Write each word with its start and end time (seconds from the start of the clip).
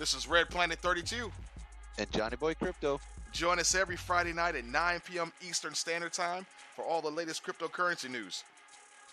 This 0.00 0.14
is 0.14 0.26
Red 0.26 0.48
Planet 0.48 0.78
32. 0.78 1.30
And 1.98 2.10
Johnny 2.10 2.36
Boy 2.36 2.54
Crypto. 2.54 2.98
Join 3.32 3.58
us 3.58 3.74
every 3.74 3.96
Friday 3.96 4.32
night 4.32 4.54
at 4.54 4.64
9 4.64 5.00
p.m. 5.04 5.30
Eastern 5.46 5.74
Standard 5.74 6.14
Time 6.14 6.46
for 6.74 6.86
all 6.86 7.02
the 7.02 7.10
latest 7.10 7.44
cryptocurrency 7.44 8.08
news. 8.08 8.42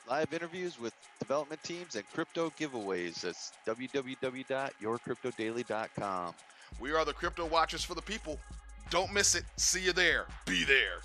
Live 0.09 0.33
interviews 0.33 0.79
with 0.79 0.93
development 1.19 1.61
teams 1.61 1.95
and 1.95 2.09
crypto 2.13 2.53
giveaways. 2.57 3.19
That's 3.19 3.51
www.yourcryptodaily.com. 3.67 6.34
We 6.79 6.93
are 6.93 7.04
the 7.04 7.11
Crypto 7.11 7.45
Watchers 7.47 7.83
for 7.83 7.95
the 7.95 8.01
people. 8.01 8.39
Don't 8.89 9.13
miss 9.13 9.35
it. 9.35 9.43
See 9.57 9.83
you 9.83 9.91
there. 9.91 10.27
Be 10.45 10.63
there. 10.63 11.01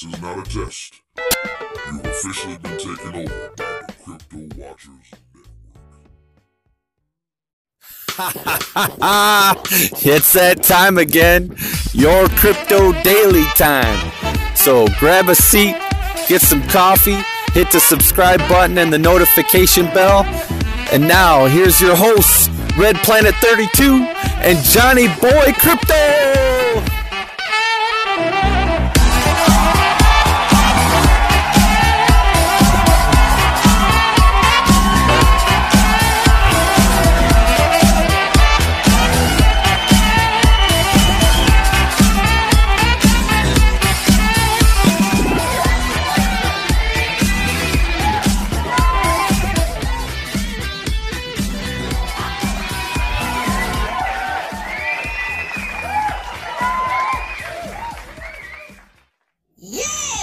This 0.00 0.14
is 0.14 0.22
not 0.22 0.38
a 0.38 0.42
test. 0.50 1.02
You 1.18 1.92
have 1.92 2.06
officially 2.06 2.56
been 2.56 2.78
taken 2.78 3.16
over 3.16 3.52
by 3.54 3.80
the 3.86 3.94
Crypto 4.02 4.38
Watchers 4.56 5.10
it's 10.06 10.32
that 10.32 10.62
time 10.62 10.96
again. 10.96 11.54
Your 11.92 12.28
crypto 12.28 12.92
daily 13.02 13.44
time. 13.56 14.10
So 14.54 14.86
grab 14.98 15.28
a 15.28 15.34
seat, 15.34 15.76
get 16.28 16.40
some 16.40 16.62
coffee, 16.68 17.20
hit 17.52 17.70
the 17.70 17.80
subscribe 17.80 18.40
button 18.48 18.78
and 18.78 18.90
the 18.90 18.98
notification 18.98 19.84
bell. 19.86 20.24
And 20.92 21.06
now 21.06 21.44
here's 21.44 21.78
your 21.78 21.94
hosts, 21.94 22.48
Red 22.78 22.96
Planet 22.98 23.34
32 23.34 23.82
and 24.40 24.58
Johnny 24.64 25.08
Boy 25.20 25.52
Crypto. 25.58 26.59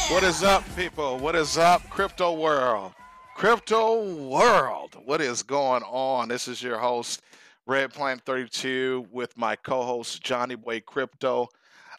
What 0.10 0.24
is 0.24 0.42
up, 0.42 0.64
people? 0.78 1.18
What 1.18 1.36
is 1.36 1.58
up, 1.58 1.88
crypto 1.90 2.32
world? 2.32 2.94
Crypto 3.36 4.06
world, 4.16 4.96
what 5.04 5.20
is 5.20 5.44
going 5.44 5.84
on? 5.84 6.30
This 6.30 6.48
is 6.48 6.64
your 6.64 6.78
host, 6.78 7.22
Red 7.66 7.94
Planet 7.94 8.24
32, 8.26 9.08
with 9.12 9.38
my 9.38 9.58
co 9.58 9.84
host, 9.84 10.24
Johnny 10.24 10.56
Boy 10.56 10.80
Crypto. 10.80 11.50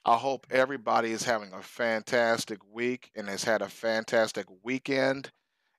I 0.06 0.16
hope 0.16 0.46
everybody 0.50 1.12
is 1.12 1.22
having 1.22 1.52
a 1.52 1.60
fantastic 1.60 2.60
week 2.72 3.10
and 3.14 3.28
has 3.28 3.44
had 3.44 3.60
a 3.60 3.68
fantastic 3.68 4.46
weekend, 4.62 5.30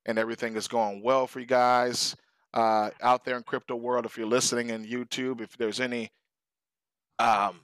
and 0.05 0.19
everything 0.19 0.55
is 0.55 0.67
going 0.67 1.01
well 1.01 1.25
for 1.25 1.39
you 1.39 1.47
guys 1.47 2.15
uh, 2.53 2.91
out 3.01 3.25
there 3.25 3.37
in 3.37 3.43
crypto 3.43 3.75
world. 3.75 4.05
If 4.05 4.19
you're 4.19 4.27
listening 4.27 4.69
in 4.69 4.85
YouTube, 4.85 5.41
if 5.41 5.57
there's 5.57 5.79
any 5.79 6.11
um, 7.17 7.61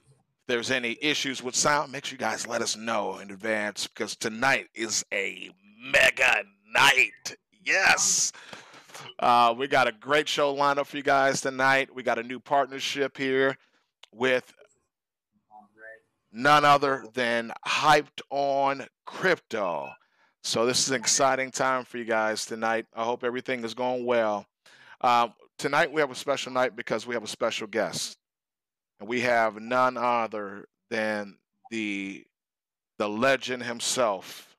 there's 0.47 0.71
any 0.71 0.97
issues 1.01 1.41
with 1.41 1.55
sound, 1.55 1.91
make 1.91 2.05
sure 2.05 2.15
you 2.15 2.19
guys 2.19 2.47
let 2.47 2.61
us 2.61 2.77
know 2.77 3.17
in 3.17 3.31
advance 3.31 3.87
because 3.87 4.15
tonight 4.15 4.67
is 4.75 5.03
a 5.11 5.49
mega 5.81 6.43
night. 6.73 7.35
Yes. 7.63 8.31
Uh, 9.19 9.53
we 9.57 9.67
got 9.67 9.87
a 9.87 9.91
great 9.91 10.27
show 10.29 10.53
lined 10.53 10.79
up 10.79 10.87
for 10.87 10.97
you 10.97 11.03
guys 11.03 11.41
tonight. 11.41 11.93
We 11.93 12.03
got 12.03 12.19
a 12.19 12.23
new 12.23 12.39
partnership 12.39 13.17
here 13.17 13.57
with 14.13 14.53
none 16.31 16.63
other 16.63 17.05
than 17.13 17.51
Hyped 17.65 18.21
on 18.29 18.85
Crypto. 19.05 19.89
So 20.43 20.65
this 20.65 20.79
is 20.79 20.89
an 20.89 20.95
exciting 20.95 21.49
time 21.49 21.85
for 21.85 21.97
you 21.97 22.05
guys 22.05 22.45
tonight. 22.45 22.85
I 22.93 23.03
hope 23.03 23.23
everything 23.23 23.63
is 23.63 23.73
going 23.73 24.05
well. 24.05 24.45
Um, 25.01 25.33
tonight 25.57 25.91
we 25.91 26.01
have 26.01 26.11
a 26.11 26.15
special 26.15 26.51
night 26.51 26.75
because 26.75 27.07
we 27.07 27.15
have 27.15 27.23
a 27.23 27.27
special 27.27 27.67
guest 27.67 28.17
and 28.99 29.09
we 29.09 29.21
have 29.21 29.59
none 29.59 29.97
other 29.97 30.67
than 30.89 31.37
the 31.71 32.25
the 32.97 33.09
legend 33.09 33.63
himself, 33.63 34.55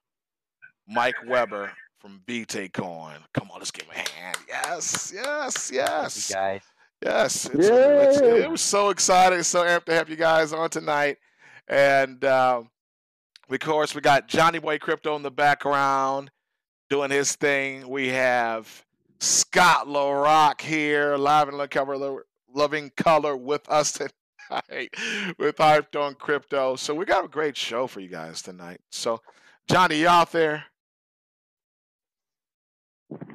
Mike 0.86 1.14
Weber 1.26 1.72
from 1.98 2.20
BT 2.26 2.68
Coin. 2.68 3.18
Come 3.32 3.50
on, 3.50 3.58
let's 3.58 3.70
give 3.70 3.86
him 3.86 3.94
a 3.94 4.10
hand. 4.10 4.36
Yes, 4.48 5.12
yes, 5.14 5.70
yes. 5.72 6.32
guys. 6.32 6.62
Yes, 7.02 7.44
it's, 7.46 7.68
it's, 7.68 8.20
it 8.20 8.50
was 8.50 8.60
so 8.62 8.88
exciting, 8.88 9.42
so 9.42 9.62
amped 9.64 9.84
to 9.84 9.94
have 9.94 10.08
you 10.08 10.16
guys 10.16 10.52
on 10.52 10.70
tonight. 10.70 11.18
And 11.68 12.24
um, 12.24 12.70
of 13.50 13.58
course, 13.60 13.94
we 13.94 14.00
got 14.00 14.28
Johnny 14.28 14.58
Boy 14.58 14.78
Crypto 14.78 15.14
in 15.14 15.22
the 15.22 15.30
background 15.30 16.30
doing 16.88 17.10
his 17.10 17.34
thing. 17.36 17.88
We 17.88 18.08
have 18.08 18.84
Scott 19.20 19.86
LaRock 19.86 20.60
here, 20.60 21.16
live 21.16 21.48
in 21.48 21.60
and 21.60 21.70
cover, 21.70 22.22
loving 22.54 22.90
color 22.96 23.36
with 23.36 23.68
us 23.68 23.98
tonight 24.48 24.94
with 25.38 25.56
Hyped 25.56 26.00
on 26.00 26.14
Crypto. 26.14 26.76
So 26.76 26.94
we 26.94 27.04
got 27.04 27.24
a 27.24 27.28
great 27.28 27.56
show 27.56 27.86
for 27.86 28.00
you 28.00 28.08
guys 28.08 28.42
tonight. 28.42 28.80
So, 28.90 29.20
Johnny, 29.68 30.00
you 30.00 30.08
out 30.08 30.32
there? 30.32 30.64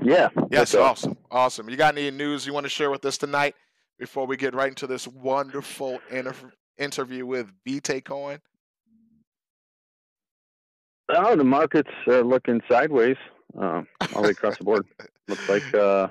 Yeah. 0.01 0.29
Yes, 0.49 0.75
awesome. 0.75 1.17
Awesome. 1.29 1.69
You 1.69 1.75
got 1.77 1.97
any 1.97 2.11
news 2.11 2.45
you 2.45 2.53
want 2.53 2.65
to 2.65 2.69
share 2.69 2.89
with 2.89 3.05
us 3.05 3.17
tonight 3.17 3.55
before 3.99 4.25
we 4.25 4.35
get 4.35 4.53
right 4.53 4.69
into 4.69 4.87
this 4.87 5.07
wonderful 5.07 5.99
inter- 6.09 6.51
interview 6.77 7.25
with 7.25 7.51
BT 7.63 8.01
Coin? 8.01 8.39
Oh, 11.09 11.35
the 11.35 11.43
market's 11.43 11.89
uh, 12.07 12.21
looking 12.21 12.61
sideways 12.69 13.17
uh, 13.59 13.83
all 14.15 14.21
the 14.21 14.21
way 14.21 14.29
across 14.29 14.57
the 14.57 14.63
board. 14.63 14.85
Looks 15.27 15.49
like 15.49 15.73
uh, 15.73 16.07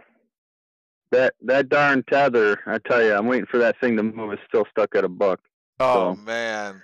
that 1.13 1.35
that 1.43 1.69
darn 1.69 2.03
tether. 2.11 2.59
I 2.67 2.79
tell 2.79 3.03
you, 3.03 3.15
I'm 3.15 3.27
waiting 3.27 3.47
for 3.51 3.59
that 3.59 3.79
thing 3.81 3.97
to 3.97 4.03
move. 4.03 4.33
It's 4.33 4.43
still 4.49 4.65
stuck 4.71 4.95
at 4.95 5.05
a 5.05 5.09
buck. 5.09 5.41
Oh 5.81 6.15
So- 6.15 6.21
man, 6.23 6.75
man. 6.75 6.83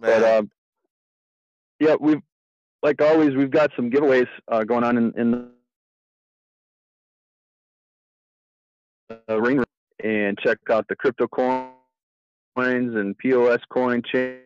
But 0.00 0.22
uh, 0.22 0.42
yeah, 1.80 1.96
we've 2.00 2.22
like 2.82 3.00
always 3.02 3.34
we've 3.34 3.50
got 3.50 3.70
some 3.76 3.90
giveaways 3.90 4.28
uh, 4.48 4.64
going 4.64 4.84
on 4.84 4.96
in, 4.96 5.12
in 5.16 5.48
the 9.28 9.40
ring 9.40 9.62
and 10.02 10.38
check 10.38 10.58
out 10.70 10.86
the 10.88 10.96
crypto 10.96 11.26
coins 11.26 11.74
and 12.56 13.16
POS 13.18 13.60
coin 13.70 14.02
chain. 14.12 14.38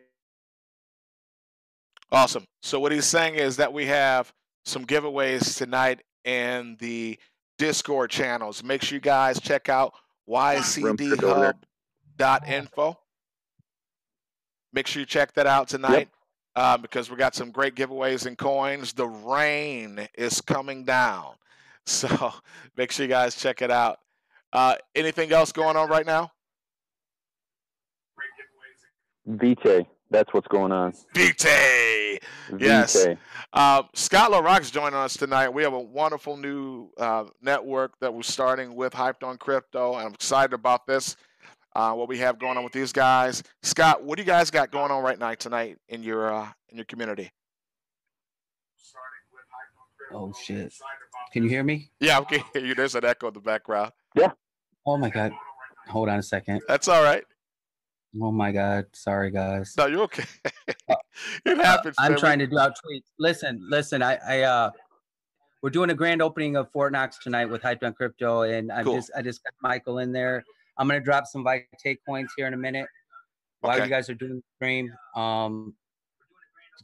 Awesome. 2.11 2.45
So 2.61 2.79
what 2.79 2.91
he's 2.91 3.05
saying 3.05 3.35
is 3.35 3.57
that 3.57 3.71
we 3.71 3.85
have 3.85 4.31
some 4.65 4.85
giveaways 4.85 5.57
tonight 5.57 6.01
in 6.25 6.75
the 6.79 7.17
Discord 7.61 8.09
channels. 8.09 8.63
Make 8.63 8.81
sure 8.81 8.95
you 8.95 8.99
guys 8.99 9.39
check 9.39 9.69
out 9.69 9.93
ycdhub.info. 10.27 11.55
Make 14.73 14.87
sure 14.87 14.99
you 14.99 15.05
check 15.05 15.31
that 15.33 15.45
out 15.45 15.67
tonight 15.67 16.09
uh, 16.55 16.77
because 16.77 17.11
we 17.11 17.17
got 17.17 17.35
some 17.35 17.51
great 17.51 17.75
giveaways 17.75 18.25
and 18.25 18.35
coins. 18.35 18.93
The 18.93 19.05
rain 19.05 20.07
is 20.17 20.41
coming 20.41 20.83
down. 20.83 21.35
So 21.87 22.31
make 22.77 22.91
sure 22.91 23.07
you 23.07 23.09
guys 23.09 23.35
check 23.35 23.63
it 23.63 23.71
out. 23.71 23.97
Uh, 24.53 24.75
anything 24.93 25.31
else 25.31 25.51
going 25.51 25.75
on 25.75 25.89
right 25.89 26.05
now? 26.05 26.29
Vite, 29.25 29.87
that's 30.11 30.33
what's 30.33 30.47
going 30.47 30.71
on. 30.71 30.93
BT. 31.13 32.19
Yes. 32.59 33.05
Vite. 33.05 33.17
Uh, 33.53 33.83
Scott 33.93 34.31
LaRock's 34.31 34.69
joining 34.69 34.99
us 34.99 35.15
tonight. 35.15 35.49
We 35.49 35.63
have 35.63 35.73
a 35.73 35.79
wonderful 35.79 36.37
new 36.37 36.89
uh, 36.97 37.25
network 37.41 37.97
that 38.01 38.13
we're 38.13 38.21
starting 38.21 38.75
with 38.75 38.93
Hyped 38.93 39.23
on 39.23 39.37
Crypto, 39.37 39.95
and 39.95 40.07
I'm 40.07 40.13
excited 40.13 40.53
about 40.53 40.85
this. 40.85 41.15
Uh, 41.73 41.93
what 41.93 42.09
we 42.09 42.17
have 42.17 42.37
going 42.37 42.57
on 42.57 42.65
with 42.65 42.73
these 42.73 42.91
guys. 42.91 43.41
Scott, 43.63 44.03
what 44.03 44.17
do 44.17 44.23
you 44.23 44.27
guys 44.27 44.51
got 44.51 44.71
going 44.71 44.91
on 44.91 45.01
right 45.01 45.17
now 45.17 45.33
tonight 45.33 45.77
in 45.87 46.03
your 46.03 46.31
uh, 46.31 46.49
in 46.67 46.75
your 46.75 46.85
community? 46.85 47.31
Oh 50.13 50.33
shit. 50.43 50.73
Can 51.31 51.43
you 51.43 51.49
hear 51.49 51.63
me? 51.63 51.89
Yeah, 52.01 52.19
okay. 52.19 52.43
Hear 52.53 52.65
you. 52.65 52.75
There's 52.75 52.95
an 52.95 53.05
echo 53.05 53.29
in 53.29 53.33
the 53.33 53.39
background. 53.39 53.93
Yeah. 54.15 54.31
Oh 54.85 54.97
my 54.97 55.09
god. 55.09 55.31
Hold 55.87 56.09
on 56.09 56.19
a 56.19 56.23
second. 56.23 56.61
That's 56.67 56.89
all 56.89 57.01
right. 57.01 57.23
Oh 58.21 58.31
my 58.31 58.51
god. 58.51 58.85
Sorry 58.93 59.31
guys. 59.31 59.73
No, 59.77 59.85
you're 59.85 60.01
okay. 60.01 60.25
it 61.45 61.57
happens. 61.57 61.95
I'm 61.99 62.17
trying 62.17 62.39
We- 62.39 62.45
to 62.45 62.51
do 62.51 62.59
out 62.59 62.73
tweets. 62.73 63.03
Listen, 63.19 63.65
listen, 63.69 64.01
I 64.03 64.17
I 64.27 64.41
uh 64.41 64.71
we're 65.61 65.69
doing 65.69 65.91
a 65.91 65.93
grand 65.93 66.21
opening 66.21 66.55
of 66.55 66.71
Fort 66.71 66.91
Knox 66.91 67.19
tonight 67.19 67.45
with 67.45 67.61
Hyped 67.61 67.83
on 67.83 67.93
Crypto, 67.93 68.41
and 68.41 68.71
I 68.71 68.83
Cool. 68.83 68.95
just 68.95 69.11
I 69.15 69.21
just 69.21 69.43
got 69.43 69.53
Michael 69.61 69.99
in 69.99 70.11
there. 70.11 70.43
I'm 70.77 70.87
gonna 70.87 70.99
drop 70.99 71.25
some 71.27 71.43
Vite 71.43 71.67
take 71.83 71.99
coins 72.05 72.31
here 72.35 72.47
in 72.47 72.53
a 72.53 72.57
minute 72.57 72.87
while 73.61 73.75
Okay. 73.75 73.83
you 73.85 73.89
guys 73.89 74.09
are 74.09 74.15
doing 74.15 74.37
the 74.37 74.43
stream. 74.57 74.91
Um, 75.15 75.75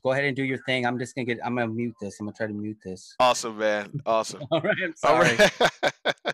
go 0.03 0.11
ahead 0.11 0.25
and 0.25 0.35
do 0.35 0.43
your 0.43 0.59
thing. 0.59 0.85
I'm 0.85 0.99
just 0.99 1.15
gonna 1.15 1.25
get. 1.25 1.39
I'm 1.45 1.55
gonna 1.55 1.67
mute 1.67 1.95
this. 2.01 2.19
I'm 2.19 2.27
gonna 2.27 2.35
try 2.35 2.47
to 2.47 2.53
mute 2.53 2.77
this. 2.83 3.15
Awesome, 3.19 3.57
man. 3.57 4.01
Awesome. 4.05 4.41
All 4.51 4.61
right. 4.61 4.77
I'm 4.83 4.95
sorry. 4.95 5.35
right. 5.35 5.51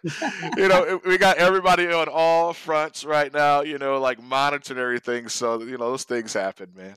you 0.57 0.67
know, 0.67 0.99
we 1.05 1.17
got 1.17 1.37
everybody 1.37 1.87
on 1.87 2.07
all 2.09 2.53
fronts 2.53 3.05
right 3.05 3.33
now, 3.33 3.61
you 3.61 3.77
know, 3.77 3.99
like 3.99 4.21
monitoring 4.21 4.79
everything. 4.79 5.27
So, 5.29 5.61
you 5.61 5.77
know, 5.77 5.91
those 5.91 6.03
things 6.03 6.33
happen, 6.33 6.69
man. 6.75 6.95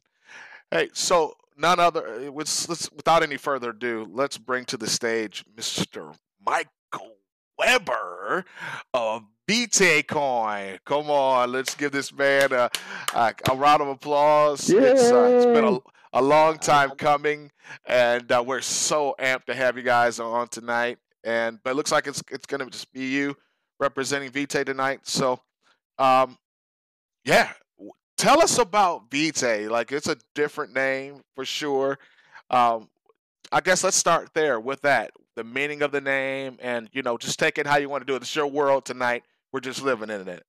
Hey, 0.70 0.90
so 0.92 1.34
none 1.56 1.78
other, 1.78 2.30
let's, 2.32 2.68
let's, 2.68 2.90
without 2.92 3.22
any 3.22 3.36
further 3.36 3.70
ado, 3.70 4.08
let's 4.10 4.38
bring 4.38 4.64
to 4.66 4.76
the 4.76 4.88
stage 4.88 5.44
Mr. 5.56 6.14
Michael 6.44 7.16
Weber 7.58 8.44
of 8.92 9.22
BT 9.46 10.02
Coin. 10.02 10.78
Come 10.84 11.10
on, 11.10 11.52
let's 11.52 11.74
give 11.74 11.92
this 11.92 12.12
man 12.12 12.52
a, 12.52 12.70
a, 13.14 13.34
a 13.50 13.56
round 13.56 13.82
of 13.82 13.88
applause. 13.88 14.68
It's, 14.68 15.10
uh, 15.10 15.30
it's 15.36 15.46
been 15.46 15.64
a, 15.64 15.70
Yay. 15.72 15.78
A 16.16 16.22
long 16.22 16.56
time 16.58 16.90
coming, 16.92 17.50
and 17.86 18.32
uh, 18.32 18.42
we're 18.44 18.62
so 18.62 19.14
amped 19.20 19.44
to 19.44 19.54
have 19.54 19.76
you 19.76 19.82
guys 19.82 20.18
on 20.18 20.48
tonight. 20.48 20.96
And 21.24 21.58
but 21.62 21.70
it 21.70 21.74
looks 21.74 21.92
like 21.92 22.06
it's 22.06 22.22
it's 22.30 22.46
going 22.46 22.64
to 22.64 22.70
just 22.70 22.90
be 22.92 23.06
you 23.06 23.36
representing 23.78 24.30
Vite 24.30 24.64
tonight. 24.64 25.00
So, 25.02 25.40
um, 25.98 26.38
yeah, 27.26 27.52
tell 28.16 28.40
us 28.40 28.58
about 28.58 29.10
Vite. 29.10 29.70
Like 29.70 29.92
it's 29.92 30.08
a 30.08 30.16
different 30.34 30.74
name 30.74 31.20
for 31.34 31.44
sure. 31.44 31.98
Um, 32.48 32.88
I 33.52 33.60
guess 33.60 33.84
let's 33.84 33.96
start 33.96 34.30
there 34.32 34.58
with 34.58 34.80
that, 34.82 35.10
the 35.34 35.44
meaning 35.44 35.82
of 35.82 35.92
the 35.92 36.00
name, 36.00 36.56
and 36.62 36.88
you 36.92 37.02
know, 37.02 37.18
just 37.18 37.38
take 37.38 37.58
it 37.58 37.66
how 37.66 37.76
you 37.76 37.90
want 37.90 38.00
to 38.00 38.06
do 38.06 38.14
it. 38.14 38.22
It's 38.22 38.34
your 38.34 38.46
world 38.46 38.86
tonight. 38.86 39.24
We're 39.52 39.60
just 39.60 39.82
living 39.82 40.08
in 40.08 40.26
it. 40.28 40.44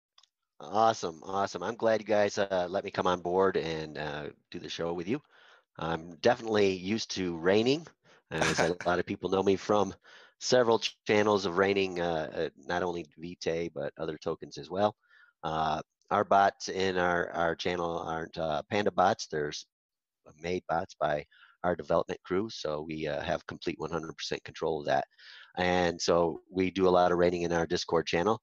Awesome, 0.62 1.20
awesome. 1.24 1.62
I'm 1.62 1.76
glad 1.76 2.00
you 2.00 2.08
guys 2.08 2.38
uh, 2.38 2.68
let 2.70 2.86
me 2.86 2.90
come 2.90 3.06
on 3.06 3.20
board 3.20 3.58
and 3.58 3.98
uh, 3.98 4.28
do 4.50 4.60
the 4.60 4.70
show 4.70 4.94
with 4.94 5.10
you. 5.10 5.22
I'm 5.78 6.16
definitely 6.18 6.72
used 6.74 7.12
to 7.12 7.38
raining, 7.38 7.88
as 8.32 8.62
a 8.62 8.78
lot 8.86 9.00
of 9.00 9.06
people 9.06 9.30
know 9.30 9.44
me 9.44 9.56
from 9.56 9.94
several 10.40 10.80
ch- 10.80 10.98
channels 11.08 11.46
of 11.46 11.58
raining, 11.58 12.00
uh, 12.00 12.32
uh, 12.36 12.50
not 12.58 12.84
only 12.84 13.06
Vite, 13.18 13.72
but 13.74 13.94
other 13.98 14.18
tokens 14.18 14.58
as 14.58 14.70
well. 14.70 14.96
Uh, 15.44 15.82
our 16.12 16.24
bots 16.24 16.70
in 16.70 16.98
our, 16.98 17.30
our 17.32 17.56
channel 17.56 18.00
aren't 18.00 18.38
uh, 18.38 18.62
Panda 18.70 18.92
bots, 18.92 19.28
they're 19.28 19.52
made 20.42 20.64
bots 20.68 20.96
by 21.00 21.26
our 21.64 21.76
development 21.76 22.22
crew, 22.24 22.50
so 22.50 22.82
we 22.82 23.08
uh, 23.08 23.22
have 23.22 23.46
complete 23.48 23.78
100% 23.80 24.44
control 24.44 24.80
of 24.82 24.86
that. 24.88 25.06
And 25.58 26.02
so 26.02 26.42
we 26.52 26.70
do 26.72 26.88
a 26.88 26.90
lot 26.90 27.12
of 27.12 27.18
raining 27.18 27.42
in 27.44 27.52
our 27.54 27.66
Discord 27.66 28.06
channel. 28.08 28.42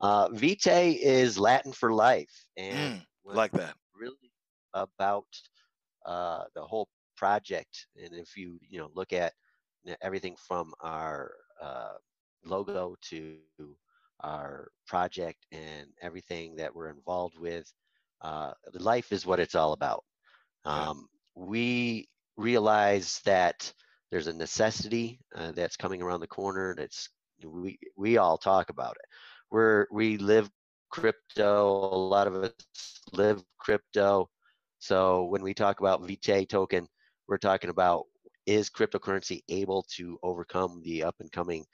Uh, 0.00 0.28
Vitae 0.32 0.92
is 1.00 1.38
Latin 1.38 1.72
for 1.72 1.92
life, 1.92 2.46
and 2.56 2.92
Mm, 2.92 3.06
like 3.24 3.52
that. 3.52 3.76
really 3.94 4.32
about 4.74 5.26
uh, 6.04 6.44
the 6.54 6.62
whole 6.62 6.88
project. 7.16 7.86
And 8.02 8.14
if 8.14 8.36
you 8.36 8.58
you 8.68 8.78
know 8.78 8.90
look 8.94 9.12
at 9.12 9.32
everything 10.02 10.36
from 10.48 10.72
our 10.80 11.32
uh, 11.62 11.94
logo 12.44 12.96
to 13.10 13.38
our 14.20 14.68
project 14.86 15.46
and 15.52 15.88
everything 16.00 16.56
that 16.56 16.74
we're 16.74 16.90
involved 16.90 17.38
with, 17.38 17.70
uh, 18.22 18.52
life 18.74 19.12
is 19.12 19.26
what 19.26 19.40
it's 19.40 19.54
all 19.54 19.72
about. 19.72 20.04
Um, 20.64 21.08
we 21.34 22.08
realize 22.36 23.20
that 23.24 23.72
there's 24.10 24.28
a 24.28 24.32
necessity 24.32 25.20
uh, 25.34 25.52
that's 25.52 25.76
coming 25.76 26.02
around 26.02 26.20
the 26.20 26.26
corner. 26.26 26.74
That's 26.76 27.08
we 27.44 27.78
we 27.96 28.16
all 28.16 28.38
talk 28.38 28.70
about 28.70 28.92
it. 28.92 29.06
We're 29.50 29.86
we 29.92 30.16
live 30.18 30.48
crypto. 30.90 31.68
A 31.70 31.96
lot 31.96 32.26
of 32.26 32.34
us 32.36 32.52
live 33.12 33.42
crypto. 33.58 34.28
So 34.84 35.24
when 35.24 35.42
we 35.42 35.54
talk 35.54 35.80
about 35.80 36.06
Vitae 36.06 36.44
token, 36.44 36.86
we're 37.26 37.38
talking 37.38 37.70
about 37.70 38.04
is 38.44 38.68
cryptocurrency 38.68 39.40
able 39.48 39.86
to 39.96 40.18
overcome 40.22 40.82
the 40.84 41.04
up 41.04 41.14
and 41.20 41.32
coming 41.32 41.64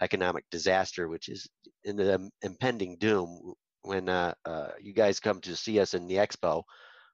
economic 0.00 0.46
disaster, 0.50 1.08
which 1.08 1.28
is 1.28 1.46
in 1.84 1.96
the 1.96 2.30
impending 2.40 2.96
doom. 2.96 3.52
When 3.82 4.08
uh, 4.08 4.32
uh, 4.46 4.68
you 4.80 4.94
guys 4.94 5.20
come 5.20 5.42
to 5.42 5.54
see 5.54 5.78
us 5.78 5.92
in 5.92 6.06
the 6.06 6.14
expo, 6.14 6.62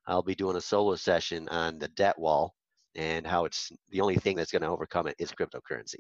I'll 0.06 0.22
be 0.22 0.36
doing 0.36 0.54
a 0.54 0.60
solo 0.60 0.94
session 0.94 1.48
on 1.48 1.80
the 1.80 1.88
debt 1.88 2.16
wall 2.16 2.54
and 2.94 3.26
how 3.26 3.44
it's 3.44 3.72
the 3.88 4.02
only 4.02 4.18
thing 4.18 4.36
that's 4.36 4.52
going 4.52 4.62
to 4.62 4.68
overcome 4.68 5.08
it 5.08 5.16
is 5.18 5.32
cryptocurrency. 5.32 5.98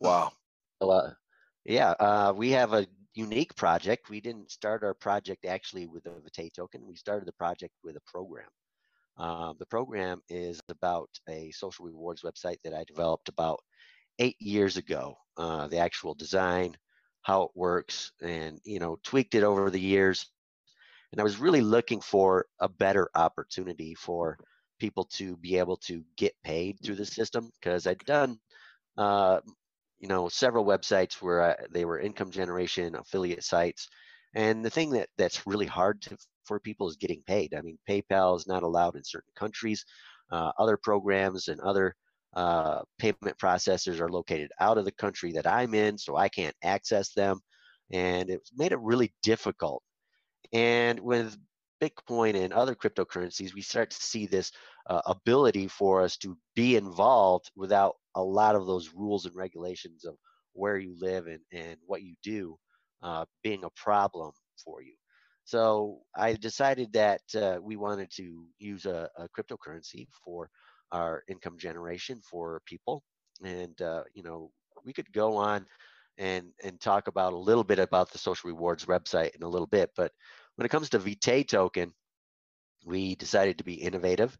Wow. 0.00 0.32
So, 0.82 0.88
uh, 0.88 1.10
yeah, 1.66 1.90
uh, 1.90 2.32
we 2.34 2.52
have 2.52 2.72
a 2.72 2.86
unique 3.12 3.54
project. 3.54 4.08
We 4.08 4.22
didn't 4.22 4.50
start 4.50 4.82
our 4.82 4.94
project 4.94 5.44
actually 5.44 5.88
with 5.88 6.06
a 6.06 6.12
Vitae 6.22 6.48
token. 6.56 6.86
We 6.86 6.96
started 6.96 7.28
the 7.28 7.34
project 7.34 7.74
with 7.84 7.96
a 7.96 8.10
program. 8.10 8.48
Uh, 9.18 9.52
the 9.58 9.66
program 9.66 10.20
is 10.28 10.60
about 10.68 11.08
a 11.28 11.50
social 11.52 11.86
rewards 11.86 12.22
website 12.22 12.58
that 12.64 12.74
I 12.74 12.84
developed 12.84 13.28
about 13.28 13.60
eight 14.18 14.40
years 14.40 14.76
ago. 14.76 15.16
Uh, 15.36 15.66
the 15.68 15.78
actual 15.78 16.14
design, 16.14 16.76
how 17.22 17.42
it 17.42 17.50
works, 17.54 18.12
and 18.20 18.60
you 18.64 18.78
know, 18.78 18.98
tweaked 19.02 19.34
it 19.34 19.42
over 19.42 19.70
the 19.70 19.80
years. 19.80 20.26
And 21.12 21.20
I 21.20 21.24
was 21.24 21.38
really 21.38 21.60
looking 21.60 22.00
for 22.00 22.46
a 22.60 22.68
better 22.68 23.10
opportunity 23.14 23.94
for 23.94 24.38
people 24.78 25.04
to 25.04 25.36
be 25.36 25.58
able 25.58 25.76
to 25.76 26.02
get 26.16 26.34
paid 26.42 26.78
through 26.82 26.96
the 26.96 27.06
system 27.06 27.50
because 27.60 27.86
I'd 27.86 27.98
done 28.04 28.38
uh, 28.98 29.40
you 30.00 30.08
know 30.08 30.28
several 30.28 30.64
websites 30.64 31.22
where 31.22 31.50
I, 31.50 31.56
they 31.70 31.84
were 31.84 32.00
income 32.00 32.30
generation 32.30 32.96
affiliate 32.96 33.44
sites 33.44 33.88
and 34.34 34.64
the 34.64 34.70
thing 34.70 34.90
that 34.90 35.08
that's 35.18 35.46
really 35.46 35.66
hard 35.66 36.00
to, 36.02 36.16
for 36.44 36.58
people 36.58 36.88
is 36.88 36.96
getting 36.96 37.22
paid. 37.26 37.54
I 37.54 37.60
mean 37.60 37.78
paypal 37.88 38.36
is 38.36 38.46
not 38.46 38.62
allowed 38.62 38.96
in 38.96 39.04
certain 39.04 39.32
countries. 39.36 39.84
Uh, 40.30 40.50
other 40.58 40.76
programs 40.76 41.48
and 41.48 41.60
other 41.60 41.94
uh, 42.34 42.80
payment 42.98 43.36
processors 43.40 44.00
are 44.00 44.08
located 44.08 44.50
out 44.60 44.78
of 44.78 44.86
the 44.86 44.92
country 44.92 45.32
that 45.32 45.46
i'm 45.46 45.74
in 45.74 45.98
so 45.98 46.16
i 46.16 46.28
can't 46.28 46.56
access 46.64 47.12
them. 47.12 47.40
And 47.90 48.30
it 48.30 48.40
made 48.56 48.72
it 48.72 48.80
really 48.80 49.12
difficult. 49.22 49.82
And 50.52 50.98
with 51.00 51.36
bitcoin 51.82 52.36
and 52.36 52.52
other 52.52 52.74
cryptocurrencies 52.74 53.54
we 53.54 53.60
start 53.60 53.90
to 53.90 53.96
see 53.96 54.26
this 54.26 54.52
uh, 54.88 55.02
ability 55.06 55.68
for 55.68 56.00
us 56.00 56.16
to 56.16 56.38
be 56.54 56.76
involved 56.76 57.50
without 57.56 57.96
a 58.14 58.22
lot 58.22 58.54
of 58.54 58.66
those 58.66 58.92
rules 58.94 59.26
and 59.26 59.34
regulations 59.34 60.04
of 60.04 60.14
where 60.52 60.78
you 60.78 60.94
live 61.00 61.26
and, 61.26 61.40
and 61.52 61.76
what 61.86 62.02
you 62.02 62.14
do 62.22 62.56
uh, 63.02 63.24
being 63.42 63.64
a 63.64 63.70
problem 63.70 64.32
for 64.64 64.82
you. 64.82 64.94
So 65.44 66.00
I 66.16 66.34
decided 66.34 66.92
that 66.92 67.22
uh, 67.34 67.58
we 67.60 67.76
wanted 67.76 68.10
to 68.16 68.46
use 68.58 68.86
a, 68.86 69.08
a 69.16 69.28
cryptocurrency 69.28 70.06
for 70.24 70.48
our 70.92 71.24
income 71.28 71.58
generation 71.58 72.20
for 72.22 72.62
people. 72.64 73.02
And, 73.44 73.80
uh, 73.82 74.04
you 74.14 74.22
know, 74.22 74.50
we 74.84 74.92
could 74.92 75.12
go 75.12 75.36
on 75.36 75.66
and, 76.18 76.52
and 76.62 76.80
talk 76.80 77.08
about 77.08 77.32
a 77.32 77.38
little 77.38 77.64
bit 77.64 77.78
about 77.78 78.12
the 78.12 78.18
social 78.18 78.48
rewards 78.48 78.84
website 78.84 79.34
in 79.34 79.42
a 79.42 79.48
little 79.48 79.66
bit. 79.66 79.90
But 79.96 80.12
when 80.56 80.66
it 80.66 80.70
comes 80.70 80.90
to 80.90 80.98
Vitae 80.98 81.42
token, 81.42 81.92
we 82.84 83.16
decided 83.16 83.58
to 83.58 83.64
be 83.64 83.74
innovative 83.74 84.38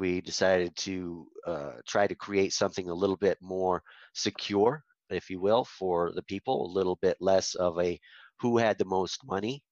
we 0.00 0.22
decided 0.22 0.74
to 0.76 1.26
uh, 1.46 1.72
try 1.86 2.06
to 2.06 2.14
create 2.14 2.54
something 2.54 2.88
a 2.88 2.94
little 2.94 3.18
bit 3.18 3.36
more 3.42 3.82
secure, 4.14 4.82
if 5.12 5.30
you 5.30 5.40
will, 5.40 5.64
for 5.64 6.12
the 6.14 6.22
people, 6.22 6.66
a 6.66 6.74
little 6.74 6.96
bit 6.96 7.16
less 7.20 7.54
of 7.54 7.78
a 7.80 7.98
who 8.40 8.58
had 8.58 8.78
the 8.78 8.84
most 8.84 9.20
money 9.26 9.62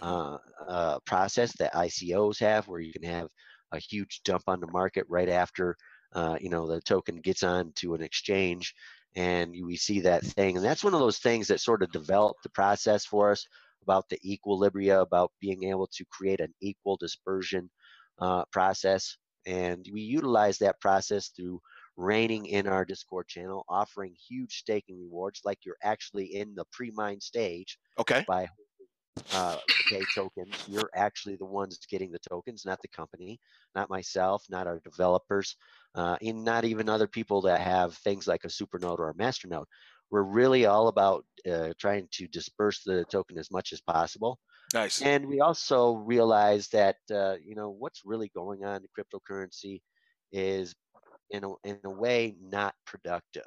uh, 0.00 0.38
uh, 0.68 0.98
process 1.06 1.56
that 1.58 1.74
ICOs 1.74 2.38
have, 2.40 2.68
where 2.68 2.80
you 2.80 2.92
can 2.92 3.02
have 3.02 3.28
a 3.72 3.78
huge 3.78 4.20
dump 4.24 4.42
on 4.46 4.60
the 4.60 4.70
market 4.72 5.04
right 5.08 5.28
after 5.28 5.76
uh, 6.14 6.36
you 6.40 6.50
know 6.50 6.66
the 6.66 6.80
token 6.80 7.16
gets 7.16 7.42
on 7.42 7.72
to 7.76 7.94
an 7.94 8.02
exchange, 8.02 8.74
and 9.16 9.54
we 9.64 9.76
see 9.76 10.00
that 10.00 10.24
thing, 10.24 10.56
and 10.56 10.64
that's 10.64 10.84
one 10.84 10.94
of 10.94 11.00
those 11.00 11.18
things 11.18 11.46
that 11.48 11.60
sort 11.60 11.82
of 11.82 11.92
developed 11.92 12.42
the 12.42 12.50
process 12.50 13.04
for 13.04 13.30
us 13.30 13.44
about 13.82 14.08
the 14.08 14.18
equilibria, 14.24 15.00
about 15.00 15.32
being 15.40 15.64
able 15.64 15.86
to 15.86 16.04
create 16.10 16.40
an 16.40 16.52
equal 16.60 16.96
dispersion 16.96 17.70
uh, 18.20 18.44
process. 18.52 19.16
And 19.46 19.86
we 19.92 20.02
utilize 20.02 20.58
that 20.58 20.80
process 20.80 21.28
through 21.28 21.60
raining 22.00 22.46
in 22.46 22.66
our 22.66 22.84
Discord 22.84 23.28
channel, 23.28 23.64
offering 23.68 24.14
huge 24.28 24.58
staking 24.58 24.98
rewards 25.00 25.40
like 25.44 25.58
you're 25.64 25.76
actually 25.82 26.34
in 26.34 26.54
the 26.54 26.64
pre-mine 26.72 27.20
stage 27.20 27.78
Okay. 27.98 28.26
by 28.26 28.48
uh, 29.32 29.58
pay 29.88 30.02
tokens. 30.14 30.64
You're 30.66 30.90
actually 30.94 31.36
the 31.36 31.44
ones 31.46 31.78
getting 31.88 32.10
the 32.12 32.18
tokens, 32.28 32.64
not 32.64 32.80
the 32.82 32.88
company, 32.88 33.40
not 33.74 33.90
myself, 33.90 34.44
not 34.50 34.66
our 34.66 34.80
developers, 34.80 35.56
uh, 35.94 36.16
and 36.22 36.44
not 36.44 36.64
even 36.64 36.88
other 36.88 37.08
people 37.08 37.42
that 37.42 37.60
have 37.60 37.96
things 37.96 38.26
like 38.26 38.44
a 38.44 38.48
supernode 38.48 38.98
or 38.98 39.10
a 39.10 39.14
masternode. 39.14 39.66
We're 40.10 40.24
really 40.24 40.66
all 40.66 40.88
about 40.88 41.24
uh, 41.48 41.72
trying 41.78 42.08
to 42.12 42.26
disperse 42.28 42.82
the 42.84 43.04
token 43.04 43.38
as 43.38 43.50
much 43.50 43.72
as 43.72 43.80
possible. 43.80 44.40
Nice. 44.72 45.02
And 45.02 45.26
we 45.26 45.40
also 45.40 45.94
realize 45.96 46.68
that 46.68 46.96
uh, 47.10 47.36
you 47.42 47.54
know 47.54 47.70
what's 47.70 48.02
really 48.04 48.28
going 48.34 48.64
on 48.64 48.82
in 48.82 48.88
cryptocurrency 48.96 49.82
is 50.32 50.74
in 51.30 51.44
a, 51.44 51.50
in 51.64 51.78
a 51.84 51.90
way 51.90 52.34
not 52.40 52.74
productive. 52.86 53.42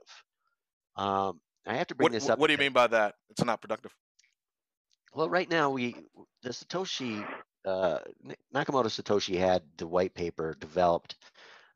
Um, 0.96 1.40
I 1.66 1.76
have 1.76 1.88
to 1.88 1.96
bring 1.96 2.06
What, 2.06 2.12
this 2.12 2.30
up. 2.30 2.40
what 2.40 2.48
do 2.48 2.54
you 2.54 2.58
mean 2.60 2.74
by 2.74 2.88
that? 2.88 3.16
It's 3.30 3.44
not 3.44 3.62
productive. 3.62 3.94
Well, 5.14 5.30
right 5.30 5.50
now 5.50 5.70
we 5.70 5.96
the 6.42 6.50
Satoshi 6.50 7.24
uh, 7.66 8.00
Nakamoto 8.54 8.90
Satoshi 8.90 9.38
had 9.38 9.62
the 9.78 9.88
white 9.88 10.14
paper 10.14 10.56
developed 10.60 11.16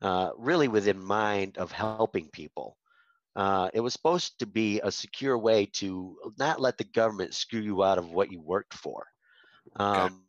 uh, 0.02 0.30
really 0.36 0.68
with 0.68 0.86
in 0.88 1.02
mind 1.02 1.58
of 1.58 1.72
helping 1.72 2.28
people. 2.28 2.76
Uh, 3.36 3.70
it 3.72 3.80
was 3.80 3.92
supposed 3.92 4.38
to 4.40 4.46
be 4.46 4.80
a 4.80 4.90
secure 4.90 5.38
way 5.38 5.66
to 5.66 6.16
not 6.38 6.60
let 6.60 6.76
the 6.76 6.84
government 6.84 7.34
screw 7.34 7.60
you 7.60 7.82
out 7.84 7.98
of 7.98 8.10
what 8.10 8.30
you 8.30 8.40
worked 8.40 8.74
for. 8.74 9.06
Um, 9.76 10.24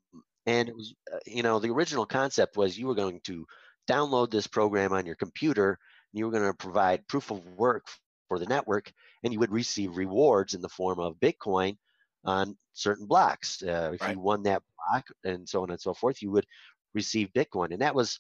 And 0.45 0.67
it 0.67 0.75
was, 0.75 0.95
uh, 1.13 1.19
you 1.27 1.43
know, 1.43 1.59
the 1.59 1.69
original 1.69 2.05
concept 2.05 2.57
was 2.57 2.77
you 2.77 2.87
were 2.87 2.95
going 2.95 3.19
to 3.25 3.45
download 3.89 4.31
this 4.31 4.47
program 4.47 4.93
on 4.93 5.05
your 5.05 5.15
computer, 5.15 5.69
and 6.11 6.19
you 6.19 6.25
were 6.25 6.31
going 6.31 6.51
to 6.51 6.53
provide 6.53 7.07
proof 7.07 7.31
of 7.31 7.45
work 7.57 7.87
for 8.27 8.39
the 8.39 8.45
network, 8.45 8.91
and 9.23 9.33
you 9.33 9.39
would 9.39 9.51
receive 9.51 9.97
rewards 9.97 10.53
in 10.53 10.61
the 10.61 10.69
form 10.69 10.99
of 10.99 11.19
Bitcoin 11.19 11.77
on 12.23 12.55
certain 12.73 13.07
blocks. 13.07 13.63
Uh, 13.63 13.91
if 13.93 14.01
Right. 14.01 14.15
you 14.15 14.19
won 14.19 14.43
that 14.43 14.63
block 14.77 15.05
and 15.23 15.47
so 15.47 15.63
on 15.63 15.71
and 15.71 15.81
so 15.81 15.93
forth, 15.93 16.21
you 16.21 16.31
would 16.31 16.45
receive 16.93 17.33
Bitcoin. 17.33 17.71
And 17.71 17.81
that 17.81 17.95
was 17.95 18.19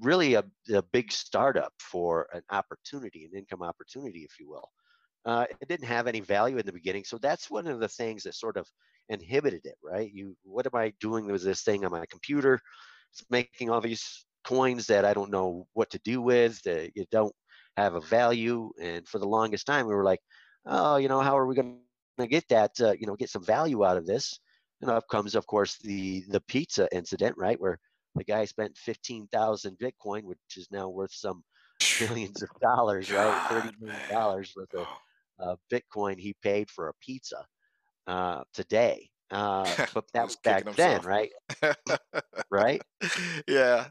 really 0.00 0.34
a, 0.34 0.44
a 0.74 0.82
big 0.82 1.12
startup 1.12 1.72
for 1.78 2.26
an 2.32 2.42
opportunity, 2.50 3.24
an 3.24 3.38
income 3.38 3.62
opportunity, 3.62 4.24
if 4.24 4.38
you 4.40 4.48
will. 4.48 4.68
Uh, 5.24 5.46
it 5.60 5.68
didn't 5.68 5.86
have 5.86 6.06
any 6.06 6.20
value 6.20 6.58
in 6.58 6.66
the 6.66 6.72
beginning. 6.72 7.04
So 7.04 7.18
that's 7.18 7.50
one 7.50 7.66
of 7.66 7.78
the 7.78 7.88
things 7.88 8.22
that 8.24 8.34
sort 8.34 8.56
of 8.56 8.66
inhibited 9.08 9.64
it, 9.64 9.76
right? 9.82 10.10
You, 10.12 10.34
what 10.42 10.66
am 10.66 10.74
I 10.74 10.92
doing 11.00 11.26
with 11.26 11.44
this 11.44 11.62
thing 11.62 11.84
on 11.84 11.90
my 11.92 12.06
computer? 12.06 12.58
It's 13.12 13.24
making 13.30 13.70
all 13.70 13.80
these 13.80 14.26
coins 14.44 14.86
that 14.86 15.04
I 15.04 15.14
don't 15.14 15.30
know 15.30 15.66
what 15.74 15.90
to 15.90 16.00
do 16.04 16.20
with, 16.22 16.60
that 16.62 16.90
you 16.94 17.04
don't 17.10 17.34
have 17.76 17.94
a 17.94 18.00
value. 18.00 18.70
And 18.80 19.06
for 19.08 19.18
the 19.18 19.28
longest 19.28 19.66
time, 19.66 19.86
we 19.86 19.94
were 19.94 20.04
like, 20.04 20.20
oh, 20.66 20.96
you 20.96 21.08
know, 21.08 21.20
how 21.20 21.36
are 21.38 21.46
we 21.46 21.54
going 21.54 21.78
to 22.18 22.26
get 22.26 22.48
that, 22.48 22.72
uh, 22.80 22.92
you 22.98 23.06
know, 23.06 23.16
get 23.16 23.30
some 23.30 23.44
value 23.44 23.84
out 23.84 23.96
of 23.96 24.06
this? 24.06 24.38
And 24.82 24.90
up 24.90 25.04
comes, 25.10 25.34
of 25.34 25.46
course, 25.46 25.76
the 25.78 26.24
the 26.28 26.40
pizza 26.42 26.88
incident, 26.90 27.36
right, 27.36 27.60
where 27.60 27.78
the 28.14 28.24
guy 28.24 28.46
spent 28.46 28.78
fifteen 28.78 29.28
thousand 29.30 29.76
Bitcoin, 29.78 30.22
which 30.24 30.38
is 30.56 30.68
now 30.70 30.88
worth 30.88 31.12
some 31.12 31.44
millions 32.00 32.42
of 32.42 32.48
dollars, 32.62 33.12
right? 33.12 33.34
Thirty 33.50 33.74
million 33.78 34.00
dollars 34.10 34.52
worth 34.56 34.72
of 34.74 34.86
uh, 35.38 35.56
Bitcoin 35.70 36.18
he 36.18 36.34
paid 36.42 36.70
for 36.70 36.88
a 36.88 36.94
pizza 36.94 37.44
uh, 38.06 38.42
today. 38.54 39.10
Uh, 39.30 39.64
but 39.94 40.04
that 40.14 40.24
was 40.24 40.36
back 40.36 40.64
then, 40.76 41.02
himself. 41.02 41.06
right? 41.06 41.30
Right. 42.52 42.82
yeah. 43.46 43.88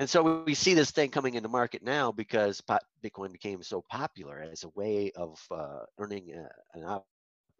And 0.00 0.10
so 0.10 0.44
we 0.44 0.54
see 0.54 0.74
this 0.74 0.92
thing 0.92 1.10
coming 1.10 1.34
into 1.34 1.50
market 1.50 1.82
now 1.84 2.10
because 2.10 2.62
Bitcoin 3.04 3.32
became 3.32 3.62
so 3.62 3.84
popular 3.90 4.40
as 4.40 4.64
a 4.64 4.70
way 4.70 5.12
of 5.14 5.38
uh, 5.52 5.80
earning 5.98 6.32
a, 6.32 6.48
an, 6.78 6.84
op- 6.86 7.06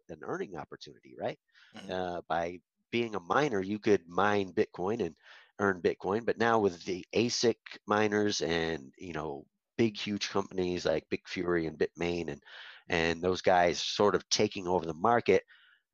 an 0.09 0.19
earning 0.23 0.57
opportunity, 0.57 1.15
right? 1.19 1.39
Mhm. 1.77 1.91
Uh, 1.91 2.21
by 2.27 2.59
being 2.91 3.15
a 3.15 3.19
miner, 3.21 3.61
you 3.61 3.79
could 3.79 4.01
mine 4.09 4.53
Bitcoin 4.53 5.05
and 5.05 5.15
earn 5.59 5.81
Bitcoin. 5.83 6.25
But 6.25 6.39
now 6.39 6.59
with 6.59 6.83
the 6.85 7.05
ASIC 7.15 7.57
miners 7.87 8.41
and 8.41 8.91
you 8.97 9.13
know 9.13 9.45
big 9.77 9.97
huge 9.97 10.29
companies 10.29 10.85
like 10.85 11.09
Bitfury 11.11 11.67
and 11.67 11.79
Bitmain 11.79 12.29
and 12.29 12.43
and 12.89 13.21
those 13.21 13.41
guys 13.43 13.79
sort 13.79 14.15
of 14.15 14.27
taking 14.29 14.67
over 14.67 14.85
the 14.85 14.95
market, 14.95 15.43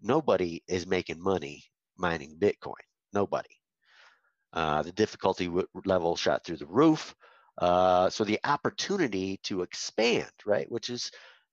nobody 0.01 0.63
is 0.69 0.87
making 0.87 1.21
money 1.21 1.65
mining 1.97 2.37
Bitcoin. 2.39 2.87
Nobody. 3.13 3.56
Uh, 4.53 4.81
the 4.81 4.91
difficulty 4.93 5.45
w- 5.45 5.67
level 5.85 6.15
shot 6.15 6.43
through 6.43 6.57
the 6.57 6.65
roof. 6.67 7.15
Uh, 7.57 8.09
so 8.09 8.23
the 8.23 8.39
opportunity 8.45 9.39
to 9.43 9.61
expand, 9.61 10.31
right, 10.45 10.71
which 10.71 10.89
is 10.89 11.11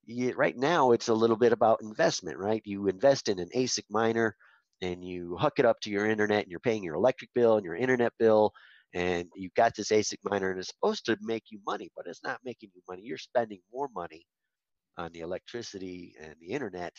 y- 0.08 0.32
right 0.36 0.56
now 0.56 0.92
it's 0.92 1.08
a 1.08 1.14
little 1.14 1.36
bit 1.36 1.52
about 1.52 1.82
investment, 1.82 2.38
right? 2.38 2.62
You 2.64 2.88
invest 2.88 3.28
in 3.28 3.38
an 3.38 3.48
ASIC 3.54 3.84
miner 3.90 4.36
and 4.82 5.04
you 5.04 5.36
hook 5.38 5.54
it 5.58 5.64
up 5.64 5.80
to 5.82 5.90
your 5.90 6.06
internet 6.06 6.42
and 6.42 6.50
you're 6.50 6.60
paying 6.60 6.82
your 6.84 6.94
electric 6.94 7.30
bill 7.34 7.56
and 7.56 7.64
your 7.64 7.76
internet 7.76 8.12
bill 8.18 8.52
and 8.94 9.28
you've 9.34 9.54
got 9.54 9.74
this 9.76 9.90
ASIC 9.90 10.18
miner 10.24 10.50
and 10.50 10.58
it's 10.60 10.68
supposed 10.68 11.04
to 11.06 11.18
make 11.20 11.44
you 11.50 11.60
money, 11.66 11.90
but 11.96 12.06
it's 12.06 12.22
not 12.22 12.40
making 12.44 12.70
you 12.74 12.82
money. 12.88 13.02
You're 13.02 13.18
spending 13.18 13.60
more 13.72 13.88
money 13.94 14.24
on 14.96 15.10
the 15.12 15.20
electricity 15.20 16.14
and 16.20 16.34
the 16.40 16.48
internet 16.48 16.94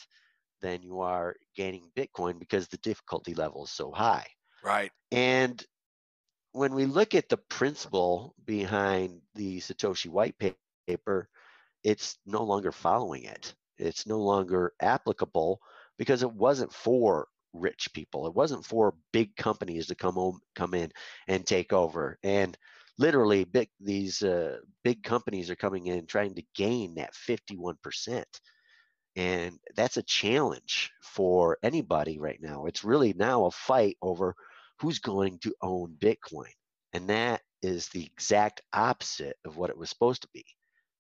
than 0.62 0.82
you 0.82 1.00
are 1.02 1.36
gaining 1.56 1.90
Bitcoin 1.96 2.40
because 2.40 2.68
the 2.68 2.78
difficulty 2.78 3.34
level 3.34 3.64
is 3.64 3.72
so 3.72 3.92
high. 3.92 4.28
Right. 4.64 4.92
And 5.12 5.64
when 6.56 6.74
we 6.74 6.86
look 6.86 7.16
at 7.16 7.28
the 7.28 7.36
principle 7.36 8.34
behind 8.46 9.20
the 9.36 9.60
Satoshi 9.60 10.08
white 10.08 10.36
paper, 10.88 11.28
it's 11.84 12.18
no 12.26 12.44
longer 12.46 12.72
following 12.72 13.26
it. 13.26 13.54
It's 13.78 14.08
no 14.08 14.20
longer 14.20 14.72
applicable 14.80 15.60
because 15.98 16.24
it 16.24 16.32
wasn't 16.32 16.72
for 16.72 17.28
rich 17.52 17.90
people. 17.94 18.26
It 18.26 18.34
wasn't 18.34 18.66
for 18.66 18.96
big 19.12 19.36
companies 19.36 19.88
to 19.88 19.96
come 19.96 20.14
home, 20.14 20.40
come 20.56 20.74
in 20.74 20.94
and 21.28 21.46
take 21.46 21.74
over. 21.74 22.18
And 22.24 22.58
literally, 22.98 23.44
big 23.44 23.68
these 23.82 24.24
uh, 24.24 24.60
big 24.82 25.04
companies 25.04 25.50
are 25.50 25.58
coming 25.58 25.88
in 25.88 26.06
trying 26.06 26.36
to 26.36 26.44
gain 26.56 26.96
that 26.96 27.14
51%. 27.16 28.24
And 29.18 29.60
that's 29.76 29.98
a 29.98 30.04
challenge 30.04 30.90
for 31.02 31.58
anybody 31.64 32.18
right 32.18 32.40
now. 32.42 32.66
It's 32.66 32.86
really 32.86 33.12
now 33.12 33.44
a 33.44 33.52
fight 33.52 33.98
over 34.02 34.38
who's 34.80 35.00
going 35.00 35.40
to 35.40 35.56
own 35.62 35.96
Bitcoin. 36.00 36.52
And 36.94 37.10
that 37.10 37.42
is 37.62 37.90
the 37.90 38.06
exact 38.06 38.62
opposite 38.74 39.38
of 39.46 39.58
what 39.58 39.70
it 39.70 39.78
was 39.78 39.90
supposed 39.90 40.22
to 40.22 40.30
be. 40.34 40.46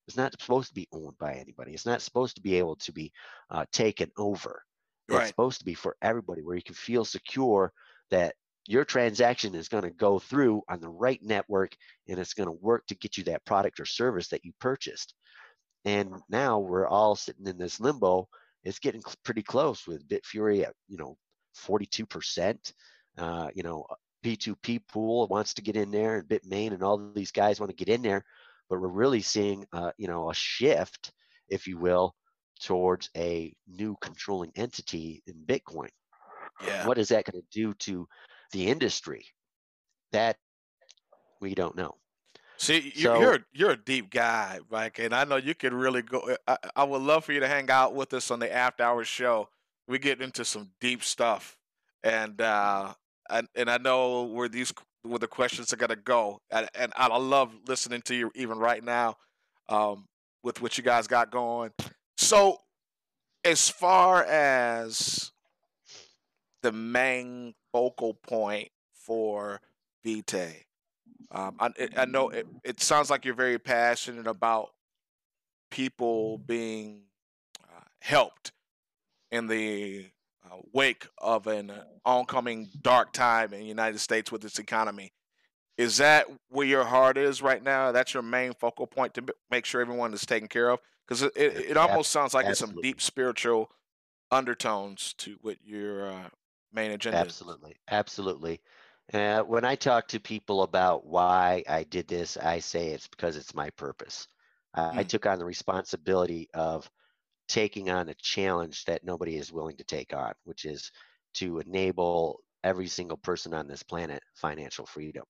It's 0.07 0.17
not 0.17 0.39
supposed 0.39 0.69
to 0.69 0.73
be 0.75 0.87
owned 0.91 1.17
by 1.17 1.35
anybody. 1.35 1.73
It's 1.73 1.85
not 1.85 2.01
supposed 2.01 2.35
to 2.35 2.41
be 2.41 2.55
able 2.55 2.75
to 2.77 2.91
be 2.91 3.11
uh, 3.49 3.65
taken 3.71 4.11
over. 4.17 4.61
It's 5.07 5.27
supposed 5.27 5.59
to 5.59 5.65
be 5.65 5.73
for 5.73 5.95
everybody 6.01 6.41
where 6.41 6.55
you 6.55 6.63
can 6.63 6.75
feel 6.75 7.05
secure 7.05 7.71
that 8.11 8.35
your 8.67 8.85
transaction 8.85 9.53
is 9.55 9.69
going 9.69 9.83
to 9.83 9.91
go 9.91 10.19
through 10.19 10.63
on 10.69 10.79
the 10.79 10.89
right 10.89 11.19
network 11.21 11.75
and 12.07 12.19
it's 12.19 12.33
going 12.33 12.47
to 12.47 12.53
work 12.53 12.85
to 12.87 12.95
get 12.95 13.17
you 13.17 13.23
that 13.25 13.45
product 13.45 13.79
or 13.79 13.85
service 13.85 14.27
that 14.29 14.43
you 14.43 14.51
purchased. 14.59 15.13
And 15.85 16.11
now 16.29 16.59
we're 16.59 16.87
all 16.87 17.15
sitting 17.15 17.45
in 17.45 17.57
this 17.57 17.79
limbo. 17.79 18.27
It's 18.63 18.79
getting 18.79 19.03
pretty 19.23 19.43
close 19.43 19.85
with 19.85 20.07
Bitfury 20.07 20.63
at, 20.63 20.73
you 20.87 20.97
know, 20.97 21.17
42%. 21.55 22.73
Uh, 23.17 23.49
you 23.53 23.63
know, 23.63 23.85
P2P 24.23 24.81
pool 24.87 25.27
wants 25.27 25.53
to 25.53 25.61
get 25.61 25.75
in 25.75 25.91
there 25.91 26.17
and 26.17 26.27
Bitmain 26.27 26.73
and 26.73 26.83
all 26.83 27.11
these 27.13 27.31
guys 27.31 27.59
want 27.59 27.69
to 27.69 27.75
get 27.75 27.93
in 27.93 28.01
there. 28.01 28.23
But 28.69 28.81
we're 28.81 28.87
really 28.87 29.21
seeing, 29.21 29.65
uh, 29.73 29.91
you 29.97 30.07
know, 30.07 30.31
a 30.31 30.33
shift, 30.33 31.11
if 31.49 31.67
you 31.67 31.77
will, 31.77 32.15
towards 32.61 33.09
a 33.15 33.53
new 33.67 33.95
controlling 34.01 34.51
entity 34.55 35.21
in 35.27 35.35
Bitcoin. 35.45 35.89
Yeah. 36.65 36.87
What 36.87 36.97
is 36.97 37.09
that 37.09 37.25
going 37.25 37.41
to 37.41 37.47
do 37.51 37.73
to 37.73 38.07
the 38.51 38.67
industry? 38.67 39.25
That 40.11 40.37
we 41.41 41.53
don't 41.53 41.75
know. 41.75 41.95
See, 42.57 42.93
you, 42.95 43.03
So- 43.03 43.19
you're 43.19 43.39
you're 43.53 43.71
a 43.71 43.77
deep 43.77 44.09
guy, 44.09 44.59
Mike, 44.71 44.99
and 44.99 45.13
I 45.13 45.25
know 45.25 45.35
you 45.35 45.53
could 45.53 45.73
really 45.73 46.01
go. 46.01 46.37
I, 46.47 46.57
I 46.75 46.83
would 46.85 47.01
love 47.01 47.25
for 47.25 47.33
you 47.33 47.41
to 47.41 47.47
hang 47.47 47.69
out 47.69 47.93
with 47.93 48.13
us 48.13 48.31
on 48.31 48.39
the 48.39 48.51
after 48.53 48.83
hours 48.83 49.07
show. 49.07 49.49
We 49.87 49.99
get 49.99 50.21
into 50.21 50.45
some 50.45 50.71
deep 50.79 51.03
stuff, 51.03 51.57
and 52.01 52.39
uh, 52.39 52.93
and 53.29 53.47
and 53.55 53.69
I 53.69 53.77
know 53.77 54.23
where 54.23 54.49
these 54.49 54.73
where 55.03 55.19
the 55.19 55.27
questions 55.27 55.71
are 55.71 55.77
gonna 55.77 55.95
go, 55.95 56.39
and, 56.51 56.67
and 56.75 56.93
I 56.95 57.15
love 57.17 57.53
listening 57.67 58.01
to 58.03 58.15
you 58.15 58.31
even 58.35 58.57
right 58.57 58.83
now, 58.83 59.15
um, 59.69 60.05
with 60.43 60.61
what 60.61 60.77
you 60.77 60.83
guys 60.83 61.07
got 61.07 61.31
going. 61.31 61.71
So, 62.17 62.57
as 63.43 63.69
far 63.69 64.23
as 64.23 65.31
the 66.65 66.71
main 66.71 67.53
focal 67.71 68.15
point 68.15 68.69
for 68.93 69.61
Vitae. 70.03 70.63
Um, 71.29 71.55
I, 71.59 71.69
I 71.95 72.05
know 72.05 72.29
it, 72.29 72.47
it 72.63 72.81
sounds 72.81 73.11
like 73.11 73.23
you're 73.23 73.35
very 73.35 73.59
passionate 73.59 74.25
about 74.25 74.69
people 75.69 76.39
being 76.39 77.01
uh, 77.63 77.83
helped 77.99 78.51
in 79.31 79.45
the 79.45 80.07
uh, 80.45 80.57
wake 80.73 81.07
of 81.19 81.47
an 81.47 81.69
uh, 81.69 81.83
oncoming 82.05 82.69
dark 82.81 83.13
time 83.13 83.53
in 83.53 83.59
the 83.59 83.65
United 83.65 83.99
States 83.99 84.31
with 84.31 84.43
its 84.45 84.59
economy. 84.59 85.13
Is 85.77 85.97
that 85.97 86.27
where 86.49 86.65
your 86.67 86.85
heart 86.85 87.17
is 87.17 87.41
right 87.41 87.61
now? 87.61 87.91
That's 87.91 88.13
your 88.13 88.23
main 88.23 88.53
focal 88.53 88.87
point 88.87 89.13
to 89.15 89.23
make 89.51 89.65
sure 89.65 89.81
everyone 89.81 90.13
is 90.13 90.25
taken 90.25 90.47
care 90.47 90.69
of? 90.69 90.79
Because 91.07 91.21
it, 91.21 91.33
it, 91.35 91.71
it 91.71 91.77
almost 91.77 92.11
sounds 92.11 92.33
like 92.33 92.47
it's 92.47 92.59
some 92.59 92.77
deep 92.81 93.01
spiritual 93.01 93.69
undertones 94.31 95.13
to 95.19 95.37
what 95.41 95.57
your 95.63 96.09
uh, 96.09 96.29
main 96.73 96.91
agenda 96.91 97.25
is. 97.25 97.27
Absolutely, 97.27 97.75
absolutely. 97.89 98.61
Uh, 99.13 99.41
when 99.41 99.63
I 99.65 99.75
talk 99.75 100.07
to 100.09 100.19
people 100.19 100.63
about 100.63 101.05
why 101.05 101.63
I 101.69 101.83
did 101.83 102.07
this, 102.07 102.37
I 102.37 102.59
say 102.59 102.89
it's 102.89 103.07
because 103.07 103.37
it's 103.37 103.53
my 103.53 103.69
purpose. 103.71 104.27
I, 104.73 104.93
I 104.99 105.03
Mm. 105.03 105.09
took 105.09 105.25
on 105.25 105.39
the 105.39 105.45
responsibility 105.45 106.49
of 106.53 106.89
taking 107.47 107.89
on 107.89 108.09
a 108.09 108.15
challenge 108.15 108.85
that 108.85 109.03
nobody 109.03 109.37
is 109.37 109.51
willing 109.51 109.77
to 109.77 109.83
take 109.83 110.13
on, 110.13 110.33
which 110.43 110.65
is 110.65 110.91
to 111.35 111.59
enable 111.59 112.39
every 112.63 112.87
single 112.87 113.17
person 113.17 113.53
on 113.53 113.67
this 113.67 113.83
planet 113.83 114.23
financial 114.35 114.85
freedom, 114.85 115.23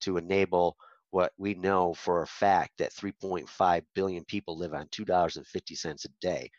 to 0.00 0.16
enable 0.16 0.76
what 1.10 1.32
we 1.38 1.54
know 1.54 1.92
for 1.94 2.22
a 2.22 2.26
fact 2.26 2.72
that 2.78 2.92
3.5 2.92 3.82
billion 3.94 4.24
people 4.24 4.56
live 4.56 4.74
on 4.74 4.86
$2.50 4.86 6.04
a 6.04 6.08
day 6.20 6.50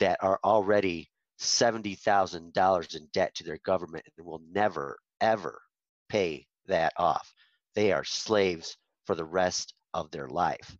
that 0.00 0.18
are 0.22 0.40
already 0.44 1.08
$70,000 1.40 2.96
in 2.96 3.08
debt 3.12 3.34
to 3.34 3.44
their 3.44 3.58
government 3.64 4.04
and 4.16 4.26
will 4.26 4.42
never, 4.52 4.98
ever 5.20 5.60
pay 6.08 6.46
that 6.66 6.92
off. 6.96 7.32
They 7.74 7.92
are 7.92 8.04
slaves 8.04 8.76
for 9.06 9.14
the 9.14 9.24
rest 9.24 9.74
of 9.94 10.10
their 10.10 10.28
life. 10.28 10.76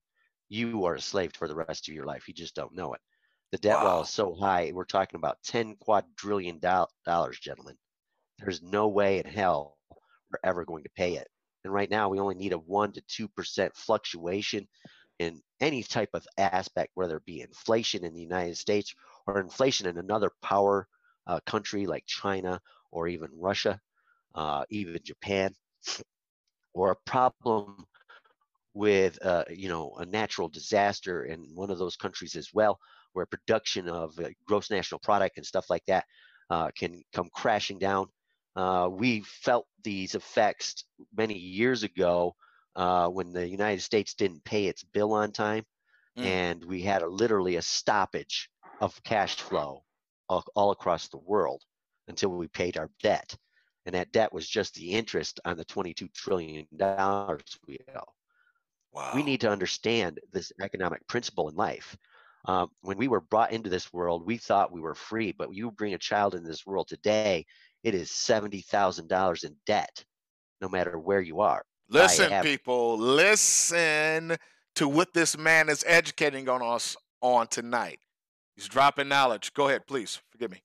You 0.48 0.84
are 0.84 0.94
a 0.94 1.00
slave 1.00 1.32
for 1.34 1.46
the 1.46 1.54
rest 1.54 1.88
of 1.88 1.94
your 1.94 2.04
life. 2.04 2.26
You 2.26 2.34
just 2.34 2.54
don't 2.54 2.74
know 2.74 2.94
it. 2.94 3.00
The 3.50 3.58
debt 3.58 3.82
wall 3.82 4.02
is 4.02 4.10
so 4.10 4.34
high. 4.34 4.72
We're 4.74 4.84
talking 4.84 5.16
about 5.16 5.42
10 5.44 5.76
quadrillion 5.76 6.58
dollars, 6.58 7.38
gentlemen. 7.40 7.76
There's 8.38 8.62
no 8.62 8.88
way 8.88 9.18
in 9.20 9.26
hell 9.26 9.78
we're 9.90 10.38
ever 10.44 10.64
going 10.64 10.84
to 10.84 10.90
pay 10.96 11.14
it. 11.14 11.28
And 11.64 11.72
right 11.72 11.90
now, 11.90 12.08
we 12.08 12.20
only 12.20 12.34
need 12.34 12.52
a 12.52 12.58
1% 12.58 13.02
to 13.08 13.28
2% 13.28 13.70
fluctuation 13.74 14.68
in 15.18 15.42
any 15.60 15.82
type 15.82 16.10
of 16.14 16.26
aspect, 16.36 16.92
whether 16.94 17.16
it 17.16 17.24
be 17.24 17.40
inflation 17.40 18.04
in 18.04 18.14
the 18.14 18.20
United 18.20 18.56
States 18.56 18.94
or 19.26 19.40
inflation 19.40 19.86
in 19.86 19.98
another 19.98 20.30
power 20.42 20.86
uh, 21.26 21.40
country 21.46 21.86
like 21.86 22.04
China 22.06 22.60
or 22.92 23.08
even 23.08 23.28
Russia, 23.34 23.80
uh, 24.34 24.64
even 24.70 24.98
Japan, 25.02 25.54
or 26.74 26.92
a 26.92 26.96
problem 27.06 27.86
with 28.78 29.18
uh, 29.24 29.44
you 29.50 29.68
know 29.68 29.92
a 29.98 30.06
natural 30.06 30.48
disaster 30.48 31.24
in 31.24 31.40
one 31.54 31.70
of 31.70 31.78
those 31.78 31.96
countries 31.96 32.36
as 32.36 32.48
well, 32.54 32.78
where 33.12 33.26
production 33.26 33.88
of 33.88 34.16
uh, 34.18 34.28
gross 34.46 34.70
national 34.70 35.00
product 35.00 35.36
and 35.36 35.44
stuff 35.44 35.66
like 35.68 35.84
that 35.86 36.04
uh, 36.50 36.70
can 36.78 37.02
come 37.12 37.28
crashing 37.34 37.78
down. 37.78 38.06
Uh, 38.56 38.88
we 38.90 39.20
felt 39.22 39.66
these 39.84 40.14
effects 40.14 40.84
many 41.16 41.36
years 41.36 41.82
ago 41.82 42.34
uh, 42.76 43.08
when 43.08 43.32
the 43.32 43.46
United 43.48 43.82
States 43.82 44.14
didn't 44.14 44.44
pay 44.44 44.66
its 44.66 44.84
bill 44.84 45.12
on 45.12 45.32
time, 45.32 45.64
Mm. 46.18 46.24
and 46.24 46.64
we 46.64 46.82
had 46.82 47.02
a, 47.02 47.06
literally 47.06 47.56
a 47.56 47.62
stoppage 47.62 48.50
of 48.80 49.00
cash 49.04 49.36
flow 49.36 49.84
all, 50.28 50.44
all 50.56 50.70
across 50.72 51.08
the 51.08 51.18
world 51.18 51.62
until 52.08 52.30
we 52.30 52.48
paid 52.48 52.76
our 52.76 52.90
debt. 53.02 53.36
And 53.86 53.94
that 53.94 54.12
debt 54.12 54.32
was 54.32 54.48
just 54.48 54.74
the 54.74 54.90
interest 54.92 55.40
on 55.44 55.56
the 55.56 55.64
22 55.64 56.08
trillion 56.08 56.66
dollars 56.76 57.58
we 57.66 57.78
owe 57.94 58.12
Wow. 58.98 59.12
we 59.14 59.22
need 59.22 59.40
to 59.42 59.48
understand 59.48 60.18
this 60.32 60.50
economic 60.60 61.06
principle 61.06 61.48
in 61.48 61.54
life. 61.54 61.96
Um, 62.46 62.70
when 62.80 62.98
we 62.98 63.06
were 63.06 63.20
brought 63.20 63.52
into 63.52 63.70
this 63.70 63.92
world, 63.92 64.26
we 64.26 64.38
thought 64.38 64.72
we 64.72 64.80
were 64.80 64.96
free, 64.96 65.30
but 65.30 65.54
you 65.54 65.70
bring 65.70 65.94
a 65.94 65.98
child 65.98 66.34
into 66.34 66.48
this 66.48 66.66
world 66.66 66.88
today, 66.88 67.46
it 67.84 67.94
is 67.94 68.10
seventy 68.10 68.60
thousand 68.60 69.08
dollars 69.08 69.44
in 69.44 69.54
debt, 69.66 70.04
no 70.60 70.68
matter 70.68 70.98
where 70.98 71.20
you 71.20 71.40
are. 71.40 71.62
Listen, 71.88 72.32
have- 72.32 72.44
people, 72.44 72.98
listen 72.98 74.36
to 74.74 74.88
what 74.88 75.14
this 75.14 75.38
man 75.38 75.68
is 75.68 75.84
educating 75.86 76.48
on 76.48 76.60
us 76.60 76.96
on 77.20 77.46
tonight. 77.46 78.00
He's 78.56 78.66
dropping 78.66 79.06
knowledge. 79.06 79.54
Go 79.54 79.68
ahead, 79.68 79.86
please. 79.86 80.20
Forgive 80.32 80.50
me. 80.50 80.60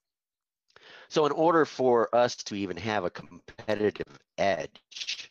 So, 1.09 1.27
in 1.27 1.31
order 1.33 1.65
for 1.65 2.09
us 2.15 2.35
to 2.35 2.55
even 2.55 2.77
have 2.77 3.05
a 3.05 3.11
competitive 3.11 4.17
edge 4.39 5.23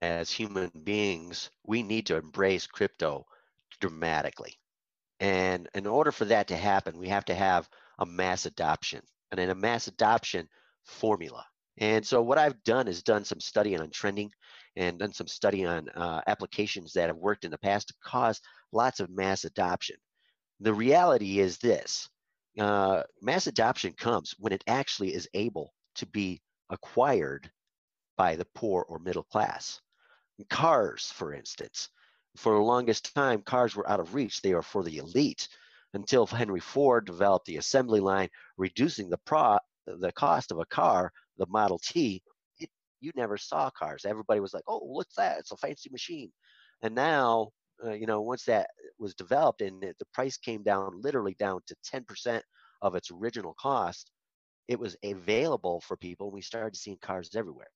as 0.00 0.30
human 0.30 0.70
beings, 0.84 1.50
we 1.64 1.82
need 1.82 2.06
to 2.06 2.16
embrace 2.16 2.66
crypto 2.66 3.26
dramatically. 3.80 4.58
And 5.20 5.68
in 5.74 5.86
order 5.86 6.12
for 6.12 6.24
that 6.26 6.48
to 6.48 6.56
happen, 6.56 6.98
we 6.98 7.08
have 7.08 7.24
to 7.26 7.34
have 7.34 7.68
a 7.98 8.06
mass 8.06 8.46
adoption 8.46 9.02
and 9.30 9.38
then 9.38 9.50
a 9.50 9.54
mass 9.54 9.86
adoption 9.86 10.48
formula. 10.84 11.44
And 11.78 12.06
so, 12.06 12.22
what 12.22 12.38
I've 12.38 12.62
done 12.64 12.86
is 12.86 13.02
done 13.02 13.24
some 13.24 13.40
study 13.40 13.76
on 13.76 13.90
trending 13.90 14.30
and 14.76 14.98
done 14.98 15.12
some 15.12 15.26
study 15.26 15.64
on 15.64 15.88
uh, 15.90 16.20
applications 16.26 16.92
that 16.92 17.08
have 17.08 17.16
worked 17.16 17.44
in 17.44 17.50
the 17.50 17.58
past 17.58 17.88
to 17.88 17.94
cause 18.04 18.40
lots 18.72 19.00
of 19.00 19.10
mass 19.10 19.44
adoption. 19.44 19.96
The 20.60 20.74
reality 20.74 21.40
is 21.40 21.58
this 21.58 22.08
uh, 22.58 23.02
mass 23.20 23.46
adoption 23.46 23.92
comes 23.94 24.34
when 24.38 24.52
it 24.52 24.64
actually 24.66 25.14
is 25.14 25.28
able 25.34 25.72
to 25.96 26.06
be 26.06 26.42
acquired 26.70 27.50
by 28.22 28.36
the 28.36 28.46
poor 28.54 28.84
or 28.88 29.00
middle 29.00 29.24
class. 29.24 29.80
Cars, 30.48 31.10
for 31.10 31.34
instance, 31.34 31.88
for 32.36 32.52
the 32.54 32.60
longest 32.60 33.12
time, 33.16 33.42
cars 33.42 33.74
were 33.74 33.90
out 33.90 33.98
of 33.98 34.14
reach. 34.14 34.40
They 34.40 34.54
were 34.54 34.62
for 34.62 34.84
the 34.84 34.98
elite 34.98 35.48
until 35.92 36.24
Henry 36.26 36.60
Ford 36.60 37.04
developed 37.04 37.46
the 37.46 37.56
assembly 37.56 37.98
line, 37.98 38.28
reducing 38.56 39.10
the 39.10 39.18
pro 39.18 39.58
the 39.86 40.12
cost 40.12 40.52
of 40.52 40.60
a 40.60 40.66
car, 40.66 41.12
the 41.36 41.46
Model 41.48 41.80
T. 41.80 42.22
It, 42.58 42.70
you 43.00 43.10
never 43.16 43.36
saw 43.36 43.70
cars. 43.70 44.04
Everybody 44.04 44.38
was 44.38 44.54
like, 44.54 44.68
"Oh, 44.68 44.78
what's 44.78 45.16
that? 45.16 45.40
It's 45.40 45.50
a 45.50 45.56
fancy 45.56 45.90
machine." 45.90 46.30
And 46.82 46.94
now, 46.94 47.50
uh, 47.84 47.94
you 47.94 48.06
know, 48.06 48.20
once 48.20 48.44
that 48.44 48.70
was 49.00 49.16
developed 49.16 49.62
and 49.62 49.82
the 49.82 50.06
price 50.14 50.36
came 50.36 50.62
down, 50.62 51.00
literally 51.00 51.34
down 51.40 51.60
to 51.66 51.74
10% 51.92 52.40
of 52.82 52.94
its 52.94 53.10
original 53.10 53.54
cost, 53.58 54.12
it 54.68 54.78
was 54.78 54.96
available 55.02 55.80
for 55.80 55.96
people. 55.96 56.30
We 56.30 56.42
started 56.42 56.76
seeing 56.76 56.98
cars 56.98 57.34
everywhere. 57.34 57.70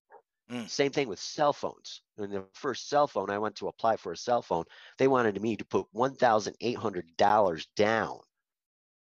Mm. 0.51 0.69
Same 0.69 0.93
thing 0.93 1.09
with 1.09 1.19
cell 1.19 1.53
phones. 1.53 2.03
When 2.17 2.31
the 2.31 2.45
first 2.55 2.89
cell 2.89 3.07
phone, 3.07 3.31
I 3.31 3.39
went 3.39 3.57
to 3.57 3.69
apply 3.69 3.97
for 3.97 4.13
a 4.13 4.17
cell 4.17 4.43
phone. 4.43 4.65
They 4.99 5.09
wanted 5.09 5.41
me 5.41 5.57
to 5.57 5.65
put 5.65 5.87
$1,800 5.95 7.67
down 7.77 8.21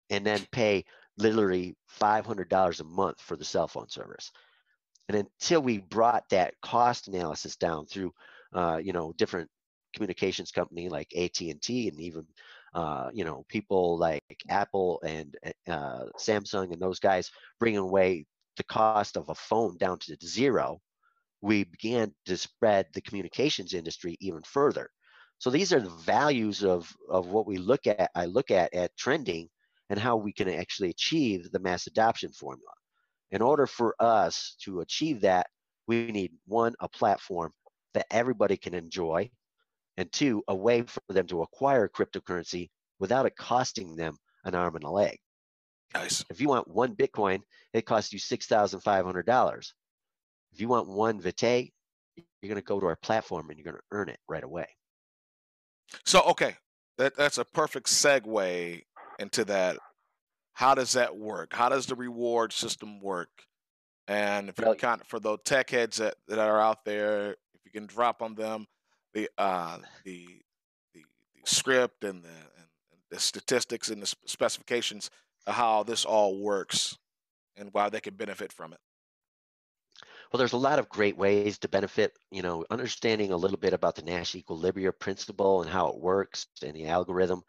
and 0.10 0.26
then 0.26 0.46
pay 0.52 0.86
literally 1.18 1.76
$500 2.00 2.80
a 2.80 2.84
month 2.84 3.22
for 3.22 3.38
the 3.38 3.46
cell 3.46 3.68
phone 3.68 3.90
service. 3.90 4.32
And 5.08 5.18
until 5.18 5.62
we 5.62 5.80
brought 5.80 6.30
that 6.30 6.54
cost 6.62 7.08
analysis 7.08 7.56
down 7.56 7.86
through, 7.86 8.14
uh, 8.54 8.80
you 8.84 8.94
know, 8.94 9.14
different 9.14 9.50
communications 9.94 10.52
company 10.52 10.90
like 10.90 11.08
AT&T 11.16 11.88
and 11.88 12.00
even, 12.00 12.26
uh, 12.74 13.10
you 13.14 13.24
know, 13.24 13.44
people 13.48 13.98
like 13.98 14.24
Apple 14.50 15.02
and 15.04 15.36
uh, 15.68 16.06
Samsung 16.18 16.72
and 16.74 16.82
those 16.82 17.00
guys 17.00 17.32
bringing 17.60 17.80
away 17.80 18.26
the 18.58 18.64
cost 18.66 19.18
of 19.18 19.30
a 19.30 19.36
phone 19.36 19.78
down 19.78 19.98
to 20.00 20.18
zero, 20.24 20.80
we 21.42 21.64
began 21.64 22.14
to 22.26 22.38
spread 22.38 22.88
the 22.94 23.02
communications 23.02 23.74
industry 23.74 24.18
even 24.20 24.42
further. 24.44 24.90
So 25.38 25.50
these 25.50 25.72
are 25.72 25.80
the 25.80 25.90
values 25.90 26.64
of, 26.64 26.92
of 27.10 27.28
what 27.28 27.48
we 27.48 27.58
look 27.58 27.88
at, 27.88 28.12
I 28.14 28.26
look 28.26 28.52
at 28.52 28.74
at 28.74 28.96
trending 28.98 29.50
and 29.90 29.98
how 29.98 30.18
we 30.18 30.34
can 30.34 30.50
actually 30.50 30.90
achieve 30.90 31.50
the 31.52 31.60
mass 31.60 31.88
adoption 31.88 32.32
formula. 32.34 32.72
In 33.32 33.42
order 33.42 33.66
for 33.66 33.96
us 34.00 34.56
to 34.64 34.82
achieve 34.82 35.22
that, 35.22 35.48
we 35.88 36.12
need 36.12 36.34
one, 36.46 36.76
a 36.80 36.90
platform 36.90 37.52
that 37.94 38.06
everybody 38.12 38.58
can 38.58 38.74
enjoy, 38.74 39.32
and 39.98 40.12
two, 40.12 40.44
a 40.48 40.56
way 40.56 40.84
for 40.84 41.02
them 41.10 41.28
to 41.28 41.42
acquire 41.42 41.88
cryptocurrency 41.90 42.70
without 43.00 43.26
it 43.26 43.36
costing 43.38 43.96
them 43.96 44.18
an 44.44 44.56
arm 44.56 44.76
and 44.76 44.84
a 44.84 44.90
leg. 44.90 45.18
Nice. 45.94 46.24
If 46.30 46.40
you 46.40 46.50
want 46.50 46.68
one 46.68 46.96
Bitcoin, 46.96 47.40
it 47.74 47.86
costs 47.86 48.14
you 48.14 48.20
$6,500. 48.20 49.72
If 50.52 50.62
you 50.62 50.68
want 50.68 50.88
one 50.88 51.20
Vitae, 51.20 51.72
you're 52.16 52.50
going 52.50 52.56
to 52.56 52.62
go 52.62 52.80
to 52.80 52.86
our 52.86 52.96
platform 52.96 53.50
and 53.50 53.58
you're 53.58 53.66
going 53.72 53.78
to 53.78 53.84
earn 53.92 54.10
it 54.10 54.20
right 54.28 54.44
away. 54.44 54.68
So, 56.06 56.22
okay, 56.22 56.56
that, 56.98 57.16
that's 57.16 57.38
a 57.38 57.46
perfect 57.46 57.88
segue 57.88 58.84
into 59.20 59.46
that. 59.46 59.78
How 60.54 60.76
does 60.76 60.94
that 60.94 61.16
work? 61.16 61.54
How 61.54 61.70
does 61.70 61.86
the 61.86 61.96
reward 61.96 62.52
system 62.52 63.00
work? 63.00 63.30
And 64.08 64.50
if 64.50 64.58
you 64.58 64.74
kind 64.76 65.02
of, 65.02 65.08
for 65.08 65.20
those 65.20 65.40
tech 65.46 65.70
heads 65.70 65.98
that, 65.98 66.16
that 66.28 66.40
are 66.40 66.60
out 66.60 66.84
there, 66.84 67.32
if 67.54 67.62
you 67.64 67.72
can 67.72 67.86
drop 67.86 68.22
on 68.22 68.36
them 68.36 68.66
the 69.14 69.30
uh, 69.38 69.78
the, 70.04 70.26
the 70.94 71.02
the 71.36 71.42
script 71.46 72.04
and 72.04 72.24
the 72.24 72.30
and 72.30 73.00
the 73.10 73.20
statistics 73.20 73.90
and 73.90 74.02
the 74.02 74.14
specifications 74.26 75.10
of 75.48 75.56
how 75.56 75.84
this 75.84 76.06
all 76.06 76.40
works 76.42 76.98
and 77.58 77.70
why 77.72 77.90
they 77.90 78.00
can 78.00 78.16
benefit 78.16 78.52
from 78.54 78.74
it. 78.74 78.80
Well, 80.32 80.38
there's 80.38 80.54
a 80.54 80.58
lot 80.58 80.80
of 80.80 80.90
great 80.90 81.18
ways 81.18 81.58
to 81.60 81.68
benefit, 81.70 82.14
you 82.32 82.42
know, 82.44 82.66
understanding 82.70 83.32
a 83.32 83.38
little 83.38 83.58
bit 83.58 83.74
about 83.74 83.96
the 83.96 84.04
Nash 84.04 84.36
equilibrium 84.36 84.94
principle 85.00 85.62
and 85.62 85.70
how 85.70 85.88
it 85.90 86.00
works 86.00 86.48
and 86.64 86.76
the 86.76 86.88
algorithm 86.88 87.44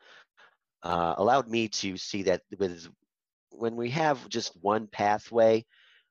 uh, 0.82 1.14
allowed 1.18 1.48
me 1.48 1.68
to 1.68 1.96
see 1.96 2.22
that 2.24 2.42
with 2.58 2.88
when 3.50 3.76
we 3.76 3.90
have 3.90 4.28
just 4.28 4.52
one 4.62 4.86
pathway, 4.88 5.64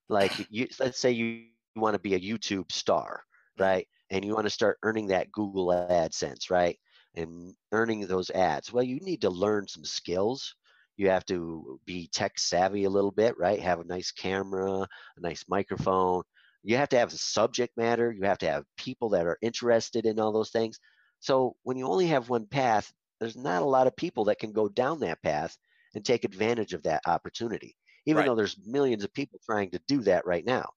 like 0.10 0.34
you, 0.52 0.68
let's 0.80 1.00
say 1.00 1.12
you 1.12 1.46
want 1.76 1.96
to 1.96 2.00
be 2.00 2.16
a 2.16 2.20
YouTube 2.20 2.72
star, 2.72 3.24
right? 3.60 3.88
And 4.12 4.26
you 4.26 4.34
want 4.34 4.46
to 4.48 4.52
start 4.52 4.80
earning 4.84 5.08
that 5.08 5.32
Google 5.32 5.68
AdSense, 5.68 6.50
right? 6.52 6.80
And 7.16 7.56
earning 7.72 8.08
those 8.08 8.30
ads. 8.32 8.72
Well, 8.74 8.84
you 8.84 9.00
need 9.02 9.22
to 9.22 9.30
learn 9.30 9.68
some 9.68 9.86
skills. 9.86 10.56
You 10.98 11.10
have 11.10 11.26
to 11.28 11.80
be 11.86 12.10
tech 12.14 12.40
savvy 12.40 12.86
a 12.86 12.90
little 12.90 13.12
bit, 13.12 13.38
right? 13.40 13.60
Have 13.62 13.80
a 13.80 13.86
nice 13.86 14.12
camera, 14.12 14.82
a 15.18 15.22
nice 15.22 15.46
microphone. 15.50 16.24
You 16.64 16.78
have 16.78 16.90
to 16.90 16.98
have 17.00 17.12
the 17.12 17.18
subject 17.18 17.78
matter. 17.78 18.12
You 18.12 18.24
have 18.24 18.38
to 18.40 18.50
have 18.50 18.66
people 18.78 19.10
that 19.10 19.26
are 19.28 19.38
interested 19.42 20.06
in 20.06 20.20
all 20.20 20.32
those 20.32 20.52
things. 20.52 20.80
So 21.20 21.56
when 21.64 21.78
you 21.78 21.88
only 21.88 22.08
have 22.08 22.30
one 22.30 22.48
path, 22.48 22.94
there's 23.20 23.38
not 23.38 23.62
a 23.62 23.66
lot 23.66 23.88
of 23.88 23.96
people 23.96 24.26
that 24.26 24.40
can 24.40 24.52
go 24.54 24.70
down 24.70 25.00
that 25.02 25.22
path 25.24 25.58
and 25.96 26.06
take 26.06 26.24
advantage 26.24 26.74
of 26.74 26.84
that 26.84 27.02
opportunity, 27.08 27.76
even 28.06 28.24
Right. 28.24 28.26
though 28.26 28.36
there's 28.36 28.58
millions 28.66 29.04
of 29.04 29.14
people 29.14 29.40
trying 29.46 29.72
to 29.72 29.80
do 29.88 30.02
that 30.04 30.26
right 30.26 30.46
now. 30.46 30.70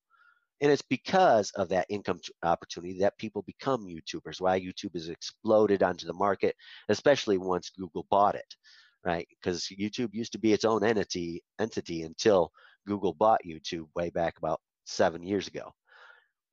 And 0.60 0.70
it's 0.70 0.82
because 0.82 1.50
of 1.52 1.68
that 1.70 1.86
income 1.90 2.20
t- 2.20 2.32
opportunity 2.42 2.98
that 3.00 3.18
people 3.18 3.42
become 3.42 3.86
YouTubers, 3.86 4.40
why 4.40 4.60
YouTube 4.60 4.94
has 4.94 5.08
exploded 5.08 5.82
onto 5.82 6.06
the 6.06 6.14
market, 6.14 6.56
especially 6.88 7.36
once 7.36 7.70
Google 7.70 8.06
bought 8.10 8.36
it, 8.36 8.56
right? 9.04 9.26
Because 9.28 9.66
YouTube 9.68 10.14
used 10.14 10.32
to 10.32 10.38
be 10.38 10.52
its 10.52 10.64
own 10.64 10.84
entity 10.84 11.42
entity 11.58 12.02
until 12.02 12.52
Google 12.86 13.12
bought 13.12 13.40
YouTube 13.44 13.88
way 13.96 14.10
back 14.10 14.38
about 14.38 14.60
seven 14.84 15.22
years 15.22 15.48
ago. 15.48 15.72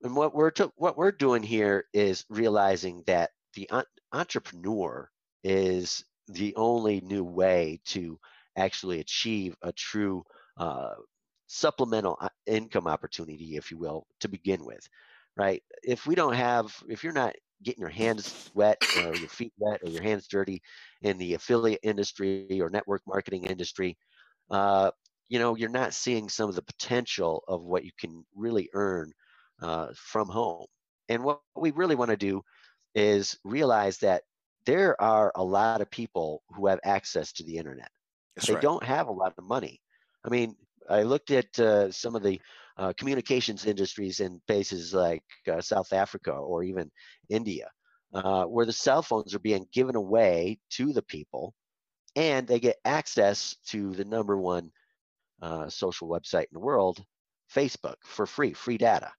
And 0.02 0.16
what 0.16 0.34
we're 0.34 0.52
to, 0.52 0.72
what 0.76 0.98
we're 0.98 1.12
doing 1.12 1.44
here 1.44 1.86
is 1.94 2.26
realizing 2.30 3.04
that 3.08 3.32
the 3.54 3.70
entrepreneur 4.14 5.10
is 5.44 6.04
the 6.28 6.56
only 6.56 7.02
new 7.02 7.24
way 7.24 7.82
to 7.86 8.20
actually 8.56 9.00
achieve 9.00 9.56
a 9.62 9.72
true 9.72 10.24
uh, 10.58 10.96
supplemental 11.48 12.18
uh, 12.22 12.30
income 12.46 12.88
opportunity, 12.88 13.56
if 13.58 13.72
you 13.72 13.78
will, 13.78 14.08
to 14.20 14.28
begin 14.30 14.64
with, 14.66 14.88
right? 15.36 15.64
If 15.84 16.06
we 16.06 16.16
don't 16.16 16.34
have, 16.36 16.76
if 16.88 17.04
you're 17.04 17.14
not 17.14 17.36
getting 17.64 17.82
your 17.82 17.90
hands 17.90 18.36
wet 18.54 18.80
or 18.94 19.18
your 19.18 19.30
feet 19.30 19.54
wet 19.58 19.82
or 19.84 19.90
your 19.90 20.02
hands 20.02 20.28
dirty 20.28 20.62
in 21.02 21.18
the 21.18 21.34
affiliate 21.34 21.82
industry 21.84 22.62
or 22.62 22.70
network 22.70 23.02
marketing 23.08 23.46
industry, 23.46 23.98
uh, 24.50 24.92
you 25.30 25.40
know, 25.40 25.56
you're 25.56 25.70
not 25.70 25.94
seeing 25.94 26.28
some 26.28 26.50
of 26.50 26.56
the 26.56 26.62
potential 26.62 27.44
of 27.48 27.64
what 27.64 27.86
you 27.86 27.92
can 28.00 28.26
really 28.36 28.70
earn 28.74 29.12
uh, 29.62 29.88
from 29.96 30.28
home. 30.28 30.66
And 31.08 31.24
what 31.24 31.40
we 31.56 31.72
really 31.72 31.96
want 31.96 32.12
to 32.12 32.18
do 32.18 32.42
is 32.96 33.38
realize 33.44 33.98
that 34.00 34.24
there 34.66 35.00
are 35.02 35.32
a 35.36 35.44
lot 35.44 35.82
of 35.82 35.90
people 35.92 36.44
who 36.50 36.68
have 36.68 36.80
access 36.84 37.32
to 37.34 37.44
the 37.44 37.58
internet. 37.58 37.90
That's 38.36 38.48
they 38.48 38.54
right. 38.56 38.62
don't 38.62 38.84
have 38.84 39.08
a 39.08 39.12
lot 39.12 39.34
of 39.38 39.44
money. 39.44 39.80
I 40.26 40.30
mean, 40.30 40.56
I 40.90 41.04
looked 41.04 41.32
at 41.32 41.58
uh, 41.60 41.92
some 41.92 42.16
of 42.16 42.24
the 42.24 42.42
uh, 42.78 42.94
communications 42.98 43.66
industries 43.66 44.20
in 44.20 44.42
places 44.48 44.94
like 44.94 45.24
uh, 45.52 45.62
South 45.62 45.94
Africa 45.94 46.32
or 46.32 46.64
even 46.64 46.90
India, 47.30 47.70
uh, 48.14 48.46
where 48.46 48.66
the 48.66 48.74
cell 48.74 49.02
phones 49.02 49.36
are 49.36 49.40
being 49.40 49.68
given 49.72 49.96
away 49.96 50.60
to 50.72 50.94
the 50.94 51.04
people, 51.04 51.54
and 52.16 52.48
they 52.48 52.60
get 52.60 52.78
access 52.86 53.58
to 53.68 53.94
the 53.94 54.06
number 54.06 54.38
one 54.38 54.72
uh, 55.42 55.70
social 55.70 56.08
website 56.08 56.44
in 56.44 56.54
the 56.54 56.60
world, 56.60 57.04
Facebook, 57.54 57.96
for 58.04 58.26
free, 58.26 58.54
free 58.54 58.78
data. 58.78 59.12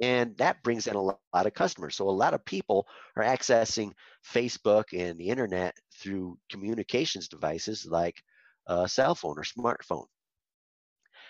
And 0.00 0.36
that 0.38 0.62
brings 0.62 0.86
in 0.86 0.96
a 0.96 1.00
lot 1.00 1.18
of 1.32 1.54
customers. 1.54 1.94
So 1.96 2.08
a 2.08 2.10
lot 2.10 2.34
of 2.34 2.44
people 2.44 2.86
are 3.16 3.22
accessing 3.22 3.92
Facebook 4.26 4.84
and 4.92 5.18
the 5.18 5.28
internet 5.28 5.74
through 6.00 6.38
communications 6.50 7.28
devices 7.28 7.86
like 7.86 8.22
a 8.66 8.88
cell 8.88 9.14
phone 9.14 9.38
or 9.38 9.44
smartphone. 9.44 10.06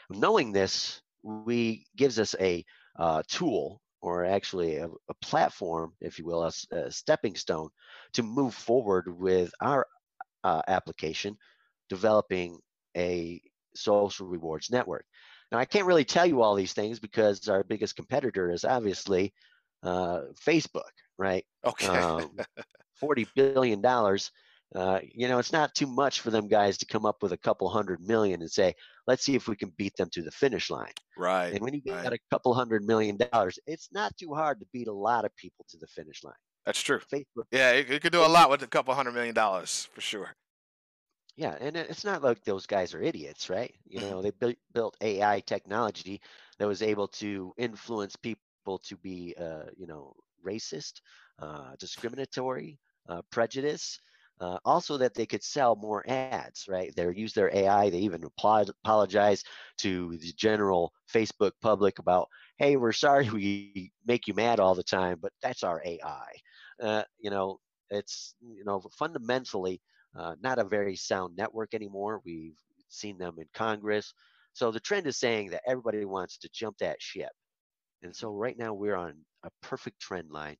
Knowing 0.09 0.53
this, 0.53 1.03
we 1.23 1.87
gives 1.97 2.19
us 2.19 2.35
a 2.41 2.65
uh, 2.99 3.23
tool 3.29 3.81
or 4.01 4.25
actually 4.25 4.77
a, 4.77 4.87
a 4.87 5.15
platform, 5.21 5.93
if 6.01 6.19
you 6.19 6.25
will, 6.25 6.45
a 6.45 6.91
stepping 6.91 7.37
stone 7.37 7.69
to 8.13 8.23
move 8.23 8.55
forward 8.55 9.05
with 9.19 9.53
our 9.61 9.87
uh, 10.45 10.63
application, 10.67 11.37
developing 11.89 12.59
a 12.97 13.41
social 13.75 14.27
rewards 14.27 14.71
network. 14.71 15.05
Now, 15.51 15.59
I 15.59 15.65
can't 15.65 15.87
really 15.87 16.05
tell 16.05 16.27
you 16.27 16.43
all 16.43 16.55
these 16.55 16.73
things 16.73 16.99
because 16.99 17.49
our 17.49 17.63
biggest 17.63 17.97
competitor 17.97 18.51
is 18.51 18.65
obviously 18.65 19.35
uh, 19.83 20.23
Facebook, 20.41 20.91
right? 21.19 21.45
Okay. 21.65 21.87
Um, 21.87 22.31
Forty 22.95 23.27
billion 23.35 23.81
dollars. 23.81 24.31
Uh, 24.75 25.01
you 25.03 25.29
know, 25.29 25.39
it's 25.39 25.53
not 25.53 25.75
too 25.75 25.87
much 25.87 26.21
for 26.21 26.31
them 26.31 26.49
guys 26.49 26.79
to 26.79 26.87
come 26.87 27.05
up 27.05 27.17
with 27.21 27.33
a 27.33 27.37
couple 27.37 27.69
hundred 27.69 28.01
million 28.01 28.41
and 28.41 28.51
say, 28.51 28.75
let's 29.07 29.23
see 29.23 29.35
if 29.35 29.47
we 29.47 29.55
can 29.55 29.71
beat 29.77 29.95
them 29.97 30.09
to 30.11 30.23
the 30.23 30.31
finish 30.31 30.71
line. 30.71 30.93
right. 31.19 31.53
And 31.53 31.61
when 31.61 31.75
you 31.75 31.83
right. 31.87 32.05
got 32.05 32.13
a 32.15 32.19
couple 32.31 32.55
hundred 32.55 32.83
million 32.85 33.19
dollars, 33.19 33.59
it's 33.67 33.89
not 33.93 34.17
too 34.17 34.33
hard 34.33 34.61
to 34.61 34.67
beat 34.73 34.89
a 34.89 34.93
lot 34.93 35.27
of 35.27 35.37
people 35.37 35.67
to 35.69 35.77
the 35.77 35.87
finish 35.89 36.25
line. 36.25 36.33
That's 36.65 36.81
true. 36.81 37.01
Facebook 37.13 37.45
Yeah, 37.51 37.73
you, 37.73 37.85
you 37.87 38.01
could 38.01 38.13
do 38.13 38.25
a 38.25 38.27
lot 38.27 38.49
with 38.49 38.63
a 38.63 38.67
couple 38.67 38.95
hundred 38.95 39.13
million 39.13 39.35
dollars 39.35 39.89
for 39.93 40.01
sure. 40.01 40.35
Yeah, 41.37 41.57
and 41.61 41.77
it's 41.77 42.05
not 42.05 42.23
like 42.23 42.45
those 42.45 42.67
guys 42.67 42.95
are 42.95 43.01
idiots, 43.03 43.49
right? 43.49 43.75
You 43.87 44.01
Mhm. 44.01 44.17
know, 44.17 44.23
they 44.23 44.31
built 44.31 44.57
built 44.73 44.97
AI 45.01 45.41
technology 45.41 46.21
that 46.59 46.69
was 46.69 46.83
able 46.83 47.09
to 47.09 47.55
influence 47.57 48.17
people 48.17 48.55
to 48.55 48.71
be, 48.97 49.35
uh, 49.39 49.67
you 49.77 49.87
know, 49.87 49.89
racist, 50.45 51.01
uh, 51.39 51.75
discriminatory, 51.79 52.79
uh, 53.09 53.23
prejudice. 53.31 53.99
Uh, 54.41 54.59
also, 54.65 54.97
that 54.99 55.15
they 55.15 55.27
could 55.27 55.43
sell 55.43 55.77
more 55.77 56.05
ads, 56.09 56.53
right? 56.53 56.95
They 56.97 56.97
use 57.15 57.33
their 57.33 57.39
AI. 57.55 57.79
They 57.91 57.99
even 58.01 58.25
applaud, 58.25 58.71
apologize 58.71 59.45
to 59.79 60.17
the 60.19 60.33
general 60.37 60.93
Facebook 61.13 61.53
public 61.61 61.99
about, 61.99 62.29
"Hey, 62.59 62.77
we're 62.77 62.93
sorry 62.93 63.29
we 63.31 63.93
make 64.05 64.27
you 64.27 64.35
mad 64.35 64.61
all 64.61 64.75
the 64.75 64.83
time, 64.83 65.19
but 65.21 65.33
that's 65.43 65.63
our 65.63 65.63
AI." 65.65 66.27
Uh, 66.81 67.05
you 67.19 67.31
know, 67.31 67.61
it's 67.91 68.35
you 68.41 68.65
know 68.65 68.81
fundamentally 68.99 69.81
uh, 70.17 70.35
not 70.43 70.59
a 70.59 70.65
very 70.65 70.97
sound 70.97 71.37
network 71.37 71.75
anymore. 71.75 72.21
We've 72.25 72.57
seen 72.89 73.19
them 73.19 73.37
in 73.39 73.47
Congress. 73.55 74.13
So 74.53 74.71
the 74.71 74.81
trend 74.81 75.07
is 75.07 75.17
saying 75.17 75.51
that 75.51 75.63
everybody 75.67 76.05
wants 76.05 76.39
to 76.39 76.51
jump 76.53 76.79
that 76.79 77.01
ship. 77.01 77.31
And 78.03 78.15
so 78.15 78.33
right 78.33 78.59
now 78.59 78.75
we're 78.75 78.97
on 78.97 79.15
a 79.45 79.51
perfect 79.63 80.01
trend 80.01 80.31
line 80.31 80.57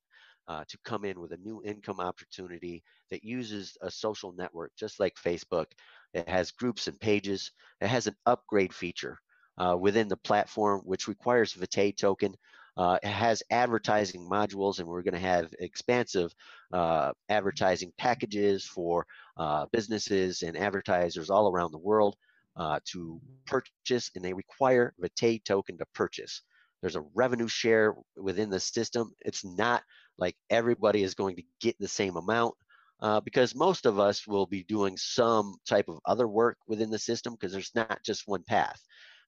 uh, 0.47 0.63
to 0.67 0.77
come 0.83 1.05
in 1.05 1.19
with 1.19 1.31
a 1.31 1.37
new 1.37 1.61
income 1.63 1.99
opportunity 1.99 2.83
that 3.09 3.23
uses 3.23 3.77
a 3.81 3.91
social 3.91 4.33
network 4.33 4.71
just 4.77 4.99
like 4.99 5.13
Facebook. 5.15 5.65
It 6.13 6.27
has 6.27 6.51
groups 6.51 6.87
and 6.87 6.99
pages. 6.99 7.51
It 7.81 7.87
has 7.87 8.07
an 8.07 8.15
upgrade 8.25 8.73
feature 8.73 9.19
uh, 9.57 9.77
within 9.79 10.07
the 10.07 10.17
platform, 10.17 10.81
which 10.85 11.07
requires 11.07 11.53
Vitae 11.53 11.91
token. 11.91 12.35
Uh, 12.75 12.97
it 13.03 13.09
has 13.09 13.43
advertising 13.51 14.27
modules, 14.27 14.79
and 14.79 14.87
we're 14.87 15.03
going 15.03 15.13
to 15.13 15.19
have 15.19 15.53
expansive 15.59 16.33
uh, 16.71 17.11
advertising 17.29 17.91
packages 17.97 18.65
for 18.65 19.05
uh, 19.37 19.65
businesses 19.71 20.41
and 20.41 20.57
advertisers 20.57 21.29
all 21.29 21.51
around 21.51 21.71
the 21.71 21.77
world 21.77 22.15
uh, 22.55 22.79
to 22.85 23.19
purchase, 23.45 24.11
and 24.15 24.23
they 24.23 24.33
require 24.33 24.93
Vitae 24.99 25.39
token 25.45 25.77
to 25.77 25.85
purchase. 25.93 26.41
There's 26.81 26.95
a 26.95 27.05
revenue 27.13 27.47
share 27.47 27.95
within 28.17 28.49
the 28.49 28.59
system. 28.59 29.13
It's 29.21 29.45
not 29.45 29.83
like 30.17 30.35
everybody 30.49 31.03
is 31.03 31.15
going 31.15 31.35
to 31.37 31.43
get 31.61 31.79
the 31.79 31.87
same 31.87 32.17
amount 32.17 32.55
uh, 33.01 33.19
because 33.21 33.55
most 33.55 33.85
of 33.85 33.99
us 33.99 34.27
will 34.27 34.45
be 34.45 34.63
doing 34.63 34.97
some 34.97 35.55
type 35.67 35.89
of 35.89 35.99
other 36.05 36.27
work 36.27 36.57
within 36.67 36.89
the 36.89 36.99
system 36.99 37.33
because 37.33 37.51
there's 37.51 37.73
not 37.75 37.99
just 38.03 38.27
one 38.27 38.43
path. 38.43 38.81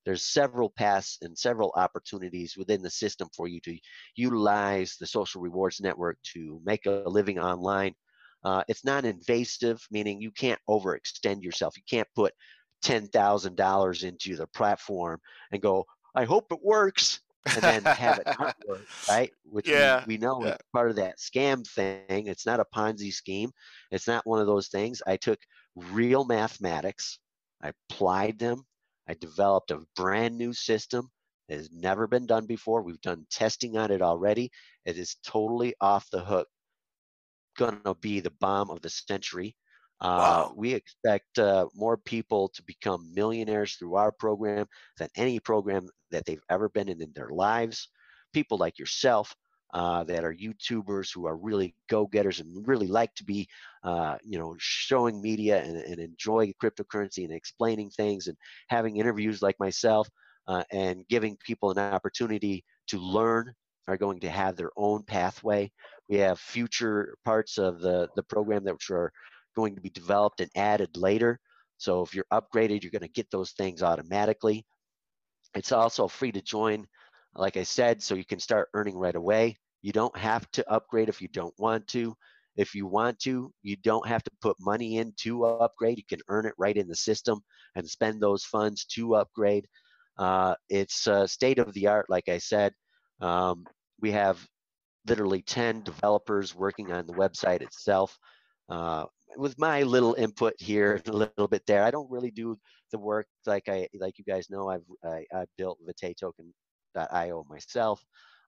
There's 0.06 0.24
several 0.26 0.70
paths 0.70 1.18
and 1.22 1.38
several 1.38 1.74
opportunities 1.76 2.56
within 2.58 2.82
the 2.82 2.90
system 2.92 3.30
for 3.36 3.48
you 3.48 3.60
to 3.62 3.78
utilize 4.16 4.96
the 5.00 5.08
social 5.08 5.42
rewards 5.42 5.80
network 5.82 6.18
to 6.34 6.62
make 6.64 6.86
a 6.86 7.04
living 7.06 7.40
online. 7.40 7.94
Uh, 8.44 8.64
it's 8.68 8.86
not 8.86 9.06
invasive, 9.06 9.82
meaning 9.90 10.22
you 10.22 10.32
can't 10.32 10.60
overextend 10.70 11.42
yourself. 11.42 11.76
You 11.76 11.84
can't 11.90 12.08
put 12.16 12.34
$10,000 12.84 14.04
into 14.04 14.36
the 14.36 14.48
platform 14.48 15.20
and 15.52 15.62
go, 15.62 15.86
I 16.16 16.26
hope 16.26 16.52
it 16.52 16.60
works, 16.64 17.22
and 17.46 17.62
then 17.64 17.84
have 17.84 18.20
it 18.20 18.28
not 18.40 18.56
work, 18.68 18.82
right? 19.10 19.32
Which 19.44 19.68
we- 19.68 19.72
Yeah, 19.72 20.06
we, 20.06 20.18
know 20.18 20.46
yeah. 20.46 20.52
is 20.52 20.58
part 20.74 20.90
of 20.92 20.96
that 20.98 21.18
scam 21.18 21.68
thing. 21.68 22.28
It's 22.28 22.46
not 22.46 22.60
a 22.60 22.66
Ponzi 22.76 23.12
scheme. 23.12 23.52
It's 23.92 24.08
not 24.08 24.26
one 24.28 24.40
of 24.40 24.48
those 24.48 24.68
things. 24.68 25.02
I 25.08 25.18
took 25.18 25.40
real 25.76 26.26
mathematics, 26.26 27.20
I 27.64 27.72
applied 27.90 28.40
them, 28.40 28.66
I 29.08 29.14
developed 29.16 29.72
a 29.72 29.86
brand 29.96 30.38
new 30.38 30.54
system 30.54 31.12
that 31.48 31.58
has 31.58 31.72
never 31.72 32.08
been 32.08 32.26
done 32.28 32.46
before. 32.48 32.82
We've 32.84 33.02
done 33.02 33.26
testing 33.30 33.78
on 33.78 33.92
it 33.92 34.02
already. 34.02 34.52
It 34.86 34.98
is 34.98 35.16
totally 35.24 35.76
off 35.82 36.10
the 36.12 36.24
hook. 36.24 36.48
Gonna 37.58 37.96
be 37.96 38.20
the 38.20 38.32
bomb 38.32 38.70
of 38.70 38.82
the 38.82 38.90
century. 38.90 39.56
Uh, 40.02 40.46
Wow. 40.46 40.54
we 40.54 40.74
expect 40.74 41.40
uh, 41.40 41.68
more 41.74 41.98
people 41.98 42.50
to 42.50 42.62
become 42.64 43.14
millionaires 43.14 43.76
through 43.76 43.96
our 43.96 44.12
program 44.12 44.68
than 44.98 45.10
any 45.16 45.40
program 45.40 45.88
that 46.12 46.26
they've 46.26 46.44
ever 46.50 46.68
been 46.70 46.90
in 46.90 47.02
in 47.02 47.14
their 47.14 47.30
lives. 47.30 47.88
People 48.34 48.58
like 48.58 48.78
yourself 48.78 49.34
uh, 49.76 50.06
that 50.06 50.24
are 50.24 50.34
YouTubers 50.34 51.14
who 51.14 51.28
are 51.28 51.36
really 51.36 51.76
go-getters 51.90 52.40
and 52.40 52.66
really 52.66 52.88
like 52.88 53.14
to 53.16 53.26
be, 53.26 53.46
uh, 53.84 54.16
you 54.24 54.40
know, 54.40 54.56
showing 54.58 55.22
media 55.22 55.62
and, 55.62 55.76
and 56.00 56.18
cryptocurrency 56.18 57.26
and 57.26 57.34
explaining 57.34 57.90
things 57.90 58.28
and 58.28 58.38
having 58.70 58.96
interviews 58.96 59.42
like 59.42 59.60
myself 59.60 60.10
uh, 60.48 60.64
and 60.72 61.06
giving 61.10 61.38
people 61.46 61.72
an 61.72 61.78
opportunity 61.78 62.64
to 62.88 62.98
learn 62.98 63.54
are 63.90 63.98
going 63.98 64.22
to 64.22 64.30
have 64.30 64.56
their 64.56 64.72
own 64.78 65.04
pathway. 65.04 65.70
We 66.08 66.20
have 66.20 66.40
future 66.40 67.18
parts 67.26 67.58
of 67.58 67.82
the, 67.82 68.08
the 68.16 68.24
program 68.24 68.64
that 68.64 68.78
are 68.90 69.12
going 69.58 69.76
to 69.76 69.82
be 69.82 69.90
developed 69.90 70.40
and 70.40 70.50
added 70.56 70.96
later. 70.96 71.38
So 71.80 72.02
if 72.02 72.16
you're 72.16 72.26
upgraded, 72.32 72.82
you're 72.82 72.92
going 72.92 73.02
to 73.02 73.10
get 73.10 73.30
those 73.30 73.52
things 73.52 73.84
automatically. 73.84 74.66
It's 75.54 75.74
also 75.74 76.08
free 76.08 76.32
to 76.32 76.42
join, 76.42 76.88
like 77.36 77.58
I 77.58 77.64
said, 77.64 78.02
so 78.02 78.16
you 78.16 78.26
can 78.26 78.40
start 78.40 78.70
earning 78.74 78.96
right 78.96 79.16
away. 79.16 79.58
You 79.82 79.92
don't 79.92 80.16
have 80.18 80.50
to 80.52 80.70
upgrade 80.72 81.10
if 81.10 81.22
you 81.22 81.28
don't 81.28 81.54
want 81.58 81.88
to. 81.90 82.16
If 82.56 82.74
you 82.74 82.88
want 82.88 83.20
to, 83.20 83.52
you 83.64 83.76
don't 83.78 84.08
have 84.08 84.24
to 84.24 84.32
put 84.42 84.56
money 84.60 84.98
in 84.98 85.14
to 85.18 85.46
upgrade. 85.46 85.98
You 85.98 86.06
can 86.08 86.22
earn 86.30 86.46
it 86.46 86.54
right 86.58 86.76
in 86.76 86.88
the 86.88 86.96
system 86.96 87.42
and 87.76 87.88
spend 87.88 88.22
those 88.22 88.46
funds 88.46 88.86
to 88.86 89.16
upgrade. 89.16 89.68
Uh, 90.18 90.56
it's 90.70 91.08
uh, 91.08 91.28
state 91.28 91.60
of 91.60 91.74
the 91.74 91.88
art, 91.88 92.06
like 92.10 92.30
I 92.30 92.38
said. 92.38 92.74
Um, 93.20 93.66
we 94.02 94.12
have 94.12 94.46
literally 95.08 95.42
10 95.42 95.84
developers 95.84 96.56
working 96.56 96.92
on 96.92 97.06
the 97.06 97.14
website 97.14 97.62
itself. 97.62 98.18
Uh, 98.70 99.06
with 99.38 99.58
my 99.60 99.84
little 99.84 100.14
input 100.14 100.54
here, 100.58 101.02
a 101.08 101.12
little 101.12 101.48
bit 101.48 101.66
there, 101.68 101.84
I 101.84 101.92
don't 101.92 102.10
really 102.10 102.32
do 102.32 102.58
the 102.92 103.00
work 103.00 103.28
like 103.46 103.68
I 103.68 103.88
like 104.00 104.18
you 104.18 104.24
guys 104.24 104.50
know. 104.50 104.70
I've 104.70 104.86
I, 105.04 105.26
I 105.34 105.46
built 105.58 105.80
VitaeToken.io 105.88 107.46
myself. 107.50 108.02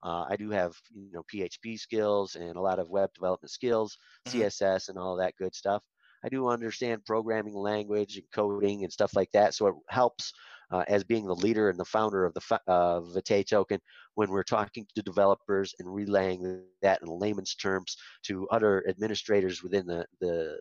Uh, 0.08 0.26
I 0.30 0.36
do 0.38 0.50
have 0.52 0.74
you 0.96 1.12
know 1.14 1.24
PHP 1.34 1.78
skills 1.78 2.36
and 2.36 2.56
a 2.56 2.62
lot 2.62 2.80
of 2.80 2.90
web 2.90 3.10
development 3.14 3.52
skills, 3.52 3.98
Mhm. 4.26 4.32
CSS 4.32 4.90
and 4.90 4.98
all 4.98 5.16
that 5.18 5.36
good 5.38 5.56
stuff. 5.56 5.84
I 6.24 6.30
do 6.30 6.48
understand 6.48 7.06
programming 7.06 7.56
language 7.56 8.18
and 8.18 8.26
coding 8.32 8.84
and 8.84 8.92
stuff 8.94 9.16
like 9.16 9.32
that, 9.34 9.54
so 9.54 9.68
it 9.68 9.76
helps 9.90 10.34
uh, 10.72 10.84
as 10.88 11.04
being 11.04 11.26
the 11.28 11.36
leader 11.36 11.70
and 11.70 11.80
the 11.80 11.86
founder 11.86 12.26
of 12.26 12.34
the 12.34 12.62
uh, 12.68 13.02
Vite 13.02 13.48
token 13.48 13.80
when 14.16 14.30
we're 14.30 14.44
talking 14.44 14.86
to 14.96 15.02
developers 15.02 15.74
and 15.80 15.94
relaying 15.94 16.66
that 16.82 17.02
in 17.02 17.08
layman's 17.08 17.56
terms 17.56 17.96
to 18.24 18.48
other 18.50 18.86
administrators 18.88 19.64
within 19.64 19.86
the 19.88 20.06
the 20.22 20.58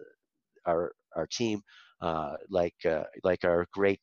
our 0.66 0.92
our 1.14 1.26
team, 1.26 1.62
uh, 2.00 2.36
like 2.50 2.84
uh, 2.84 3.04
like 3.24 3.44
our 3.44 3.66
great 3.72 4.02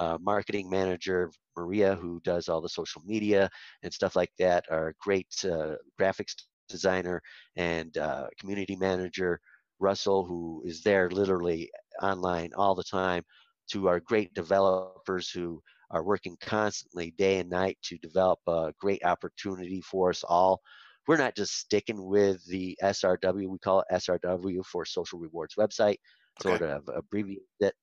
uh, 0.00 0.18
marketing 0.20 0.70
manager 0.70 1.30
Maria, 1.56 1.94
who 1.96 2.20
does 2.24 2.48
all 2.48 2.60
the 2.62 2.68
social 2.68 3.02
media 3.06 3.50
and 3.82 3.92
stuff 3.94 4.16
like 4.16 4.32
that. 4.38 4.64
Our 4.70 4.94
great 5.00 5.28
uh, 5.44 5.76
graphics 6.00 6.34
designer 6.68 7.22
and 7.56 7.96
uh, 7.98 8.28
community 8.40 8.76
manager 8.76 9.40
Russell, 9.78 10.24
who 10.26 10.62
is 10.66 10.82
there 10.82 11.10
literally 11.10 11.70
online 12.02 12.50
all 12.56 12.74
the 12.74 12.84
time. 12.84 13.24
To 13.72 13.88
our 13.88 14.00
great 14.00 14.34
developers 14.34 15.30
who 15.30 15.62
are 15.92 16.02
working 16.02 16.36
constantly 16.40 17.12
day 17.16 17.38
and 17.38 17.50
night 17.50 17.78
to 17.84 17.98
develop 17.98 18.40
a 18.48 18.72
great 18.80 19.04
opportunity 19.04 19.80
for 19.80 20.10
us 20.10 20.24
all 20.24 20.60
we're 21.06 21.16
not 21.16 21.36
just 21.36 21.54
sticking 21.56 22.04
with 22.06 22.44
the 22.46 22.78
SRW. 22.82 23.48
We 23.48 23.58
call 23.58 23.80
it 23.80 23.86
SRW 23.92 24.64
for 24.64 24.84
Social 24.84 25.18
Rewards 25.18 25.56
Website, 25.56 25.96
Okay. 26.40 26.60
sort 26.60 26.62
of 26.62 26.88
abbreviate 26.94 27.42
it. 27.60 27.74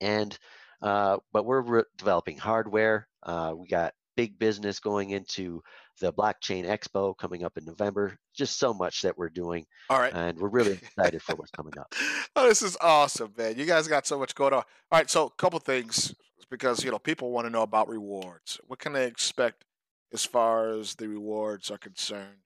And 0.00 0.38
uh, 0.82 1.18
but 1.32 1.44
we're 1.44 1.60
re- 1.60 1.82
developing 1.96 2.36
hardware. 2.36 3.08
Uh, 3.22 3.54
we 3.56 3.66
got 3.68 3.94
big 4.16 4.38
business 4.38 4.78
going 4.80 5.10
into 5.10 5.62
the 6.00 6.12
blockchain 6.12 6.64
expo 6.66 7.16
coming 7.16 7.44
up 7.44 7.56
in 7.56 7.64
November. 7.64 8.18
Just 8.34 8.58
so 8.58 8.74
much 8.74 9.02
that 9.02 9.16
we're 9.16 9.28
doing, 9.28 9.66
All 9.90 9.98
right. 9.98 10.12
and 10.12 10.38
we're 10.38 10.48
really 10.48 10.72
excited 10.82 11.22
for 11.22 11.34
what's 11.36 11.50
coming 11.50 11.74
up. 11.78 11.94
oh, 12.36 12.48
this 12.48 12.62
is 12.62 12.76
awesome, 12.80 13.32
man. 13.36 13.58
You 13.58 13.66
guys 13.66 13.88
got 13.88 14.06
so 14.06 14.18
much 14.18 14.34
going 14.34 14.52
on. 14.52 14.62
All 14.90 14.98
right, 14.98 15.08
so 15.08 15.26
a 15.26 15.30
couple 15.30 15.58
things 15.58 16.14
because 16.50 16.84
you 16.84 16.90
know 16.90 16.98
people 16.98 17.30
want 17.30 17.46
to 17.46 17.50
know 17.50 17.62
about 17.62 17.88
rewards. 17.88 18.60
What 18.66 18.78
can 18.78 18.92
they 18.92 19.06
expect 19.06 19.64
as 20.12 20.24
far 20.24 20.70
as 20.70 20.94
the 20.94 21.08
rewards 21.08 21.70
are 21.70 21.78
concerned 21.78 22.38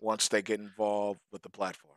once 0.00 0.28
they 0.28 0.42
get 0.42 0.60
involved 0.60 1.20
with 1.32 1.42
the 1.42 1.50
platform? 1.50 1.94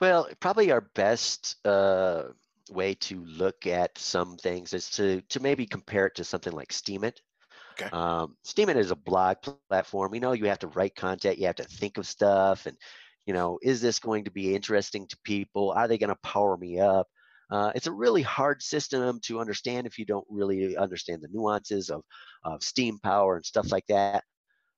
Well, 0.00 0.28
probably 0.40 0.70
our 0.70 0.80
best 0.80 1.56
uh, 1.64 2.24
way 2.70 2.94
to 2.94 3.24
look 3.24 3.66
at 3.66 3.96
some 3.98 4.36
things 4.36 4.72
is 4.72 4.88
to 4.90 5.20
to 5.22 5.40
maybe 5.40 5.66
compare 5.66 6.06
it 6.06 6.14
to 6.16 6.24
something 6.24 6.52
like 6.52 6.72
Steemit. 6.72 7.18
Okay. 7.72 7.90
Um, 7.92 8.36
Steemit 8.46 8.76
is 8.76 8.90
a 8.90 8.96
blog 8.96 9.36
platform. 9.68 10.14
You 10.14 10.20
know, 10.20 10.32
you 10.32 10.46
have 10.46 10.60
to 10.60 10.68
write 10.68 10.94
content, 10.94 11.38
you 11.38 11.46
have 11.46 11.56
to 11.56 11.64
think 11.64 11.98
of 11.98 12.06
stuff, 12.06 12.66
and 12.66 12.76
you 13.26 13.34
know, 13.34 13.58
is 13.62 13.80
this 13.80 13.98
going 13.98 14.24
to 14.24 14.30
be 14.30 14.54
interesting 14.54 15.06
to 15.08 15.16
people? 15.24 15.72
Are 15.72 15.88
they 15.88 15.98
going 15.98 16.10
to 16.10 16.16
power 16.22 16.56
me 16.56 16.78
up? 16.80 17.06
Uh, 17.50 17.72
it's 17.74 17.86
a 17.86 17.92
really 17.92 18.22
hard 18.22 18.62
system 18.62 19.20
to 19.22 19.40
understand 19.40 19.86
if 19.86 19.98
you 19.98 20.04
don't 20.04 20.26
really 20.28 20.76
understand 20.76 21.22
the 21.22 21.28
nuances 21.30 21.90
of, 21.90 22.02
of 22.44 22.62
Steem 22.62 22.98
Power 22.98 23.36
and 23.36 23.44
stuff 23.44 23.70
like 23.70 23.86
that. 23.88 24.24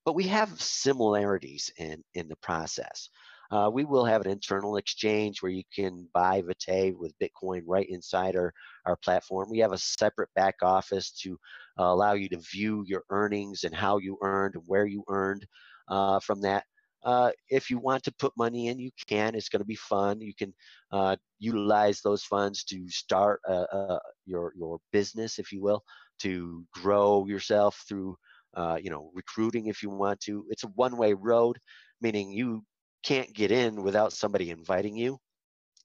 But 0.05 0.14
we 0.14 0.25
have 0.25 0.61
similarities 0.61 1.70
in, 1.79 2.03
in 2.14 2.29
the 2.29 2.37
process. 2.37 3.09
Uh, 3.50 3.70
we 3.72 3.85
will 3.85 4.04
have 4.04 4.24
an 4.24 4.30
internal 4.30 4.76
exchange 4.76 5.42
where 5.42 5.52
you 5.52 5.62
can 5.74 6.09
buy 6.12 6.42
Vite 6.42 6.96
with 6.96 7.18
Bitcoin 7.18 7.62
right 7.66 7.88
inside 7.88 8.37
our, 8.37 8.52
our 8.85 8.96
platform. 8.96 9.48
We 9.50 9.59
have 9.59 9.72
a 9.72 9.78
separate 9.78 10.30
back 10.35 10.56
office 10.62 11.11
to 11.22 11.38
uh, 11.78 11.85
allow 11.85 12.14
you 12.14 12.28
to 12.30 12.38
view 12.38 12.85
your 12.87 13.04
earnings 13.11 13.64
and 13.64 13.74
how 13.74 13.98
you 13.98 14.18
earned 14.22 14.54
and 14.54 14.64
where 14.66 14.87
you 14.87 15.04
earned 15.09 15.46
uh, 15.88 16.20
from 16.20 16.40
that. 16.42 16.64
Uh, 17.04 17.30
if 17.50 17.70
you 17.70 17.78
want 17.78 18.02
to 18.02 18.12
put 18.18 18.32
money 18.37 18.66
in, 18.66 18.80
you 18.80 18.90
can. 19.06 19.37
It's 19.37 19.48
going 19.48 19.61
to 19.61 19.66
be 19.66 19.76
fun. 19.76 20.20
You 20.20 20.35
can 20.35 20.52
uh, 20.90 21.14
utilize 21.38 22.00
those 22.00 22.24
funds 22.24 22.64
to 22.64 22.88
start 22.88 23.40
uh, 23.48 23.98
your 24.24 24.52
your 24.56 24.80
business, 24.92 25.38
if 25.38 25.52
you 25.52 25.62
will, 25.62 25.85
to 26.20 26.64
grow 26.72 27.24
yourself 27.26 27.85
through 27.88 28.16
uh, 28.54 28.78
you 28.82 28.90
know 28.90 29.11
recruiting 29.14 29.66
if 29.66 29.85
you 29.85 29.90
want 29.90 30.18
to. 30.20 30.46
It's 30.50 30.64
a 30.64 30.68
one-way 30.68 31.12
road, 31.12 31.59
meaning 32.00 32.32
you 32.32 32.64
can't 33.07 33.33
get 33.33 33.53
in 33.53 33.85
without 33.85 34.12
somebody 34.12 34.51
inviting 34.51 34.97
you. 34.97 35.19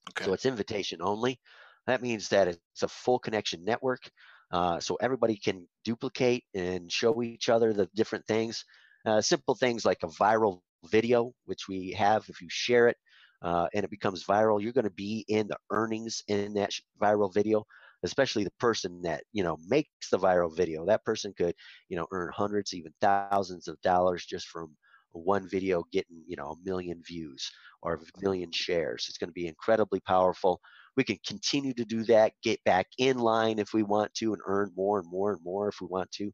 Okay. 0.09 0.25
So 0.25 0.33
it's 0.33 0.47
invitation 0.47 0.99
only. 1.01 1.39
That 1.85 2.01
means 2.01 2.29
that 2.29 2.47
it's 2.47 2.83
a 2.83 2.87
full 2.87 3.19
connection 3.19 3.63
network. 3.63 4.09
Uh, 4.51 4.79
so 4.79 4.97
everybody 5.01 5.37
can 5.37 5.67
duplicate 5.85 6.43
and 6.55 6.91
show 6.91 7.21
each 7.21 7.47
other 7.47 7.73
the 7.73 7.87
different 7.95 8.25
things. 8.25 8.65
Uh, 9.05 9.21
simple 9.21 9.55
things 9.55 9.85
like 9.85 9.99
a 10.03 10.07
viral 10.07 10.61
video, 10.89 11.31
which 11.45 11.67
we 11.69 11.91
have 11.91 12.25
if 12.27 12.41
you 12.41 12.47
share 12.49 12.87
it 12.87 12.97
uh, 13.43 13.67
and 13.73 13.83
it 13.83 13.91
becomes 13.91 14.25
viral, 14.25 14.61
you're 14.61 14.73
going 14.73 14.83
to 14.83 14.89
be 14.91 15.23
in 15.27 15.47
the 15.47 15.57
earnings 15.71 16.23
in 16.27 16.53
that 16.53 16.71
viral 17.01 17.33
video, 17.33 17.63
especially 18.03 18.43
the 18.43 18.53
person 18.59 19.01
that, 19.03 19.23
you 19.31 19.43
know, 19.43 19.57
makes 19.67 20.09
the 20.11 20.19
viral 20.19 20.55
video. 20.55 20.85
That 20.85 21.05
person 21.05 21.33
could, 21.37 21.55
you 21.87 21.97
know, 21.97 22.07
earn 22.11 22.31
hundreds, 22.33 22.73
even 22.73 22.93
thousands 22.99 23.67
of 23.67 23.79
dollars 23.81 24.25
just 24.25 24.47
from 24.47 24.75
one 25.13 25.47
video 25.47 25.83
getting, 25.91 26.23
you 26.27 26.35
know, 26.35 26.51
a 26.51 26.69
million 26.69 27.01
views 27.05 27.49
or 27.81 27.95
a 27.95 28.21
million 28.21 28.51
shares. 28.51 29.05
It's 29.09 29.17
going 29.17 29.29
to 29.29 29.33
be 29.33 29.47
incredibly 29.47 29.99
powerful. 30.01 30.59
We 30.97 31.03
can 31.03 31.17
continue 31.25 31.73
to 31.73 31.85
do 31.85 32.03
that, 32.05 32.33
get 32.43 32.63
back 32.63 32.87
in 32.97 33.19
line 33.19 33.59
if 33.59 33.73
we 33.73 33.83
want 33.83 34.13
to, 34.15 34.33
and 34.33 34.41
earn 34.45 34.71
more 34.75 34.99
and 34.99 35.09
more 35.09 35.33
and 35.33 35.43
more 35.43 35.69
if 35.69 35.75
we 35.81 35.87
want 35.87 36.11
to. 36.13 36.31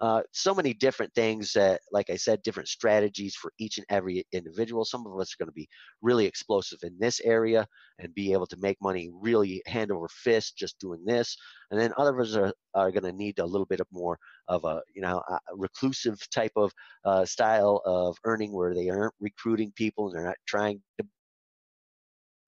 Uh, 0.00 0.22
so 0.32 0.54
many 0.54 0.74
different 0.74 1.14
things 1.14 1.52
that, 1.52 1.80
like 1.92 2.10
I 2.10 2.16
said, 2.16 2.42
different 2.42 2.68
strategies 2.68 3.34
for 3.36 3.52
each 3.58 3.78
and 3.78 3.86
every 3.88 4.26
individual. 4.32 4.84
Some 4.84 5.06
of 5.06 5.18
us 5.18 5.32
are 5.32 5.38
going 5.38 5.48
to 5.48 5.52
be 5.52 5.68
really 6.02 6.26
explosive 6.26 6.80
in 6.82 6.96
this 6.98 7.20
area 7.20 7.66
and 7.98 8.14
be 8.14 8.32
able 8.32 8.46
to 8.46 8.56
make 8.58 8.76
money 8.82 9.10
really 9.12 9.62
hand 9.66 9.90
over 9.92 10.08
fist 10.08 10.56
just 10.56 10.78
doing 10.80 11.04
this. 11.04 11.36
And 11.70 11.80
then 11.80 11.92
others 11.96 12.36
are, 12.36 12.52
are 12.74 12.90
going 12.90 13.04
to 13.04 13.12
need 13.12 13.38
a 13.38 13.46
little 13.46 13.66
bit 13.66 13.80
of 13.80 13.86
more 13.92 14.18
of 14.48 14.64
a, 14.64 14.82
you 14.94 15.02
know, 15.02 15.22
a 15.28 15.38
reclusive 15.54 16.18
type 16.30 16.52
of 16.56 16.72
uh, 17.04 17.24
style 17.24 17.80
of 17.84 18.16
earning 18.24 18.52
where 18.52 18.74
they 18.74 18.90
aren't 18.90 19.14
recruiting 19.20 19.72
people 19.76 20.06
and 20.08 20.16
they're 20.16 20.26
not 20.26 20.36
trying 20.46 20.82
to 20.98 21.06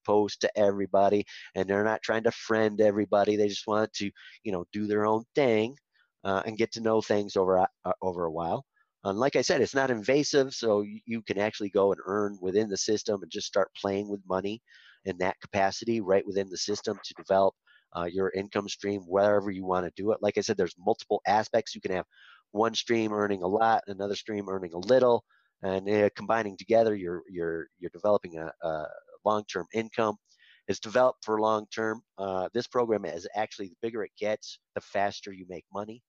post 0.07 0.41
to 0.41 0.59
everybody 0.59 1.25
and 1.55 1.69
they're 1.69 1.85
not 1.85 2.03
trying 2.03 2.23
to 2.25 2.31
friend 2.31 2.81
everybody. 2.81 3.37
They 3.37 3.49
just 3.49 3.67
want 3.67 3.93
to, 3.95 4.11
you 4.45 4.53
know, 4.53 4.65
do 4.73 4.87
their 4.87 5.07
own 5.07 5.25
thing 5.35 5.77
uh, 6.25 6.43
and 6.47 6.59
get 6.59 6.73
to 6.73 6.81
know 6.81 7.01
things 7.01 7.37
over 7.37 7.59
uh, 7.59 7.93
over 8.03 8.25
a 8.25 8.33
while. 8.33 8.65
And 9.05 9.19
like 9.19 9.37
I 9.37 9.43
said, 9.43 9.61
it's 9.61 9.75
not 9.75 9.91
invasive, 9.91 10.53
so 10.53 10.83
you, 10.83 11.01
you 11.07 11.23
can 11.23 11.39
actually 11.39 11.71
go 11.71 11.93
and 11.93 12.01
earn 12.07 12.39
within 12.41 12.69
the 12.69 12.77
system 12.77 13.23
and 13.23 13.31
just 13.31 13.47
start 13.47 13.71
playing 13.81 14.09
with 14.09 14.21
money 14.29 14.61
in 15.05 15.17
that 15.19 15.41
capacity 15.41 16.01
right 16.01 16.27
within 16.27 16.49
the 16.49 16.59
system 16.59 16.99
to 17.05 17.15
develop 17.15 17.55
uh, 17.97 18.09
your 18.11 18.33
income 18.35 18.69
stream 18.69 19.03
wherever 19.03 19.51
you 19.51 19.65
want 19.65 19.87
to 19.87 19.93
do 20.03 20.11
it. 20.11 20.19
Like 20.21 20.37
I 20.39 20.41
said, 20.41 20.57
there's 20.57 20.75
multiple 20.79 21.21
aspects. 21.27 21.75
You 21.75 21.81
can 21.81 21.93
have 21.93 22.07
one 22.53 22.75
stream 22.75 23.13
earning 23.13 23.43
a 23.43 23.47
lot, 23.47 23.83
another 23.87 24.17
stream 24.17 24.49
earning 24.49 24.73
a 24.75 24.79
little, 24.79 25.25
and 25.63 25.89
uh, 25.89 26.11
combining 26.17 26.57
together, 26.57 26.95
you're 26.95 27.23
you're 27.31 27.69
you're 27.79 27.91
developing 27.93 28.39
a, 28.39 28.53
a 28.67 28.87
long-term 29.25 29.67
income. 29.73 30.17
It's 30.69 30.81
developed 30.81 31.25
for 31.25 31.41
long-term. 31.41 32.03
Uh, 32.19 32.49
this 32.55 32.67
program 32.67 33.05
is 33.05 33.27
actually 33.35 33.69
the 33.69 33.77
bigger 33.83 34.03
it 34.05 34.13
gets, 34.19 34.59
the 34.75 34.81
faster 34.81 35.33
you 35.33 35.47
make 35.49 35.65
money, 35.73 36.03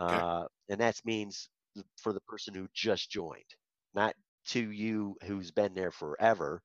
Okay. 0.00 0.24
uh, 0.24 0.44
and 0.68 0.80
that 0.80 1.00
means 1.04 1.48
for 2.00 2.12
the 2.12 2.20
person 2.22 2.54
who 2.54 2.68
just 2.74 3.10
joined, 3.10 3.54
not 3.94 4.14
to 4.46 4.70
you 4.70 5.16
who's 5.24 5.50
been 5.50 5.74
there 5.74 5.90
forever. 5.90 6.62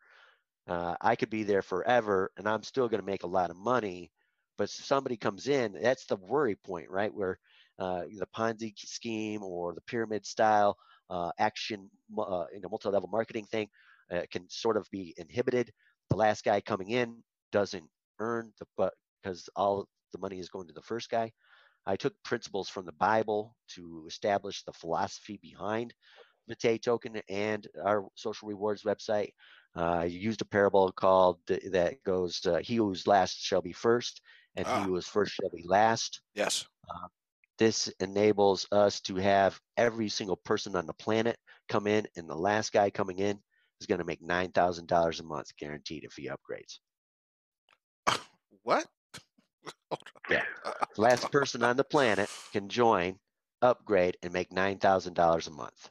Uh, 0.67 0.95
I 1.01 1.15
could 1.15 1.29
be 1.29 1.43
there 1.43 1.61
forever 1.61 2.31
and 2.37 2.47
I'm 2.47 2.63
still 2.63 2.87
going 2.87 3.01
to 3.01 3.05
make 3.05 3.23
a 3.23 3.27
lot 3.27 3.49
of 3.49 3.57
money. 3.57 4.11
But 4.57 4.69
somebody 4.69 5.17
comes 5.17 5.47
in, 5.47 5.73
that's 5.81 6.05
the 6.05 6.17
worry 6.17 6.55
point, 6.55 6.89
right? 6.89 7.13
Where 7.13 7.39
uh, 7.79 8.03
the 8.03 8.27
Ponzi 8.35 8.73
scheme 8.77 9.41
or 9.41 9.73
the 9.73 9.81
pyramid 9.81 10.25
style 10.25 10.77
uh, 11.09 11.31
action, 11.39 11.89
uh, 12.17 12.45
you 12.53 12.59
know, 12.61 12.69
multi-level 12.69 13.09
marketing 13.11 13.45
thing 13.45 13.69
uh, 14.11 14.23
can 14.31 14.49
sort 14.49 14.77
of 14.77 14.87
be 14.91 15.13
inhibited. 15.17 15.71
The 16.09 16.17
last 16.17 16.43
guy 16.43 16.61
coming 16.61 16.89
in 16.89 17.23
doesn't 17.51 17.89
earn 18.19 18.53
the, 18.59 18.65
but 18.77 18.93
because 19.21 19.49
all 19.55 19.87
the 20.13 20.19
money 20.19 20.39
is 20.39 20.49
going 20.49 20.67
to 20.67 20.73
the 20.73 20.81
first 20.81 21.09
guy. 21.09 21.31
I 21.85 21.95
took 21.95 22.21
principles 22.23 22.69
from 22.69 22.85
the 22.85 22.91
Bible 22.93 23.57
to 23.69 24.05
establish 24.07 24.63
the 24.63 24.73
philosophy 24.73 25.37
behind 25.41 25.93
Vite 26.49 26.81
token 26.83 27.21
and 27.29 27.67
our 27.85 28.07
social 28.15 28.47
rewards 28.49 28.83
website. 28.83 29.31
Uh, 29.75 29.99
I 30.01 30.05
used 30.05 30.41
a 30.41 30.45
parable 30.45 30.91
called 30.91 31.39
that 31.47 32.03
goes, 32.03 32.45
uh, 32.45 32.57
"He 32.57 32.75
who's 32.77 33.07
last 33.07 33.37
shall 33.39 33.61
be 33.61 33.73
first, 33.73 34.21
and 34.55 34.65
Ah. 34.67 34.79
he 34.81 34.85
who 34.87 34.95
is 34.97 35.07
first 35.07 35.33
shall 35.33 35.49
be 35.51 35.63
last." 35.67 36.21
Yes. 36.33 36.65
This 37.59 37.87
enables 37.99 38.65
us 38.71 39.01
to 39.01 39.15
have 39.17 39.61
every 39.77 40.09
single 40.09 40.37
person 40.37 40.75
on 40.75 40.87
the 40.87 40.93
planet 40.93 41.39
come 41.67 41.85
in, 41.87 42.07
and 42.15 42.27
the 42.27 42.35
last 42.35 42.71
guy 42.71 42.89
coming 42.89 43.19
in 43.19 43.43
is 43.79 43.85
going 43.87 43.99
to 43.99 44.05
make 44.05 44.21
nine 44.21 44.51
thousand 44.51 44.87
dollars 44.87 45.19
a 45.19 45.23
month 45.23 45.55
guaranteed 45.57 46.03
if 46.05 46.13
he 46.15 46.27
upgrades. 46.27 46.79
What? 48.69 48.85
Yeah. 50.29 50.43
Uh, 50.63 50.73
uh, 50.81 50.85
Last 50.97 51.25
uh, 51.25 51.29
person 51.29 51.63
on 51.63 51.75
the 51.75 51.83
planet 51.83 52.29
can 52.53 52.69
join, 52.69 53.17
upgrade, 53.63 54.15
and 54.21 54.31
make 54.31 54.51
nine 54.51 54.77
thousand 54.77 55.15
dollars 55.15 55.47
a 55.47 55.51
month. 55.51 55.89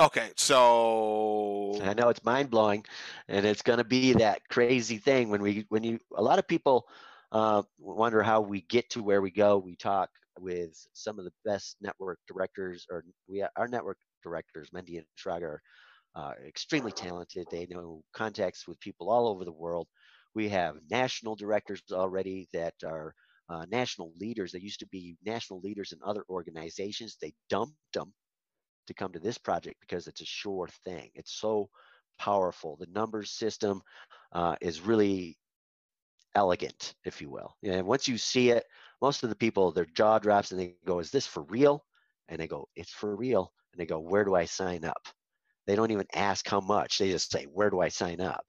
Okay, 0.00 0.30
so 0.36 1.78
I 1.84 1.94
know 1.94 2.08
it's 2.08 2.24
mind 2.24 2.50
blowing, 2.50 2.84
and 3.28 3.46
it's 3.46 3.62
going 3.62 3.78
to 3.78 3.84
be 3.84 4.14
that 4.14 4.40
crazy 4.50 4.98
thing 4.98 5.30
when 5.30 5.40
we 5.40 5.66
when 5.68 5.84
you 5.84 6.00
a 6.16 6.22
lot 6.22 6.40
of 6.40 6.48
people 6.48 6.88
uh, 7.30 7.62
wonder 7.78 8.24
how 8.24 8.40
we 8.40 8.62
get 8.62 8.90
to 8.90 9.04
where 9.04 9.22
we 9.22 9.30
go. 9.30 9.56
We 9.56 9.76
talk 9.76 10.10
with 10.40 10.84
some 10.94 11.20
of 11.20 11.24
the 11.24 11.32
best 11.44 11.76
network 11.80 12.18
directors, 12.26 12.84
or 12.90 13.04
we 13.28 13.44
our 13.56 13.68
network 13.68 13.98
directors, 14.24 14.70
Mendy 14.70 14.96
and 14.96 15.06
Schrager, 15.16 15.58
uh, 16.14 16.32
extremely 16.46 16.92
talented. 16.92 17.46
They 17.50 17.66
know 17.66 18.02
contacts 18.12 18.66
with 18.66 18.80
people 18.80 19.10
all 19.10 19.28
over 19.28 19.44
the 19.44 19.52
world. 19.52 19.88
We 20.34 20.48
have 20.50 20.76
national 20.90 21.36
directors 21.36 21.82
already 21.92 22.48
that 22.52 22.74
are 22.84 23.14
uh, 23.48 23.66
national 23.70 24.12
leaders. 24.18 24.52
They 24.52 24.60
used 24.60 24.80
to 24.80 24.86
be 24.86 25.16
national 25.24 25.60
leaders 25.60 25.92
in 25.92 25.98
other 26.04 26.24
organizations. 26.28 27.16
They 27.20 27.34
dumped 27.50 27.76
them 27.92 28.12
to 28.86 28.94
come 28.94 29.12
to 29.12 29.18
this 29.18 29.38
project 29.38 29.76
because 29.80 30.06
it's 30.06 30.22
a 30.22 30.26
sure 30.26 30.68
thing. 30.84 31.10
It's 31.14 31.32
so 31.32 31.68
powerful. 32.18 32.76
The 32.76 32.86
numbers 32.86 33.30
system 33.30 33.82
uh, 34.32 34.56
is 34.60 34.80
really 34.80 35.38
elegant, 36.34 36.94
if 37.04 37.20
you 37.20 37.30
will. 37.30 37.56
And 37.62 37.86
once 37.86 38.08
you 38.08 38.18
see 38.18 38.50
it, 38.50 38.64
most 39.00 39.22
of 39.22 39.28
the 39.28 39.36
people, 39.36 39.72
their 39.72 39.86
jaw 39.86 40.18
drops 40.18 40.52
and 40.52 40.60
they 40.60 40.74
go, 40.86 40.98
Is 40.98 41.10
this 41.10 41.26
for 41.26 41.42
real? 41.44 41.84
And 42.28 42.38
they 42.40 42.46
go, 42.46 42.68
It's 42.76 42.92
for 42.92 43.14
real. 43.16 43.52
And 43.72 43.80
they 43.80 43.86
go, 43.86 43.98
Where 43.98 44.24
do 44.24 44.34
I 44.34 44.44
sign 44.44 44.84
up? 44.84 45.02
They 45.66 45.76
don't 45.76 45.90
even 45.90 46.06
ask 46.14 46.48
how 46.48 46.60
much. 46.60 46.98
They 46.98 47.10
just 47.10 47.30
say, 47.30 47.44
Where 47.44 47.70
do 47.70 47.80
I 47.80 47.88
sign 47.88 48.20
up? 48.20 48.44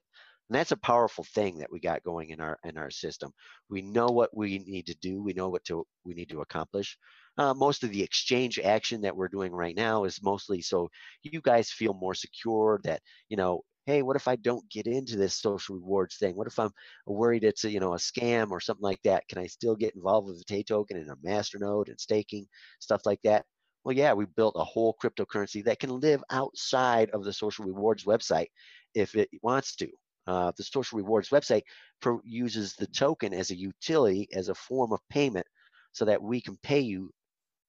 And 0.49 0.60
that's 0.60 0.71
a 0.71 0.78
powerful 0.78 1.23
thing 1.23 1.58
that 1.60 1.71
we 1.71 1.80
got 1.80 2.04
going 2.04 2.30
in 2.30 2.41
our 2.41 2.60
in 2.63 2.78
our 2.78 2.91
system. 2.91 3.32
We 3.69 3.82
know 3.82 4.08
what 4.08 4.36
we 4.36 4.60
need 4.60 4.88
to 4.88 4.95
do. 5.02 5.23
We 5.23 5.34
know 5.34 5.49
what 5.49 5.63
to 5.65 5.86
we 6.06 6.13
need 6.13 6.30
to 6.30 6.41
accomplish. 6.41 6.97
Uh, 7.38 7.54
most 7.54 7.84
of 7.84 7.91
the 7.91 8.04
exchange 8.04 8.60
action 8.60 9.02
that 9.02 9.15
we're 9.15 9.28
doing 9.30 9.52
right 9.52 9.76
now 9.76 10.04
is 10.04 10.21
mostly 10.21 10.62
so 10.62 10.89
you 11.23 11.41
guys 11.41 11.71
feel 11.71 11.93
more 11.93 12.13
secure 12.13 12.80
that 12.84 13.02
you 13.30 13.38
know 13.38 13.62
hey 13.88 14.04
what 14.04 14.15
if 14.15 14.28
i 14.28 14.36
don't 14.36 14.69
get 14.69 14.86
into 14.86 15.17
this 15.17 15.41
social 15.41 15.76
rewards 15.76 16.17
thing 16.17 16.36
what 16.36 16.47
if 16.47 16.60
i'm 16.60 16.69
worried 17.08 17.43
it's 17.43 17.63
a, 17.65 17.71
you 17.71 17.80
know 17.80 17.93
a 17.93 17.97
scam 17.97 18.52
or 18.52 18.60
something 18.60 18.84
like 18.84 19.02
that 19.04 19.28
can 19.28 19.39
i 19.39 19.47
still 19.47 19.76
get 19.76 19.95
involved 19.95 20.28
with 20.28 20.43
Vitae 20.47 20.63
token 20.63 20.97
and 20.97 21.10
a 21.10 21.15
masternode 21.28 21.89
and 21.89 21.99
staking 21.99 22.45
stuff 22.80 23.02
like 23.06 23.19
that 23.23 23.45
well 23.84 23.96
yeah 23.96 24.13
we 24.13 24.26
built 24.26 24.56
a 24.58 24.63
whole 24.63 24.96
cryptocurrency 25.02 25.63
that 25.63 25.80
can 25.80 26.00
live 26.00 26.24
outside 26.30 27.10
of 27.12 27.24
the 27.24 27.34
social 27.34 27.65
rewards 27.65 28.06
website 28.06 28.48
if 28.93 29.15
it 29.15 29.30
wants 29.41 29.76
to 29.76 29.88
uh, 30.26 30.52
the 30.58 30.63
social 30.63 30.98
rewards 30.98 31.30
website 31.30 31.63
pro- 32.02 32.22
uses 32.24 32.76
the 32.76 32.88
token 32.88 33.34
as 33.34 33.52
a 33.52 33.56
utility 33.56 34.28
as 34.34 34.50
a 34.50 34.56
form 34.56 34.93
of 34.93 35.00
payment 35.10 35.46
so 35.91 36.06
that 36.06 36.22
we 36.22 36.39
can 36.39 36.58
pay 36.63 36.80
you 36.80 37.12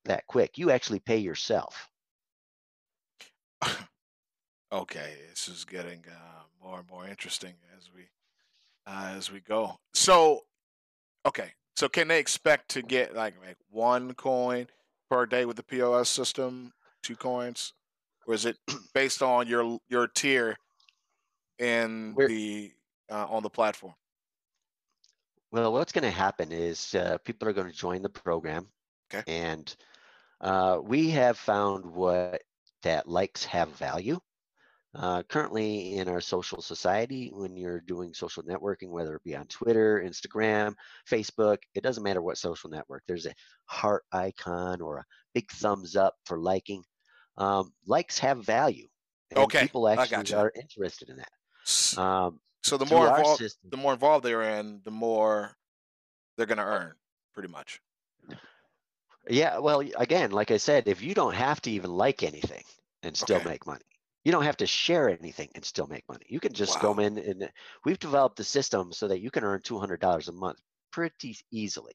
that 0.04 0.26
quick. 0.26 0.56
You 0.56 0.70
actually 0.70 1.00
pay 1.00 1.18
yourself. 1.18 1.88
okay, 4.72 5.14
this 5.30 5.48
is 5.48 5.64
getting 5.64 6.04
uh, 6.08 6.42
more 6.62 6.78
and 6.78 6.88
more 6.88 7.06
interesting 7.06 7.54
as 7.76 7.90
we 7.94 8.02
uh, 8.86 9.14
as 9.16 9.32
we 9.32 9.40
go. 9.40 9.78
So, 9.94 10.40
okay, 11.26 11.52
so 11.76 11.88
can 11.88 12.08
they 12.08 12.18
expect 12.18 12.68
to 12.70 12.82
get 12.82 13.14
like, 13.14 13.34
like 13.44 13.56
one 13.70 14.12
coin 14.14 14.66
per 15.10 15.26
day 15.26 15.44
with 15.44 15.56
the 15.56 15.62
POS 15.62 16.08
system, 16.08 16.72
two 17.02 17.16
coins, 17.16 17.72
or 18.26 18.34
is 18.34 18.46
it 18.46 18.56
based 18.94 19.22
on 19.22 19.46
your 19.46 19.78
your 19.88 20.06
tier 20.08 20.56
in 21.58 22.14
We're, 22.16 22.28
the 22.28 22.72
uh, 23.10 23.26
on 23.28 23.42
the 23.42 23.50
platform? 23.50 23.94
Well, 25.52 25.72
what's 25.72 25.92
going 25.92 26.04
to 26.04 26.10
happen 26.10 26.50
is 26.50 26.94
uh, 26.94 27.18
people 27.24 27.48
are 27.48 27.52
going 27.52 27.70
to 27.70 27.76
join 27.76 28.02
the 28.02 28.08
program, 28.08 28.66
okay. 29.12 29.22
and 29.26 29.74
uh, 30.40 30.78
we 30.82 31.10
have 31.10 31.38
found 31.38 31.86
what 31.86 32.42
that 32.82 33.08
likes 33.08 33.44
have 33.44 33.68
value. 33.70 34.18
Uh, 34.94 35.22
currently 35.24 35.96
in 35.96 36.08
our 36.08 36.20
social 36.20 36.62
society, 36.62 37.30
when 37.32 37.56
you're 37.56 37.80
doing 37.80 38.14
social 38.14 38.44
networking, 38.44 38.90
whether 38.90 39.16
it 39.16 39.24
be 39.24 39.34
on 39.34 39.46
Twitter, 39.48 40.04
Instagram, 40.06 40.74
Facebook, 41.10 41.58
it 41.74 41.82
doesn't 41.82 42.04
matter 42.04 42.22
what 42.22 42.38
social 42.38 42.70
network, 42.70 43.02
there's 43.08 43.26
a 43.26 43.34
heart 43.66 44.04
icon 44.12 44.80
or 44.80 44.98
a 44.98 45.04
big 45.34 45.50
thumbs 45.50 45.96
up 45.96 46.14
for 46.26 46.38
liking. 46.38 46.84
Um, 47.36 47.72
likes 47.86 48.18
have 48.20 48.44
value. 48.44 48.86
Okay. 49.34 49.62
People 49.62 49.88
actually 49.88 50.32
are 50.32 50.52
interested 50.54 51.08
in 51.08 51.16
that. 51.16 52.00
Um, 52.00 52.40
so 52.62 52.76
the 52.76 52.86
more 52.86 53.08
involved, 53.08 53.40
system, 53.40 53.70
the 53.70 53.76
more 53.76 53.94
involved 53.94 54.24
they're 54.24 54.58
in, 54.58 54.80
the 54.84 54.92
more 54.92 55.56
they're 56.36 56.46
going 56.46 56.58
to 56.58 56.64
earn, 56.64 56.94
pretty 57.32 57.48
much. 57.48 57.80
Yeah, 59.28 59.58
well, 59.58 59.82
again, 59.96 60.30
like 60.30 60.50
I 60.50 60.58
said, 60.58 60.86
if 60.86 61.02
you 61.02 61.14
don't 61.14 61.34
have 61.34 61.60
to 61.62 61.70
even 61.70 61.90
like 61.90 62.22
anything 62.22 62.62
and 63.02 63.16
still 63.16 63.36
Okay. 63.36 63.48
make 63.48 63.66
money, 63.66 63.80
you 64.24 64.32
don't 64.32 64.44
have 64.44 64.56
to 64.58 64.66
share 64.66 65.08
anything 65.10 65.50
and 65.54 65.64
still 65.64 65.86
make 65.86 66.08
money. 66.08 66.26
You 66.28 66.40
can 66.40 66.52
just 66.52 66.78
Wow. 66.78 66.80
go 66.80 66.98
in 66.98 67.18
and 67.18 67.52
we've 67.84 67.98
developed 67.98 68.36
the 68.36 68.44
system 68.44 68.92
so 68.92 69.08
that 69.08 69.20
you 69.20 69.30
can 69.30 69.44
earn 69.44 69.60
$200 69.62 70.28
a 70.28 70.32
month 70.32 70.60
pretty 70.90 71.36
easily. 71.50 71.94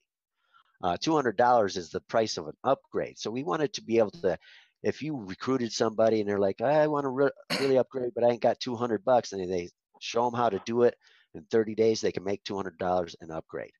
Uh, 0.82 0.96
$200 0.96 1.76
is 1.76 1.90
the 1.90 2.00
price 2.00 2.36
of 2.38 2.48
an 2.48 2.56
upgrade. 2.64 3.18
So 3.18 3.30
we 3.30 3.42
wanted 3.42 3.74
to 3.74 3.82
be 3.82 3.98
able 3.98 4.12
to, 4.12 4.38
if 4.82 5.02
you 5.02 5.16
recruited 5.16 5.72
somebody 5.72 6.20
and 6.20 6.28
they're 6.28 6.38
like, 6.38 6.60
I 6.62 6.86
want 6.86 7.04
to 7.04 7.10
re- 7.10 7.30
really 7.58 7.76
upgrade, 7.78 8.12
but 8.14 8.24
I 8.24 8.30
ain't 8.30 8.40
got 8.42 8.60
200 8.60 9.04
bucks, 9.04 9.32
and 9.32 9.50
they 9.52 9.68
show 10.00 10.24
them 10.24 10.34
how 10.38 10.48
to 10.48 10.58
do 10.60 10.82
it 10.84 10.96
in 11.34 11.44
30 11.46 11.74
days, 11.74 12.00
they 12.00 12.12
can 12.12 12.24
make 12.24 12.44
$200 12.44 13.14
and 13.20 13.30
upgrade. 13.30 13.72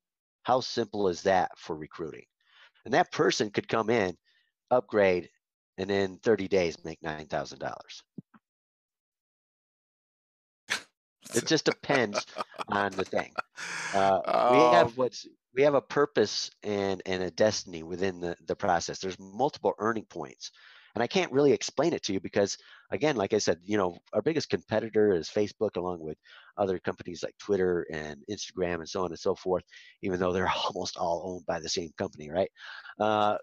How 0.42 0.60
simple 0.60 1.08
is 1.08 1.22
that 1.22 1.58
for 1.58 1.76
recruiting? 1.76 2.26
And 2.84 2.94
that 2.94 3.12
person 3.12 3.50
could 3.50 3.68
come 3.68 3.90
in, 3.90 4.18
upgrade, 4.70 5.30
and 5.78 5.90
in 5.90 6.18
30 6.18 6.48
days 6.48 6.84
make 6.84 7.02
$9,000. 7.02 8.02
It 11.34 11.46
just 11.46 11.64
depends 11.64 12.26
on 12.68 12.96
the 12.96 13.04
thing. 13.04 13.36
Uh, 13.92 14.20
we 14.48 14.64
Um, 14.64 14.70
have 14.70 14.96
what's 14.96 15.26
we 15.54 15.62
have 15.62 15.74
a 15.74 15.82
purpose 15.82 16.50
and 16.62 17.02
and 17.06 17.22
a 17.22 17.30
destiny 17.30 17.82
within 17.82 18.20
the 18.20 18.36
the 18.46 18.56
process. 18.56 19.00
There's 19.00 19.18
multiple 19.18 19.74
earning 19.78 20.06
points, 20.06 20.52
and 20.94 21.02
I 21.02 21.08
can't 21.08 21.32
really 21.32 21.52
explain 21.52 21.92
it 21.92 22.02
to 22.04 22.12
you 22.12 22.20
because 22.20 22.56
again, 22.92 23.16
like 23.16 23.32
I 23.32 23.38
said, 23.38 23.58
you 23.62 23.76
know, 23.76 23.98
our 24.12 24.22
biggest 24.22 24.48
competitor 24.50 25.12
is 25.12 25.28
Facebook, 25.28 25.76
along 25.76 26.00
with 26.00 26.18
other 26.56 26.78
companies 26.78 27.22
like 27.24 27.36
Twitter 27.38 27.86
and 27.92 28.22
Instagram 28.30 28.76
and 28.76 28.88
so 28.88 29.04
on 29.04 29.10
and 29.10 29.18
so 29.18 29.34
forth. 29.34 29.64
Even 30.02 30.20
though 30.20 30.32
they're 30.32 30.48
almost 30.66 30.96
all 30.96 31.22
owned 31.34 31.46
by 31.46 31.60
the 31.60 31.68
same 31.68 31.90
company, 31.98 32.30
right? 32.30 32.50
Uh, 32.98 33.38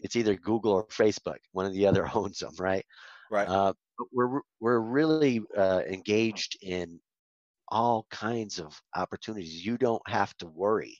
it's 0.00 0.16
either 0.16 0.36
Google 0.36 0.72
or 0.72 0.86
Facebook. 0.88 1.38
One 1.52 1.66
or 1.66 1.70
the 1.70 1.86
other 1.86 2.08
owns 2.14 2.38
them, 2.38 2.54
right? 2.58 2.84
right. 3.30 3.48
Uh, 3.48 3.72
but 3.96 4.06
we're 4.12 4.40
we're 4.60 4.80
really 4.80 5.42
uh, 5.56 5.82
engaged 5.86 6.58
in 6.62 7.00
all 7.70 8.06
kinds 8.10 8.58
of 8.58 8.80
opportunities. 8.94 9.64
You 9.64 9.78
don't 9.78 10.02
have 10.08 10.36
to 10.38 10.46
worry 10.46 10.98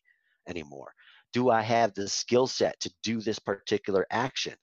anymore. 0.48 0.92
Do 1.32 1.50
I 1.50 1.62
have 1.62 1.94
the 1.94 2.08
skill 2.08 2.46
set 2.46 2.80
to 2.80 2.90
do 3.02 3.20
this 3.20 3.38
particular 3.38 4.06
action? 4.10 4.54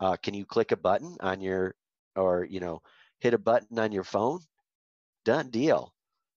Uh, 0.00 0.16
can 0.16 0.34
you 0.34 0.44
click 0.44 0.72
a 0.72 0.76
button 0.76 1.16
on 1.20 1.40
your, 1.40 1.74
or 2.14 2.44
you 2.44 2.60
know, 2.60 2.80
hit 3.20 3.34
a 3.34 3.38
button 3.38 3.78
on 3.78 3.92
your 3.92 4.04
phone? 4.04 4.40
Done 5.24 5.50
deal. 5.50 5.92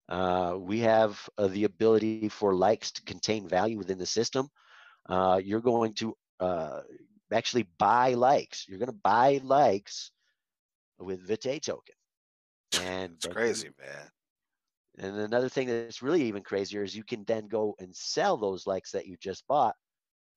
Uh, 0.08 0.54
we 0.58 0.80
have 0.80 1.28
uh, 1.36 1.48
the 1.48 1.64
ability 1.64 2.28
for 2.28 2.54
likes 2.54 2.92
to 2.92 3.02
contain 3.02 3.46
value 3.46 3.76
within 3.76 3.98
the 3.98 4.06
system. 4.06 4.48
Uh, 5.08 5.40
you're 5.42 5.60
going 5.60 5.92
to 5.94 6.16
uh, 6.40 6.80
actually 7.32 7.66
buy 7.78 8.14
likes. 8.14 8.66
You're 8.68 8.78
going 8.78 8.86
to 8.90 9.00
buy 9.02 9.40
likes 9.42 10.12
with 10.98 11.26
Vitae 11.26 11.60
token. 11.60 11.94
And 12.84 13.14
it's 13.14 13.26
crazy, 13.26 13.70
man. 13.78 14.10
And 14.98 15.16
another 15.16 15.48
thing 15.48 15.68
that's 15.68 16.02
really 16.02 16.22
even 16.24 16.42
crazier 16.42 16.82
is 16.82 16.96
you 16.96 17.04
can 17.04 17.24
then 17.24 17.46
go 17.46 17.76
and 17.78 17.94
sell 17.94 18.36
those 18.36 18.66
likes 18.66 18.92
that 18.92 19.06
you 19.06 19.16
just 19.16 19.46
bought 19.46 19.76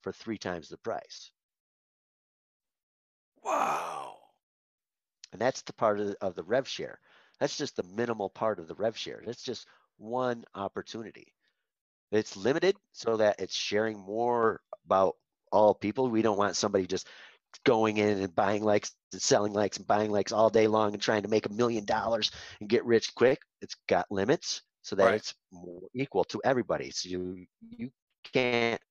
for 0.01 0.12
three 0.12 0.38
times 0.38 0.70
the 0.70 0.78
price. 0.78 1.32
Wow. 3.43 4.18
And 5.32 5.41
that's 5.41 5.62
the 5.64 5.74
part 5.74 5.99
of 5.99 6.07
the, 6.07 6.18
of 6.22 6.36
the 6.36 6.43
rev 6.43 6.68
share. 6.68 6.99
That's 7.39 7.57
just 7.57 7.76
the 7.76 7.84
minimal 7.84 8.30
part 8.30 8.59
of 8.59 8.68
the 8.68 8.76
rev 8.76 8.95
share. 8.95 9.24
That's 9.26 9.41
just 9.43 9.66
one 9.97 10.43
opportunity. 10.53 11.34
It's 12.12 12.38
limited 12.38 12.76
so 12.91 13.18
that 13.18 13.39
it's 13.39 13.55
sharing 13.55 13.97
more 13.97 14.62
about 14.86 15.16
all 15.51 15.74
people. 15.74 16.09
We 16.09 16.22
don't 16.22 16.38
want 16.38 16.55
somebody 16.55 16.86
just 16.86 17.07
going 17.60 17.97
in 17.97 18.20
and 18.20 18.36
buying 18.36 18.64
likes 18.64 18.93
and 19.14 19.22
selling 19.22 19.54
likes 19.54 19.78
and 19.78 19.88
buying 19.88 20.12
likes 20.12 20.32
all 20.32 20.49
day 20.49 20.68
long 20.68 20.93
and 20.93 21.02
trying 21.02 21.24
to 21.24 21.28
make 21.28 21.45
a 21.45 21.54
million 21.54 21.86
dollars 21.86 22.32
and 22.60 22.70
get 22.70 22.86
rich 22.86 23.14
quick. 23.16 23.39
It's 23.62 23.76
got 23.88 24.12
limits 24.12 24.62
so 24.82 24.95
that 24.95 25.06
Right. 25.06 25.16
it's 25.16 25.36
more 25.52 25.82
equal 25.93 26.24
to 26.26 26.41
everybody. 26.43 26.91
So 26.91 27.10
you 27.10 27.45
you 27.78 27.91
can't 28.34 28.82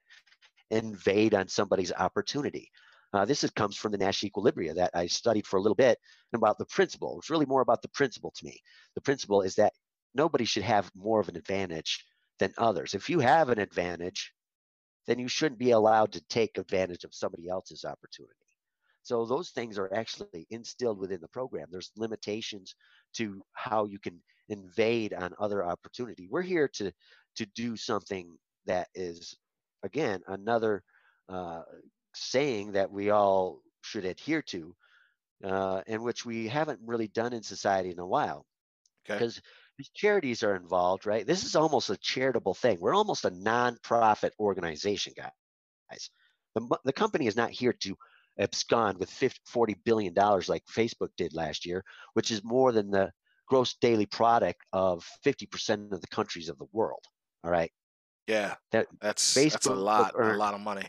invade 0.70 1.34
on 1.34 1.48
somebody's 1.48 1.92
opportunity. 1.92 2.70
Uh, 3.12 3.24
this 3.24 3.42
is, 3.42 3.50
comes 3.50 3.76
from 3.76 3.90
the 3.90 3.98
Nash 3.98 4.20
equilibria 4.20 4.74
that 4.74 4.92
I 4.94 5.08
studied 5.08 5.46
for 5.46 5.56
a 5.56 5.60
little 5.60 5.74
bit 5.74 5.98
and 6.32 6.40
about 6.40 6.58
the 6.58 6.66
principle. 6.66 7.18
It's 7.18 7.30
really 7.30 7.46
more 7.46 7.60
about 7.60 7.82
the 7.82 7.88
principle 7.88 8.32
to 8.36 8.44
me. 8.44 8.60
The 8.94 9.00
principle 9.00 9.42
is 9.42 9.56
that 9.56 9.72
nobody 10.14 10.44
should 10.44 10.62
have 10.62 10.90
more 10.94 11.18
of 11.18 11.28
an 11.28 11.36
advantage 11.36 12.06
than 12.38 12.52
others. 12.56 12.94
If 12.94 13.10
you 13.10 13.18
have 13.18 13.48
an 13.48 13.58
advantage, 13.58 14.32
then 15.06 15.18
you 15.18 15.26
shouldn't 15.26 15.58
be 15.58 15.72
allowed 15.72 16.12
to 16.12 16.20
take 16.28 16.56
advantage 16.56 17.02
of 17.02 17.14
somebody 17.14 17.48
else's 17.48 17.84
opportunity. 17.84 18.39
So 19.02 19.24
those 19.24 19.50
things 19.50 19.78
are 19.78 19.92
actually 19.94 20.46
instilled 20.50 20.98
within 20.98 21.20
the 21.20 21.28
program. 21.28 21.68
There's 21.70 21.90
limitations 21.96 22.74
to 23.14 23.42
how 23.52 23.86
you 23.86 23.98
can 23.98 24.20
invade 24.48 25.14
on 25.14 25.34
other 25.38 25.64
opportunity. 25.64 26.28
We're 26.30 26.42
here 26.42 26.68
to 26.74 26.92
to 27.36 27.46
do 27.54 27.76
something 27.76 28.36
that 28.66 28.88
is 28.94 29.36
again 29.82 30.20
another 30.26 30.82
uh, 31.28 31.62
saying 32.14 32.72
that 32.72 32.90
we 32.90 33.10
all 33.10 33.60
should 33.82 34.04
adhere 34.04 34.42
to, 34.42 34.74
uh, 35.44 35.80
and 35.86 36.02
which 36.02 36.26
we 36.26 36.48
haven't 36.48 36.80
really 36.84 37.08
done 37.08 37.32
in 37.32 37.42
society 37.42 37.90
in 37.90 37.98
a 37.98 38.06
while. 38.06 38.44
Okay. 39.06 39.18
Because 39.18 39.40
these 39.78 39.90
charities 39.94 40.42
are 40.42 40.56
involved, 40.56 41.06
right? 41.06 41.26
This 41.26 41.44
is 41.44 41.56
almost 41.56 41.88
a 41.88 41.96
charitable 41.96 42.54
thing. 42.54 42.78
We're 42.80 42.94
almost 42.94 43.24
a 43.24 43.30
non-profit 43.30 44.34
organization, 44.38 45.14
guys. 45.16 46.10
The, 46.54 46.78
the 46.84 46.92
company 46.92 47.26
is 47.26 47.36
not 47.36 47.50
here 47.50 47.72
to 47.72 47.96
abscond 48.38 48.98
with 48.98 49.10
50, 49.10 49.40
40 49.46 49.74
billion 49.84 50.14
dollars 50.14 50.48
like 50.48 50.64
Facebook 50.66 51.10
did 51.16 51.34
last 51.34 51.66
year, 51.66 51.84
which 52.14 52.30
is 52.30 52.44
more 52.44 52.72
than 52.72 52.90
the 52.90 53.12
gross 53.46 53.74
daily 53.74 54.06
product 54.06 54.62
of 54.72 55.06
50% 55.24 55.92
of 55.92 56.00
the 56.00 56.06
countries 56.06 56.48
of 56.48 56.58
the 56.58 56.68
world. 56.72 57.04
All 57.44 57.50
right. 57.50 57.72
Yeah, 58.26 58.54
That 58.70 58.86
that's 59.00 59.34
that's 59.34 59.66
a 59.66 59.70
Facebook 59.70 59.76
lot, 59.76 60.14
a 60.14 60.34
lot 60.34 60.54
of 60.54 60.60
money. 60.60 60.88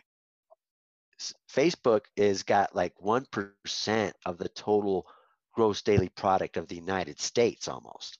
Facebook 1.49 2.05
is 2.15 2.43
got 2.43 2.75
like 2.75 2.93
1% 2.95 4.13
of 4.25 4.37
the 4.37 4.49
total 4.49 5.07
gross 5.53 5.81
daily 5.81 6.09
product 6.09 6.57
of 6.57 6.67
the 6.67 6.75
United 6.75 7.19
States 7.19 7.67
almost. 7.67 8.19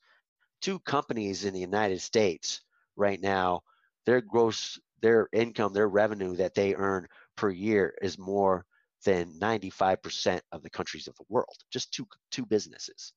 Two 0.61 0.79
companies 0.79 1.45
in 1.45 1.53
the 1.53 1.59
United 1.59 2.01
States 2.01 2.61
right 2.95 3.19
now, 3.19 3.61
their 4.05 4.21
gross, 4.21 4.79
their 5.01 5.27
income, 5.33 5.73
their 5.73 5.89
revenue 5.89 6.35
that 6.35 6.53
they 6.53 6.75
earn 6.75 7.07
per 7.35 7.49
year 7.49 7.95
is 8.01 8.17
more 8.17 8.65
than 9.05 9.37
95% 9.39 10.43
of 10.51 10.63
the 10.63 10.69
countries 10.69 11.07
of 11.07 11.15
the 11.17 11.25
world. 11.29 11.55
Just 11.71 11.93
two 11.93 12.07
two 12.31 12.45
businesses. 12.45 13.13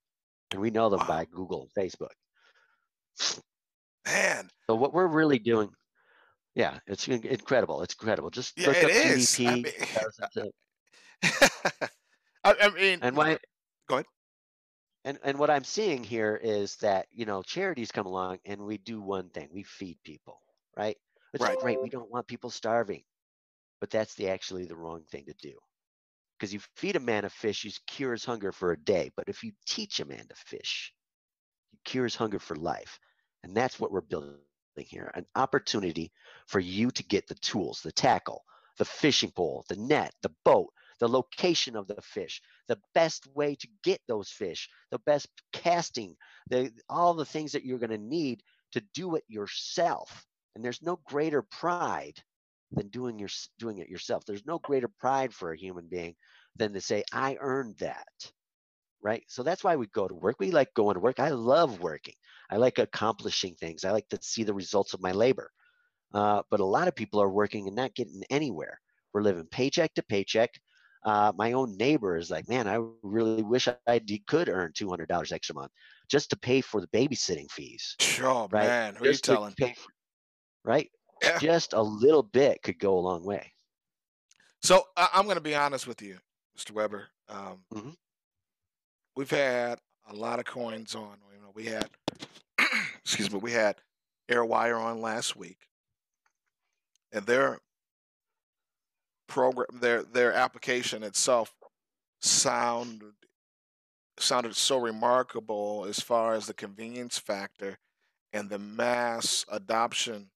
And 0.53 0.61
we 0.61 0.70
know 0.70 0.89
them 0.91 1.05
Wow. 1.07 1.07
by 1.07 1.24
Google 1.26 1.62
and 1.62 1.72
Facebook. 1.74 2.12
Man, 4.07 4.51
So 4.68 4.74
what 4.76 4.93
we're 4.93 5.07
really 5.07 5.39
doing, 5.39 5.70
yeah, 6.55 6.80
it's 6.87 7.09
incredible. 7.09 7.82
It's 7.82 7.95
incredible. 7.95 8.30
Just 8.30 8.55
Yeah, 8.57 8.66
look 8.66 8.82
it 8.82 8.85
up 8.85 8.95
is. 8.95 9.41
I 9.45 9.57
GDP. 9.57 9.62
mean- 9.62 9.72
2000 9.78 10.28
I, 12.45 12.55
I 12.61 12.70
mean, 12.70 13.03
and 13.03 13.16
why 13.16 13.39
Go 13.89 13.97
ahead. 13.97 14.07
and 15.05 15.18
and 15.24 15.39
what 15.39 15.51
i'm 15.51 15.64
seeing 15.64 16.03
here 16.05 16.37
is 16.43 16.76
that 16.76 17.07
you 17.12 17.24
know 17.24 17.43
charities 17.43 17.93
come 17.93 18.07
along 18.07 18.39
and 18.45 18.61
we 18.61 18.76
do 18.78 19.01
one 19.01 19.28
thing 19.30 19.49
we 19.53 19.62
feed 19.62 19.99
people 20.05 20.41
right 20.76 20.97
it's 21.32 21.49
Right. 21.49 21.59
great 21.59 21.80
we 21.80 21.91
don't 21.91 22.11
want 22.11 22.26
people 22.26 22.51
starving 22.51 23.03
but 23.80 23.91
that's 23.91 24.14
the 24.14 24.28
actually 24.28 24.64
the 24.66 24.76
wrong 24.76 25.05
thing 25.11 25.24
to 25.26 25.35
do 25.35 25.59
because 26.45 26.53
you 26.53 26.61
feed 26.76 26.97
a 26.97 27.01
man 27.01 27.24
a 27.24 27.30
fish 27.30 27.62
he 27.62 27.72
cures 27.86 28.24
hunger 28.24 28.53
for 28.53 28.72
a 28.72 28.76
day 28.84 29.11
but 29.16 29.28
if 29.28 29.42
you 29.42 29.53
teach 29.66 30.01
a 30.01 30.05
man 30.05 30.26
to 30.28 30.34
fish 30.34 30.92
he 31.70 31.78
cures 31.84 32.16
hunger 32.16 32.38
for 32.38 32.57
life 32.57 32.99
and 33.42 33.57
that's 33.57 33.80
what 33.80 33.90
we're 33.90 34.01
building 34.01 34.36
here 34.76 35.11
an 35.14 35.26
opportunity 35.36 36.12
for 36.47 36.61
you 36.61 36.90
to 36.90 37.03
get 37.05 37.26
the 37.28 37.34
tools 37.36 37.80
the 37.82 37.92
tackle 37.92 38.45
the 38.78 38.84
fishing 38.84 39.30
pole 39.30 39.64
the 39.68 39.76
net 39.76 40.12
the 40.22 40.32
boat 40.45 40.68
the 41.01 41.09
location 41.09 41.76
of 41.76 41.86
the 41.88 42.03
fish 42.03 42.42
the 42.68 42.80
best 42.95 43.26
way 43.34 43.55
to 43.57 43.68
get 43.82 44.01
those 44.09 44.30
fish, 44.30 44.68
the 44.90 44.99
best 45.01 45.28
casting, 45.53 46.16
the 46.49 46.72
all 46.88 47.14
the 47.14 47.24
things 47.24 47.53
that 47.53 47.64
you're 47.64 47.78
going 47.78 47.90
to 47.90 47.99
need 47.99 48.42
to 48.72 48.82
do 48.95 49.16
it 49.16 49.24
yourself. 49.28 50.26
And 50.55 50.64
there's 50.64 50.82
no 50.82 51.01
greater 51.05 51.42
pride 51.42 52.22
than 52.75 52.89
doing 52.89 53.18
your 53.18 53.29
doing 53.59 53.79
it 53.79 53.89
yourself. 53.89 54.25
There's 54.25 54.47
no 54.47 54.59
greater 54.59 54.89
pride 54.89 55.35
for 55.35 55.53
a 55.53 55.59
human 55.59 55.89
being 55.89 56.14
than 56.57 56.72
to 56.75 56.81
say 56.81 57.05
I 57.12 57.37
earned 57.41 57.77
that. 57.79 58.33
Right? 59.03 59.25
So 59.29 59.43
that's 59.43 59.62
why 59.62 59.77
we 59.77 59.87
go 59.89 60.09
to 60.09 60.14
work. 60.14 60.37
We 60.41 60.51
like 60.51 60.72
going 60.75 60.95
to 60.95 61.01
work. 61.01 61.20
I 61.20 61.29
love 61.31 61.81
working. 61.81 62.14
I 62.51 62.57
like 62.57 62.79
accomplishing 62.79 63.55
things. 63.55 63.85
I 63.85 63.91
like 63.93 64.09
to 64.09 64.18
see 64.22 64.45
the 64.45 64.55
results 64.55 64.95
of 64.95 65.03
my 65.03 65.12
labor. 65.12 65.51
Uh, 66.14 66.43
but 66.51 66.61
a 66.61 66.64
lot 66.64 66.89
of 66.89 66.95
people 66.95 67.20
are 67.20 67.31
working 67.31 67.66
and 67.66 67.77
not 67.77 67.95
getting 67.95 68.22
anywhere. 68.31 68.81
We're 69.12 69.22
living 69.22 69.47
paycheck 69.51 69.95
to 69.95 70.03
paycheck 70.03 70.51
uh, 71.05 71.33
my 71.37 71.53
own 71.53 71.77
neighbor 71.77 72.16
is 72.16 72.31
like, 72.31 72.49
man, 72.49 72.66
I 72.66 72.79
really 73.03 73.43
wish 73.43 73.68
I 73.68 74.01
could 74.27 74.49
earn 74.49 74.72
two 74.75 74.89
hundred 74.89 75.09
dollars 75.09 75.33
extra 75.33 75.55
a 75.55 75.61
month 75.61 75.72
just 76.11 76.31
to 76.31 76.37
pay 76.37 76.61
for 76.62 76.81
the 76.81 76.87
babysitting 76.89 77.51
fees. 77.51 77.97
sure, 77.99 78.49
Right. 78.51 78.68
man. 78.68 78.97
Who 78.97 79.05
are 79.05 79.11
you 79.11 79.18
telling? 79.18 79.55
for- 79.55 79.70
right? 80.64 80.91
Yeah. 81.23 81.39
Just 81.39 81.73
a 81.73 81.83
little 81.83 82.23
bit 82.23 82.62
could 82.62 82.79
go 82.79 82.99
a 82.99 83.01
long 83.01 83.25
way. 83.25 83.53
So 84.62 84.85
I, 84.97 85.09
I'm 85.15 85.25
going 85.25 85.37
to 85.37 85.41
be 85.43 85.55
honest 85.55 85.87
with 85.87 86.03
you, 86.03 86.19
Mr. 86.59 86.73
Weber. 86.73 87.09
Um, 87.29 87.65
Mhm. 87.73 87.97
We've 89.17 89.31
had 89.31 89.79
a 90.09 90.15
lot 90.15 90.39
of 90.41 90.45
coins 90.45 90.95
on. 90.95 91.17
You 91.33 91.41
know, 91.41 91.53
we 91.55 91.65
had, 91.67 91.89
excuse 92.99 93.31
me, 93.31 93.39
we 93.39 93.53
had 93.53 93.77
AirWire 94.29 94.79
on 94.81 95.01
last 95.01 95.37
week, 95.37 95.69
and 97.12 97.25
their 97.27 97.61
program, 99.29 99.67
their 99.81 100.03
their 100.03 100.33
application 100.33 101.03
itself, 101.05 101.55
sounded 102.21 103.12
sounded 104.19 104.57
so 104.57 104.79
remarkable 104.79 105.87
as 105.89 106.01
far 106.01 106.35
as 106.35 106.47
the 106.47 106.55
convenience 106.55 107.19
factor 107.19 107.79
and 108.33 108.49
the 108.51 108.59
mass 108.59 109.45
adoption 109.51 110.31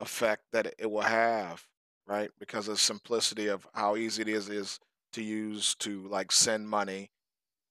effect 0.00 0.44
that 0.52 0.66
it- 0.78 0.90
will 0.90 1.02
have 1.02 1.66
right? 2.06 2.30
Because 2.38 2.68
of 2.68 2.74
the 2.74 2.78
simplicity 2.78 3.48
of 3.48 3.68
how 3.74 3.94
easy 3.94 4.22
it 4.22 4.28
is 4.28 4.48
is 4.48 4.80
to 5.12 5.22
use 5.22 5.74
to 5.74 6.08
like 6.08 6.32
send 6.32 6.66
money 6.68 7.10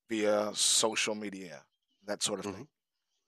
via 0.09 0.53
social 0.55 1.15
media, 1.15 1.65
that 2.05 2.21
sort 2.23 2.39
of 2.39 2.45
Mhm. 2.45 2.55
thing. 2.55 2.69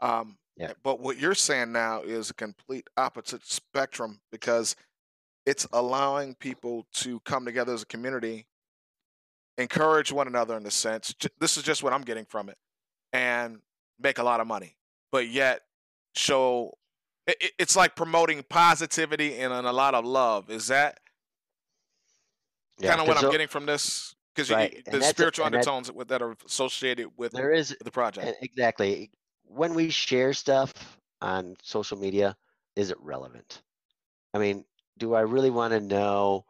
Um, 0.01 0.39
Yeah. 0.55 0.73
But 0.83 0.99
what 0.99 1.17
you're 1.17 1.35
saying 1.35 1.71
now 1.71 2.03
is 2.03 2.29
a 2.29 2.33
complete 2.33 2.87
opposite 2.97 3.45
spectrum 3.45 4.21
because 4.29 4.75
it's 5.45 5.65
allowing 5.71 6.35
people 6.35 6.85
to 6.95 7.19
come 7.21 7.45
together 7.45 7.73
as 7.73 7.81
a 7.83 7.85
community, 7.87 8.47
encourage 9.57 10.11
one 10.11 10.27
another 10.27 10.57
in 10.57 10.65
a 10.65 10.71
sense. 10.71 11.13
This 11.37 11.57
is 11.57 11.63
just 11.63 11.83
what 11.83 11.93
I'm 11.93 12.01
getting 12.03 12.25
from 12.25 12.49
it, 12.49 12.57
and 13.13 13.61
make 13.99 14.17
a 14.17 14.23
lot 14.23 14.39
of 14.41 14.47
money, 14.47 14.77
but 15.11 15.27
yet 15.27 15.65
show 16.15 16.77
it, 17.29 17.37
it- 17.41 17.51
it's 17.59 17.75
like 17.75 17.95
promoting 17.95 18.43
positivity 18.49 19.37
and, 19.39 19.53
and 19.53 19.65
a 19.67 19.71
lot 19.71 19.93
of 19.95 20.05
love. 20.05 20.49
Is 20.49 20.67
that 20.67 20.99
Yeah, 22.79 22.89
kind 22.89 23.01
of 23.01 23.07
what 23.07 23.23
I'm 23.23 23.31
getting 23.31 23.47
from 23.47 23.65
this? 23.65 24.15
Because 24.35 24.51
Right, 24.51 24.83
the 24.85 24.91
that's 24.91 25.05
a- 25.07 25.09
spiritual 25.09 25.45
that- 25.45 25.53
undertones 25.55 25.91
that 26.07 26.21
are 26.21 26.35
associated 26.45 27.09
with 27.17 27.31
there 27.33 27.51
is 27.51 27.75
the 27.83 27.91
project. 27.91 28.37
Exactly. 28.41 29.11
When 29.43 29.73
we 29.73 29.89
share 29.89 30.33
stuff 30.33 30.73
on 31.21 31.55
social 31.63 31.97
media, 31.97 32.37
is 32.75 32.91
it 32.91 32.97
relevant? 33.01 33.61
I 34.33 34.37
mean, 34.37 34.63
do 34.97 35.15
I 35.15 35.21
really 35.21 35.49
want 35.49 35.73
to 35.73 35.79
know 35.79 36.45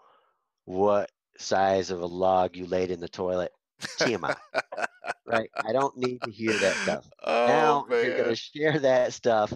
what 0.65 1.09
size 1.37 1.89
of 1.91 2.01
a 2.01 2.05
log 2.05 2.55
you 2.57 2.65
laid 2.67 2.91
in 2.91 2.99
the 2.99 3.07
toilet? 3.07 3.51
TMI, 3.97 4.35
right? 5.25 5.49
I 5.65 5.71
don't 5.71 5.95
need 5.97 6.21
to 6.23 6.31
hear 6.31 6.51
that 6.51 6.75
stuff. 6.75 7.09
oh 7.23 7.47
now, 7.47 7.85
if 7.89 8.05
you're 8.05 8.17
going 8.17 8.29
to 8.29 8.35
share 8.35 8.77
that 8.79 9.13
stuff, 9.13 9.53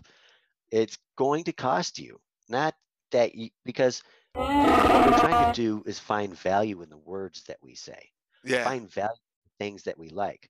it's 0.73 0.97
going 1.15 1.43
to 1.43 1.53
cost 1.53 1.99
you. 1.99 2.19
Not 2.49 2.73
that 3.11 3.35
you, 3.35 3.49
because 3.63 4.01
what 4.33 4.49
we're 4.49 5.19
trying 5.19 5.53
to 5.53 5.61
do 5.61 5.83
is 5.85 5.99
find 5.99 6.37
value 6.37 6.81
in 6.81 6.89
the 6.89 6.97
words 6.97 7.43
that 7.43 7.57
we 7.61 7.75
say 7.75 8.09
yeah, 8.43 8.63
find 8.63 8.91
value 8.91 9.11
in 9.11 9.65
things 9.65 9.83
that 9.83 9.99
we 9.99 10.09
like. 10.09 10.49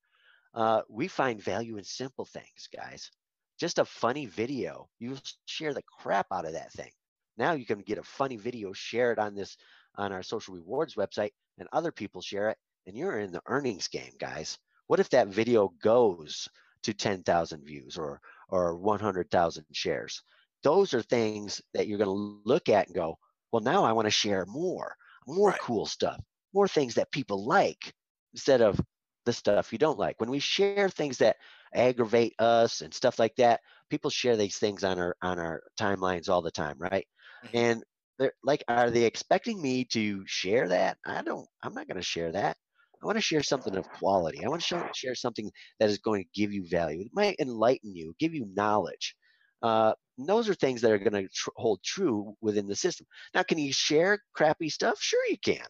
Uh, 0.53 0.81
we 0.89 1.07
find 1.09 1.43
value 1.43 1.77
in 1.77 1.83
simple 1.83 2.25
things, 2.25 2.69
guys. 2.73 3.11
Just 3.59 3.79
a 3.79 3.85
funny 3.85 4.25
video, 4.25 4.87
you 4.99 5.17
share 5.45 5.73
the 5.73 5.83
crap 5.99 6.27
out 6.31 6.45
of 6.45 6.53
that 6.53 6.71
thing. 6.71 6.91
Now 7.37 7.53
you 7.53 7.65
can 7.65 7.79
get 7.79 7.97
a 7.97 8.03
funny 8.03 8.37
video, 8.37 8.71
share 8.71 9.11
it 9.11 9.19
on 9.19 9.35
this 9.35 9.57
on 9.95 10.13
our 10.13 10.23
social 10.23 10.55
rewards 10.55 10.95
website, 10.95 11.31
and 11.57 11.67
other 11.73 11.91
people 11.91 12.21
share 12.21 12.49
it, 12.49 12.57
and 12.87 12.95
you're 12.95 13.19
in 13.19 13.31
the 13.31 13.41
earnings 13.45 13.89
game, 13.89 14.13
guys. 14.19 14.57
What 14.87 14.99
if 15.01 15.09
that 15.09 15.27
video 15.27 15.73
goes 15.81 16.47
to 16.83 16.93
10,000 16.93 17.65
views 17.65 17.97
or 17.97 18.21
or 18.49 18.75
100,000 18.77 19.65
shares? 19.73 20.21
Those 20.63 20.93
are 20.93 21.01
things 21.01 21.61
that 21.73 21.87
you're 21.87 21.97
going 21.97 22.07
to 22.07 22.41
look 22.49 22.69
at 22.69 22.87
and 22.87 22.95
go, 22.95 23.17
well, 23.51 23.61
now 23.61 23.83
I 23.83 23.91
want 23.93 24.05
to 24.05 24.11
share 24.11 24.45
more, 24.45 24.95
more 25.27 25.51
Right. 25.51 25.59
cool 25.59 25.85
stuff, 25.85 26.21
more 26.53 26.67
things 26.67 26.95
that 26.95 27.11
people 27.11 27.45
like 27.45 27.93
instead 28.33 28.61
of 28.61 28.79
the 29.25 29.33
stuff 29.33 29.71
you 29.71 29.77
don't 29.77 29.99
like. 29.99 30.19
When 30.19 30.29
we 30.29 30.39
share 30.39 30.89
things 30.89 31.17
that 31.19 31.37
aggravate 31.73 32.33
us 32.39 32.81
and 32.81 32.93
stuff 32.93 33.19
like 33.19 33.35
that, 33.37 33.61
people 33.89 34.09
share 34.09 34.37
these 34.37 34.57
things 34.57 34.83
on 34.83 34.99
our 34.99 35.15
on 35.21 35.39
our 35.39 35.63
timelines 35.79 36.29
all 36.29 36.41
the 36.41 36.51
time, 36.51 36.77
right? 36.79 37.07
Mhm. 37.41 37.53
And 37.53 37.83
they're 38.19 38.33
like, 38.43 38.63
are 38.67 38.91
they 38.91 39.05
expecting 39.05 39.61
me 39.61 39.85
to 39.85 40.25
share 40.27 40.69
that? 40.69 40.97
I 41.05 41.21
don't. 41.23 41.47
I'm 41.61 41.73
not 41.73 41.87
going 41.87 41.97
to 41.97 42.01
share 42.03 42.31
that. 42.33 42.57
I 43.03 43.07
want 43.07 43.17
to 43.17 43.21
share 43.23 43.43
something 43.43 43.75
of 43.75 43.91
quality. 43.91 44.45
I 44.45 44.49
want 44.49 44.61
to 44.61 44.67
show, 44.67 44.89
share 44.95 45.15
something 45.15 45.51
that 45.79 45.89
is 45.89 45.99
going 45.99 46.23
to 46.23 46.29
give 46.41 46.53
you 46.53 46.67
value. 46.67 47.01
It 47.01 47.11
might 47.13 47.37
enlighten 47.39 47.95
you, 47.95 48.15
give 48.19 48.35
you 48.35 48.47
knowledge. 48.55 49.15
Uh, 49.63 49.93
those 50.17 50.49
are 50.49 50.55
things 50.55 50.81
that 50.81 50.91
are 50.91 50.99
going 50.99 51.13
to 51.23 51.29
tr- 51.33 51.49
hold 51.57 51.83
true 51.83 52.35
within 52.41 52.67
the 52.67 52.75
system. 52.75 53.07
Now, 53.35 53.43
can 53.43 53.59
you 53.59 53.73
share 53.73 54.19
crappy 54.33 54.69
stuff? 54.69 54.99
Sure, 55.01 55.25
you 55.29 55.37
can, 55.39 55.65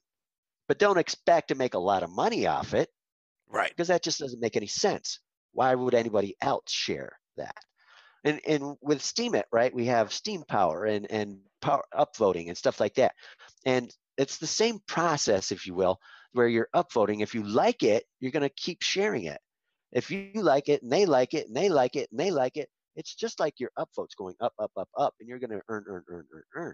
but 0.67 0.79
don't 0.79 0.99
expect 0.99 1.49
to 1.49 1.55
make 1.55 1.75
a 1.75 1.79
lot 1.79 2.03
of 2.03 2.11
money 2.11 2.47
off 2.47 2.73
it 2.75 2.89
Right. 3.49 3.75
because 3.75 3.89
that 3.89 4.03
just 4.03 4.19
doesn't 4.19 4.41
make 4.41 4.57
any 4.57 4.67
sense. 4.67 5.19
Why 5.53 5.75
would 5.75 5.95
anybody 5.95 6.35
else 6.41 6.71
share 6.71 7.19
that? 7.37 7.57
And 8.25 8.41
and 8.47 8.77
with 8.81 8.99
Steemit 9.01 9.45
right, 9.51 9.73
we 9.73 9.87
have 9.87 10.13
Steem 10.13 10.43
Power 10.43 10.85
and 10.85 11.09
and 11.11 11.39
power 11.61 11.83
upvoting 11.93 12.47
and 12.49 12.57
stuff 12.57 12.79
like 12.79 12.95
that. 12.95 13.15
And 13.65 13.93
it's 14.17 14.37
the 14.37 14.47
same 14.47 14.79
process, 14.87 15.51
if 15.51 15.67
you 15.67 15.75
will, 15.75 15.99
where 16.33 16.47
you're 16.47 16.69
upvoting. 16.75 17.21
If 17.21 17.33
you 17.33 17.43
like 17.43 17.83
it, 17.83 18.05
you're 18.19 18.31
going 18.31 18.43
to 18.43 18.49
keep 18.49 18.81
sharing 18.81 19.25
it. 19.25 19.39
If 19.91 20.11
you 20.11 20.31
like 20.35 20.69
it 20.69 20.83
and 20.83 20.91
they 20.91 21.05
like 21.05 21.33
it 21.33 21.47
and 21.47 21.55
they 21.55 21.69
like 21.69 21.95
it 21.95 22.09
and 22.11 22.19
they 22.19 22.31
like 22.31 22.57
it, 22.57 22.69
it's 22.95 23.15
just 23.15 23.39
like 23.39 23.59
your 23.59 23.71
upvotes 23.77 24.15
going 24.17 24.35
up, 24.41 24.53
up, 24.59 24.71
up, 24.77 24.89
up, 24.97 25.13
and 25.19 25.27
you're 25.29 25.39
going 25.39 25.51
to 25.51 25.61
earn, 25.69 25.85
earn, 25.87 26.03
earn, 26.09 26.25
earn, 26.33 26.43
earn. 26.55 26.73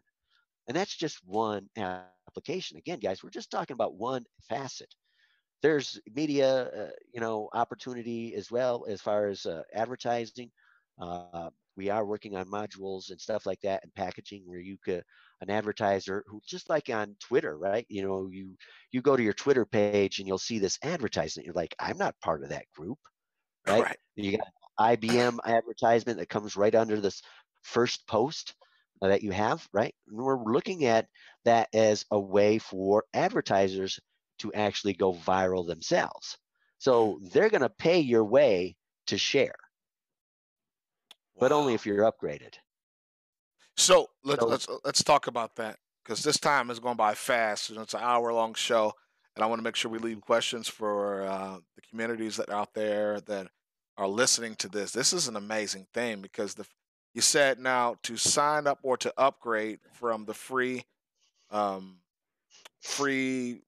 And 0.68 0.76
that's 0.76 0.96
just 0.96 1.20
one 1.26 1.68
application. 1.76 2.78
Again, 2.78 3.00
guys, 3.00 3.24
we're 3.24 3.30
just 3.30 3.52
talking 3.52 3.74
about 3.74 3.96
one 3.96 4.26
facet 4.48 4.94
there's 5.62 6.00
media, 6.16 6.64
uh, 6.68 6.90
you 7.14 7.20
know, 7.20 7.50
opportunity 7.54 8.34
as 8.36 8.52
well 8.52 8.86
as 8.88 9.02
far 9.02 9.28
as 9.28 9.46
uh, 9.46 9.62
advertising. 9.74 10.50
Uh, 11.02 11.50
we 11.76 11.90
are 11.90 12.06
working 12.06 12.36
on 12.36 12.46
modules 12.46 13.10
and 13.10 13.20
stuff 13.20 13.46
like 13.46 13.60
that 13.62 13.84
and 13.84 13.94
packaging 13.94 14.44
where 14.46 14.60
you 14.60 14.78
could 14.84 15.04
an 15.42 15.50
advertiser 15.50 16.24
who 16.28 16.42
just 16.46 16.70
like 16.70 16.90
on 16.90 17.16
Twitter, 17.20 17.58
right? 17.58 17.86
You 17.90 18.04
know, 18.04 18.30
you 18.32 18.56
you 18.92 19.02
go 19.02 19.16
to 19.16 19.24
your 19.24 19.34
Twitter 19.34 19.66
page 19.66 20.20
and 20.20 20.28
you'll 20.28 20.38
see 20.38 20.60
this 20.60 20.78
advertisement. 20.84 21.46
You're 21.46 21.56
like, 21.56 21.76
I'm 21.80 21.98
not 21.98 22.20
part 22.22 22.44
of 22.44 22.50
that 22.50 22.66
group, 22.76 22.98
right? 23.68 23.84
Right. 23.84 23.98
You 24.16 24.38
got 24.38 24.48
IBM 24.80 25.40
advertisement 25.46 26.20
that 26.20 26.30
comes 26.30 26.56
right 26.56 26.76
under 26.76 27.00
this 27.00 27.22
first 27.64 28.08
post 28.08 28.56
that 29.02 29.24
you 29.24 29.32
have, 29.32 29.66
right? 29.74 29.94
And 30.08 30.18
we're 30.18 30.44
looking 30.44 30.86
at 30.86 31.08
that 31.46 31.70
as 31.74 32.06
a 32.12 32.20
way 32.20 32.58
for 32.58 33.06
advertisers 33.14 34.00
to 34.40 34.54
actually 34.54 34.94
go 34.94 35.14
viral 35.14 35.68
themselves. 35.68 36.38
So 36.80 37.14
hmm. 37.14 37.28
they're 37.32 37.50
going 37.50 37.62
to 37.62 37.70
pay 37.70 38.00
your 38.00 38.26
way 38.26 38.76
to 39.08 39.18
share, 39.18 39.56
but 41.38 41.52
only 41.52 41.74
if 41.74 41.86
you're 41.86 42.12
upgraded. 42.12 42.56
So 43.80 44.10
let's 44.24 44.42
So- 44.42 44.48
let's 44.48 44.68
let's 44.84 45.04
talk 45.04 45.28
about 45.28 45.56
that 45.56 45.80
because 46.04 46.22
this 46.22 46.38
time 46.38 46.70
is 46.70 46.80
going 46.80 46.98
by 46.98 47.16
fast. 47.16 47.70
You 47.70 47.76
know, 47.76 47.82
it's 47.82 47.94
an 47.94 48.02
hour 48.02 48.34
long 48.34 48.54
show, 48.54 48.94
and 49.36 49.44
I 49.44 49.48
want 49.48 49.60
to 49.60 49.64
make 49.64 49.76
sure 49.78 49.90
we 49.90 50.00
leave 50.00 50.20
questions 50.22 50.68
for 50.68 51.22
uh, 51.24 51.60
the 51.76 51.82
communities 51.90 52.36
that 52.38 52.50
are 52.50 52.56
out 52.60 52.74
there 52.74 53.22
that 53.22 53.48
are 53.98 54.08
listening 54.08 54.56
to 54.58 54.68
this. 54.68 54.92
This 54.92 55.14
is 55.14 55.28
an 55.30 55.36
amazing 55.38 55.88
thing 55.94 56.22
because 56.22 56.56
the 56.56 56.66
you 57.14 57.22
said 57.22 57.58
now 57.58 57.96
to 58.04 58.18
sign 58.18 58.68
up 58.68 58.80
or 58.84 58.98
to 58.98 59.14
upgrade 59.18 59.80
from 59.94 60.26
the 60.26 60.34
free, 60.34 60.86
um, 61.50 62.02
free. 62.82 63.62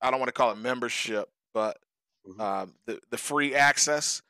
I 0.00 0.10
don't 0.10 0.18
want 0.18 0.28
to 0.28 0.32
call 0.32 0.50
it 0.50 0.56
membership, 0.56 1.30
but 1.52 1.78
Mhm. 2.26 2.40
um, 2.40 2.74
the 2.86 3.00
the 3.10 3.18
free 3.18 3.54
access. 3.54 4.22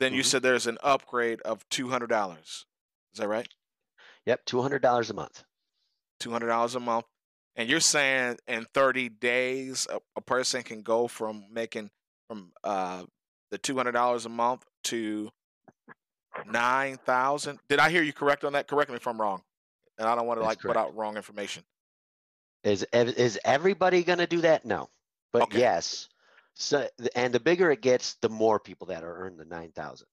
Then 0.00 0.12
you 0.12 0.22
Mhm. 0.22 0.26
said 0.26 0.42
there's 0.42 0.66
an 0.66 0.78
upgrade 0.82 1.40
of 1.42 1.66
two 1.68 1.88
hundred 1.88 2.08
dollars. 2.08 2.66
Is 3.12 3.20
that 3.20 3.28
right? 3.28 3.48
Yep, 4.26 4.44
$200 4.46 5.10
a 5.10 5.14
month. 5.14 5.44
two 6.20 6.30
hundred 6.30 6.48
dollars 6.48 6.74
a 6.74 6.80
month, 6.80 7.04
and 7.56 7.68
you're 7.68 7.80
saying 7.80 8.38
in 8.48 8.66
thirty 8.74 9.08
days 9.08 9.86
a, 9.90 10.00
a 10.16 10.20
person 10.20 10.62
can 10.62 10.82
go 10.82 11.06
from 11.08 11.44
making 11.50 11.90
from 12.28 12.52
uh 12.64 13.04
the 13.50 13.58
two 13.58 13.76
hundred 13.76 13.92
dollars 13.92 14.26
a 14.26 14.28
month 14.28 14.64
to 14.84 15.30
nine 16.44 16.96
thousand. 17.06 17.60
Did 17.68 17.78
I 17.78 17.90
hear 17.90 18.02
you 18.02 18.12
correct 18.12 18.44
on 18.44 18.54
that? 18.54 18.66
Correct 18.66 18.90
me 18.90 18.96
if 18.96 19.06
I'm 19.06 19.20
wrong, 19.20 19.42
and 19.98 20.08
I 20.08 20.14
don't 20.16 20.26
want 20.26 20.38
to 20.38 20.42
That's 20.42 20.56
like 20.56 20.62
put 20.66 20.76
out 20.76 20.96
wrong 20.96 21.16
information. 21.16 21.62
Is 22.64 22.82
is 22.92 23.38
everybody 23.44 24.02
going 24.02 24.18
to 24.18 24.26
do 24.26 24.40
that? 24.40 24.64
No, 24.64 24.88
but 25.32 25.44
Okay. 25.44 25.58
yes. 25.58 26.08
So 26.54 26.88
and 27.14 27.32
the 27.32 27.40
bigger 27.40 27.70
it 27.70 27.82
gets, 27.82 28.14
the 28.22 28.28
more 28.30 28.58
people 28.58 28.88
that 28.88 29.04
are 29.04 29.18
earning 29.24 29.38
the 29.38 29.44
nine 29.44 29.70
thousand, 29.72 30.08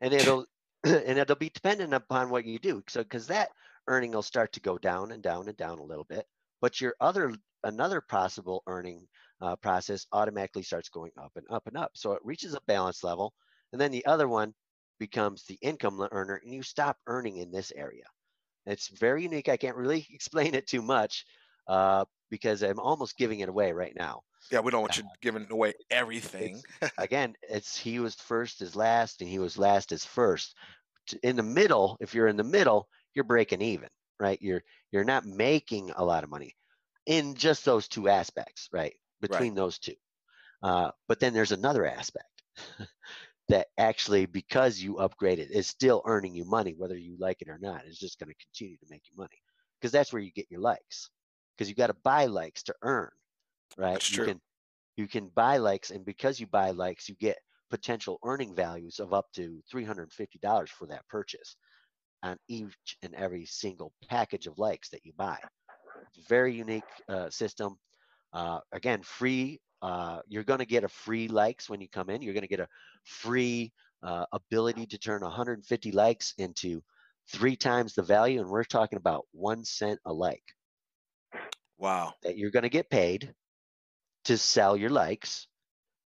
and 0.00 0.12
it'll 0.14 0.46
and 0.84 1.18
it'll 1.18 1.36
be 1.36 1.50
dependent 1.50 1.94
upon 1.94 2.30
what 2.30 2.44
you 2.44 2.58
do. 2.58 2.82
So 2.88 3.02
because 3.02 3.26
that 3.28 3.50
earning 3.86 4.12
will 4.12 4.22
start 4.22 4.52
to 4.54 4.60
go 4.60 4.78
down 4.78 5.12
and 5.12 5.22
down 5.22 5.48
and 5.48 5.56
down 5.56 5.78
a 5.78 5.84
little 5.84 6.04
bit, 6.04 6.26
but 6.60 6.80
your 6.80 6.94
other 7.00 7.34
another 7.64 8.00
possible 8.00 8.62
earning 8.66 9.06
uh, 9.42 9.56
process 9.56 10.06
automatically 10.12 10.62
starts 10.62 10.88
going 10.88 11.12
up 11.18 11.32
and 11.36 11.46
up 11.50 11.66
and 11.66 11.76
up. 11.76 11.92
So 11.94 12.12
it 12.12 12.24
reaches 12.24 12.54
a 12.54 12.60
balance 12.66 13.04
level, 13.04 13.34
and 13.72 13.80
then 13.80 13.90
the 13.90 14.06
other 14.06 14.28
one 14.28 14.54
becomes 14.98 15.44
the 15.44 15.58
income 15.62 16.06
earner, 16.12 16.36
and 16.42 16.52
you 16.52 16.62
stop 16.62 16.98
earning 17.06 17.36
in 17.38 17.50
this 17.50 17.72
area. 17.74 18.04
It's 18.66 18.88
very 18.88 19.22
unique. 19.24 19.48
I 19.48 19.56
can't 19.56 19.76
really 19.76 20.06
explain 20.12 20.54
it 20.54 20.66
too 20.66 20.82
much 20.82 21.24
uh, 21.68 22.04
because 22.30 22.62
I'm 22.62 22.80
almost 22.80 23.16
giving 23.16 23.40
it 23.40 23.48
away 23.48 23.72
right 23.72 23.94
now. 23.96 24.22
Yeah, 24.50 24.60
we 24.60 24.70
don't 24.70 24.82
want 24.82 24.96
you 24.96 25.04
giving 25.20 25.46
away 25.50 25.74
everything. 25.90 26.62
Again, 26.98 27.34
it's 27.42 27.76
he 27.76 27.98
was 28.00 28.14
first 28.14 28.60
as 28.62 28.76
last, 28.76 29.20
and 29.20 29.30
he 29.30 29.38
was 29.38 29.58
last 29.58 29.92
as 29.92 30.04
first. 30.04 30.54
In 31.22 31.36
the 31.36 31.42
middle, 31.42 31.96
if 32.00 32.14
you're 32.14 32.28
in 32.28 32.36
the 32.36 32.44
middle, 32.44 32.88
you're 33.14 33.24
breaking 33.24 33.62
even, 33.62 33.88
right? 34.18 34.40
You're 34.40 34.62
you're 34.92 35.04
not 35.04 35.24
making 35.24 35.90
a 35.96 36.04
lot 36.04 36.24
of 36.24 36.30
money 36.30 36.56
in 37.06 37.34
just 37.34 37.64
those 37.64 37.88
two 37.88 38.08
aspects, 38.08 38.68
right? 38.72 38.94
Between 39.20 39.54
those 39.54 39.78
two. 39.78 39.94
Uh, 40.62 40.90
but 41.08 41.20
then 41.20 41.32
there's 41.34 41.52
another 41.52 41.86
aspect 41.86 42.26
that 43.48 43.68
actually, 43.78 44.26
because 44.26 44.80
you 44.80 44.94
upgraded, 44.94 45.50
is 45.50 45.66
still 45.66 46.02
earning 46.06 46.34
you 46.34 46.44
money, 46.44 46.74
whether 46.76 46.96
you 46.96 47.16
like 47.18 47.42
it 47.42 47.48
or 47.48 47.58
not. 47.58 47.84
It's 47.86 47.98
just 47.98 48.18
going 48.18 48.28
to 48.30 48.44
continue 48.46 48.76
to 48.78 48.86
make 48.90 49.02
you 49.10 49.16
money 49.16 49.40
because 49.80 49.92
that's 49.92 50.12
where 50.12 50.22
you 50.22 50.32
get 50.32 50.50
your 50.50 50.60
likes. 50.60 51.10
Because 51.56 51.68
you 51.68 51.74
got 51.74 51.88
to 51.88 51.96
buy 52.04 52.26
likes 52.26 52.62
to 52.64 52.74
earn, 52.82 53.10
right? 53.76 53.94
That's 53.94 54.16
you 54.16 54.24
can 54.24 54.40
you 54.96 55.08
can 55.08 55.30
buy 55.34 55.56
likes, 55.56 55.90
and 55.90 56.04
because 56.04 56.40
you 56.40 56.46
buy 56.46 56.70
likes, 56.70 57.08
you 57.08 57.14
get 57.16 57.38
potential 57.70 58.18
earning 58.24 58.54
values 58.54 58.98
of 58.98 59.12
up 59.12 59.26
to 59.34 59.62
three 59.70 59.84
hundred 59.84 60.04
and 60.04 60.12
fifty 60.12 60.38
dollars 60.38 60.70
for 60.70 60.86
that 60.86 61.06
purchase 61.08 61.56
on 62.22 62.36
each 62.48 62.96
and 63.02 63.14
every 63.14 63.46
single 63.46 63.92
package 64.08 64.46
of 64.46 64.58
likes 64.58 64.90
that 64.90 65.04
you 65.04 65.12
buy. 65.16 65.38
Very 66.28 66.54
unique 66.54 66.82
uh, 67.08 67.30
system. 67.30 67.76
Uh, 68.32 68.60
again, 68.72 69.02
free. 69.02 69.60
Uh, 69.82 70.20
you're 70.28 70.44
going 70.44 70.58
to 70.58 70.66
get 70.66 70.84
a 70.84 70.88
free 70.88 71.28
likes 71.28 71.70
when 71.70 71.80
you 71.80 71.88
come 71.88 72.10
in. 72.10 72.20
You're 72.20 72.34
going 72.34 72.42
to 72.42 72.48
get 72.48 72.60
a 72.60 72.68
free 73.04 73.72
uh, 74.02 74.26
ability 74.32 74.86
to 74.86 74.98
turn 74.98 75.22
150 75.22 75.92
likes 75.92 76.34
into 76.36 76.82
three 77.32 77.56
times 77.56 77.94
the 77.94 78.02
value, 78.02 78.40
and 78.40 78.48
we're 78.48 78.64
talking 78.64 78.98
about 78.98 79.26
one 79.32 79.64
cent 79.64 79.98
a 80.04 80.12
like 80.12 80.42
wow. 81.78 82.12
that 82.22 82.36
you're 82.36 82.50
going 82.50 82.64
to 82.64 82.68
get 82.68 82.90
paid 82.90 83.32
to 84.30 84.38
sell 84.38 84.76
your 84.76 84.90
likes, 84.90 85.48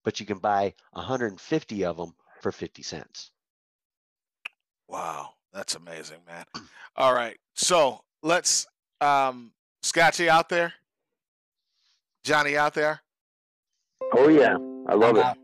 but 0.03 0.19
you 0.19 0.25
can 0.25 0.39
buy 0.39 0.73
150 0.91 1.85
of 1.85 1.95
them 1.95 2.13
for 2.41 2.51
50 2.51 2.83
cents. 2.83 3.31
Wow, 4.89 5.29
that's 5.53 5.75
amazing, 5.75 6.17
man. 6.27 6.43
All 6.97 7.13
right, 7.13 7.37
so 7.55 8.01
let's 8.21 8.67
um 8.99 9.53
Scotchy 9.83 10.29
out 10.29 10.49
there, 10.49 10.73
Johnny 12.25 12.57
out 12.57 12.73
there. 12.73 12.99
Oh 14.13 14.27
yeah, 14.27 14.57
I 14.89 14.95
love 14.95 15.11
I'm 15.11 15.17
it. 15.17 15.23
out. 15.23 15.37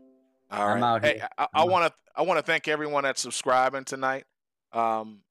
All 0.50 0.68
I'm 0.68 0.82
out 0.82 1.02
hey, 1.02 1.14
here. 1.14 1.28
I, 1.38 1.46
I 1.54 1.64
want 1.64 1.90
to 1.90 1.98
I 2.14 2.22
want 2.22 2.36
to 2.38 2.42
thank 2.42 2.68
everyone 2.68 3.04
that's 3.04 3.22
subscribing 3.22 3.84
tonight. 3.84 4.24
Um, 4.74 5.22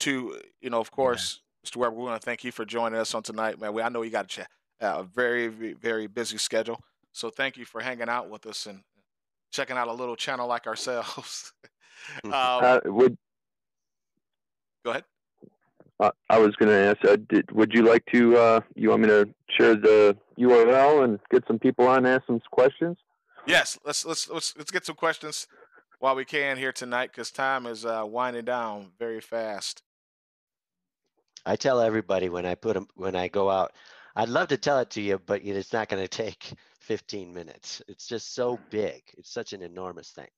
to 0.00 0.40
you 0.62 0.70
know, 0.70 0.80
of 0.80 0.90
course, 0.90 1.42
Mr. 1.66 1.76
Weber, 1.76 1.96
we 1.96 2.04
want 2.04 2.18
to 2.18 2.24
thank 2.24 2.44
you 2.44 2.52
for 2.52 2.64
joining 2.64 2.98
us 2.98 3.14
on 3.14 3.22
tonight, 3.22 3.60
man. 3.60 3.74
We, 3.74 3.82
I 3.82 3.90
know 3.90 4.00
you 4.00 4.10
got 4.10 4.24
a, 4.24 4.28
cha- 4.28 4.46
a 4.80 5.02
very 5.02 5.48
very 5.48 5.74
very 5.74 6.06
busy 6.06 6.38
schedule, 6.38 6.80
so 7.12 7.30
thank 7.30 7.56
you 7.56 7.64
for 7.64 7.80
hanging 7.80 8.08
out 8.08 8.30
with 8.30 8.46
us 8.46 8.66
and 8.66 8.82
checking 9.50 9.76
out 9.76 9.88
a 9.88 9.92
little 9.92 10.16
channel 10.16 10.46
like 10.46 10.66
ourselves. 10.66 11.52
um, 12.24 12.32
Uh, 12.32 12.80
would 12.84 13.16
go 14.84 14.90
ahead. 14.90 15.04
uh, 16.00 16.10
I 16.30 16.38
was 16.38 16.54
going 16.56 16.70
to 16.70 16.76
ask, 16.76 17.04
uh, 17.04 17.16
did, 17.28 17.50
would 17.52 17.72
you 17.72 17.82
like 17.82 18.04
to? 18.12 18.36
Uh, 18.36 18.60
you 18.74 18.90
want 18.90 19.02
me 19.02 19.08
to 19.08 19.28
share 19.56 19.74
the 19.74 20.16
URL 20.38 21.04
and 21.04 21.18
get 21.30 21.44
some 21.46 21.58
people 21.58 21.86
on, 21.88 22.06
ask 22.06 22.26
some 22.26 22.40
questions? 22.50 22.96
Yes, 23.46 23.78
let's 23.84 24.04
let's 24.04 24.28
let's 24.28 24.54
let's 24.56 24.70
get 24.70 24.84
some 24.84 24.94
questions 24.94 25.46
while 26.00 26.14
we 26.14 26.24
can 26.24 26.56
here 26.56 26.72
tonight 26.72 27.10
because 27.10 27.30
time 27.30 27.66
is 27.66 27.84
uh, 27.84 28.04
winding 28.06 28.44
down 28.44 28.92
very 28.98 29.20
fast. 29.20 29.82
I 31.46 31.56
tell 31.56 31.80
everybody 31.80 32.28
when 32.28 32.44
I 32.44 32.54
put 32.54 32.74
them 32.74 32.88
when 32.94 33.16
I 33.16 33.28
go 33.28 33.50
out, 33.50 33.72
I'd 34.16 34.28
love 34.28 34.48
to 34.48 34.56
tell 34.56 34.78
it 34.80 34.90
to 34.90 35.00
you, 35.00 35.20
but 35.26 35.42
it's 35.44 35.72
not 35.72 35.88
going 35.88 36.02
to 36.02 36.08
take 36.08 36.52
15 36.80 37.32
minutes. 37.32 37.82
It's 37.88 38.06
just 38.06 38.34
so 38.34 38.58
big. 38.70 39.02
It's 39.16 39.30
such 39.32 39.52
an 39.52 39.62
enormous 39.62 40.10
thing. 40.10 40.28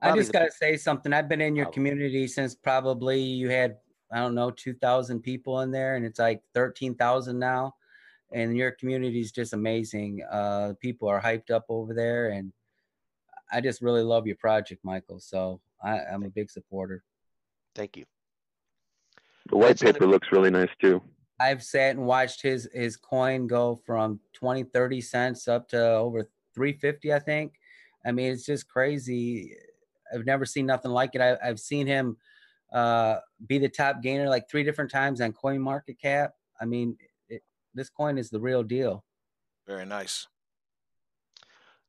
I 0.00 0.16
just 0.16 0.32
got 0.32 0.40
to 0.44 0.50
say 0.50 0.76
something. 0.76 1.12
I've 1.12 1.28
been 1.28 1.40
in 1.40 1.54
your 1.54 1.66
Probably. 1.66 1.74
community 1.90 2.26
since 2.26 2.54
probably 2.56 3.20
you 3.20 3.50
had 3.50 3.76
I 4.14 4.18
don't 4.18 4.34
know, 4.34 4.50
2,000 4.50 5.20
people 5.20 5.60
in 5.60 5.70
there, 5.70 5.96
and 5.96 6.04
it's 6.04 6.18
like 6.18 6.42
13,000 6.54 7.38
now. 7.38 7.74
And 8.30 8.54
your 8.54 8.72
community 8.72 9.20
is 9.20 9.32
just 9.32 9.54
amazing. 9.54 10.22
Uh, 10.30 10.74
people 10.80 11.08
are 11.08 11.18
hyped 11.20 11.50
up 11.50 11.64
over 11.70 11.94
there, 11.94 12.28
and 12.28 12.52
I 13.50 13.62
just 13.62 13.80
really 13.80 14.02
love 14.02 14.26
your 14.26 14.36
project, 14.36 14.84
Michael. 14.84 15.18
So 15.18 15.62
I, 15.82 16.00
I'm 16.00 16.24
a 16.24 16.28
big 16.28 16.50
supporter. 16.50 17.02
Thank 17.74 17.96
you. 17.96 18.04
The 19.48 19.56
white 19.56 19.70
It's 19.70 19.82
gonna- 19.82 19.94
paper 19.94 20.06
looks 20.06 20.28
really 20.30 20.50
nice 20.50 20.68
too. 20.78 21.00
I've 21.42 21.62
sat 21.62 21.96
and 21.96 22.06
watched 22.06 22.42
his 22.42 22.68
his 22.72 22.96
coin 22.96 23.46
go 23.46 23.80
from 23.84 24.20
20, 24.34 24.64
30 24.64 25.00
cents 25.00 25.48
up 25.48 25.68
to 25.70 25.90
over 25.94 26.28
350, 26.54 27.12
I 27.12 27.18
think. 27.18 27.54
I 28.06 28.12
mean, 28.12 28.32
it's 28.32 28.46
just 28.46 28.68
crazy. 28.68 29.56
I've 30.12 30.26
never 30.26 30.44
seen 30.44 30.66
nothing 30.66 30.90
like 30.90 31.14
it. 31.14 31.20
I, 31.20 31.36
I've 31.42 31.60
seen 31.60 31.86
him 31.86 32.16
uh, 32.72 33.16
be 33.46 33.58
the 33.58 33.68
top 33.68 34.02
gainer 34.02 34.28
like 34.28 34.48
three 34.48 34.62
different 34.62 34.90
times 34.90 35.20
on 35.20 35.32
Coin 35.32 35.60
Market 35.60 36.00
Cap. 36.00 36.34
I 36.60 36.64
mean, 36.64 36.96
it, 37.28 37.42
this 37.74 37.90
coin 37.90 38.18
is 38.18 38.30
the 38.30 38.40
real 38.40 38.62
deal. 38.62 39.04
Very 39.66 39.86
nice. 39.86 40.26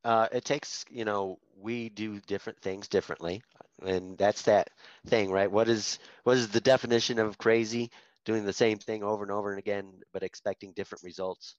Uh, 0.03 0.27
it 0.31 0.43
takes, 0.43 0.83
you 0.89 1.05
know, 1.05 1.39
we 1.57 1.89
do 1.89 2.19
different 2.27 2.59
things 2.59 2.87
differently, 2.87 3.41
and 3.85 4.17
that's 4.17 4.41
that 4.43 4.69
thing, 5.07 5.31
right? 5.31 5.49
What 5.49 5.69
is 5.69 5.99
what 6.23 6.37
is 6.37 6.49
the 6.49 6.59
definition 6.59 7.19
of 7.19 7.37
crazy? 7.37 7.89
Doing 8.25 8.45
the 8.45 8.53
same 8.53 8.77
thing 8.77 9.03
over 9.03 9.23
and 9.23 9.31
over 9.31 9.49
and 9.51 9.59
again, 9.59 9.91
but 10.13 10.23
expecting 10.23 10.73
different 10.73 11.03
results. 11.03 11.55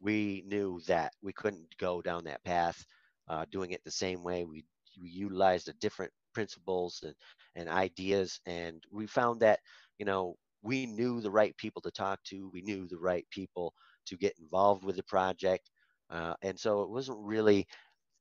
We 0.00 0.44
knew 0.46 0.80
that 0.86 1.12
we 1.22 1.32
couldn't 1.32 1.76
go 1.78 2.00
down 2.00 2.24
that 2.24 2.42
path, 2.44 2.84
uh, 3.28 3.44
doing 3.50 3.72
it 3.72 3.82
the 3.84 3.90
same 3.90 4.22
way. 4.22 4.44
We, 4.44 4.64
we 5.00 5.10
utilized 5.10 5.66
the 5.66 5.74
different 5.74 6.12
principles 6.32 7.02
and, 7.04 7.14
and 7.54 7.68
ideas, 7.68 8.40
and 8.46 8.82
we 8.90 9.06
found 9.06 9.40
that, 9.40 9.60
you 9.98 10.06
know, 10.06 10.36
we 10.62 10.86
knew 10.86 11.20
the 11.20 11.30
right 11.30 11.56
people 11.56 11.82
to 11.82 11.90
talk 11.90 12.22
to. 12.24 12.50
We 12.52 12.62
knew 12.62 12.86
the 12.86 12.98
right 12.98 13.26
people 13.30 13.74
to 14.06 14.16
get 14.16 14.34
involved 14.38 14.84
with 14.84 14.96
the 14.96 15.02
project. 15.04 15.70
Uh, 16.10 16.34
and 16.42 16.58
so 16.58 16.82
it 16.82 16.90
wasn't 16.90 17.18
really 17.20 17.66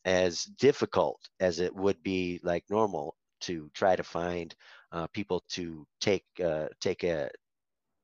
as 0.06 0.44
difficult 0.58 1.20
as 1.40 1.60
it 1.60 1.76
would 1.76 2.02
be 2.04 2.40
like 2.44 2.64
normal 2.70 3.16
to 3.42 3.70
try 3.74 3.96
to 3.96 4.04
find 4.04 4.56
uh, 4.92 5.08
people 5.08 5.44
to 5.50 5.86
take 6.00 6.26
uh, 6.44 6.68
take 6.80 7.04
a 7.04 7.30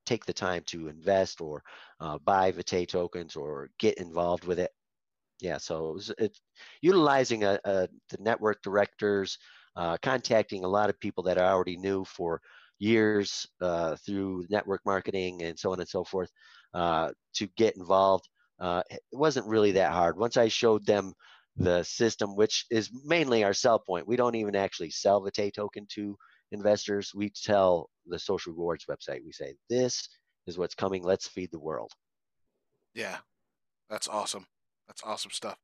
take 0.05 0.25
the 0.25 0.33
time 0.33 0.63
to 0.67 0.87
invest 0.87 1.41
or 1.41 1.63
uh, 1.99 2.17
buy 2.19 2.51
Vitae 2.51 2.85
tokens 2.85 3.35
or 3.35 3.69
get 3.79 3.97
involved 3.97 4.45
with 4.45 4.59
it. 4.59 4.71
Yeah, 5.41 5.57
so 5.57 5.89
it 5.89 5.93
was 5.93 6.13
it, 6.17 6.37
utilizing 6.81 7.43
a, 7.43 7.59
a, 7.65 7.87
the 8.09 8.17
network 8.19 8.61
directors, 8.61 9.37
uh, 9.75 9.97
contacting 10.01 10.63
a 10.63 10.67
lot 10.67 10.89
of 10.89 10.99
people 10.99 11.23
that 11.25 11.37
I 11.37 11.51
already 11.51 11.77
knew 11.77 12.05
for 12.05 12.41
years 12.79 13.47
uh, 13.61 13.95
through 14.05 14.45
network 14.49 14.81
marketing 14.85 15.43
and 15.43 15.57
so 15.57 15.71
on 15.71 15.79
and 15.79 15.89
so 15.89 16.03
forth 16.03 16.31
uh, 16.73 17.11
to 17.35 17.47
get 17.57 17.75
involved. 17.75 18.27
Uh, 18.59 18.81
it 18.89 19.01
wasn't 19.11 19.45
really 19.47 19.73
that 19.73 19.91
hard. 19.91 20.17
Once 20.17 20.37
I 20.37 20.47
showed 20.47 20.85
them 20.85 21.13
the 21.57 21.83
system, 21.83 22.35
which 22.35 22.65
is 22.69 22.89
mainly 23.05 23.43
our 23.43 23.53
sell 23.53 23.79
point, 23.79 24.07
we 24.07 24.15
don't 24.15 24.35
even 24.35 24.55
actually 24.55 24.89
sell 24.89 25.21
Vitae 25.21 25.51
token 25.51 25.85
to 25.91 26.17
investors. 26.51 27.11
We 27.13 27.29
tell 27.29 27.89
the 28.07 28.19
social 28.19 28.53
rewards 28.53 28.85
website, 28.89 29.23
we 29.25 29.31
say, 29.31 29.53
this 29.69 30.07
is 30.47 30.57
what's 30.57 30.75
coming. 30.75 31.03
Let's 31.03 31.27
feed 31.27 31.51
the 31.51 31.59
world. 31.59 31.91
Yeah, 32.93 33.17
that's 33.89 34.07
awesome. 34.07 34.45
That's 34.87 35.01
awesome 35.03 35.31
stuff. 35.31 35.57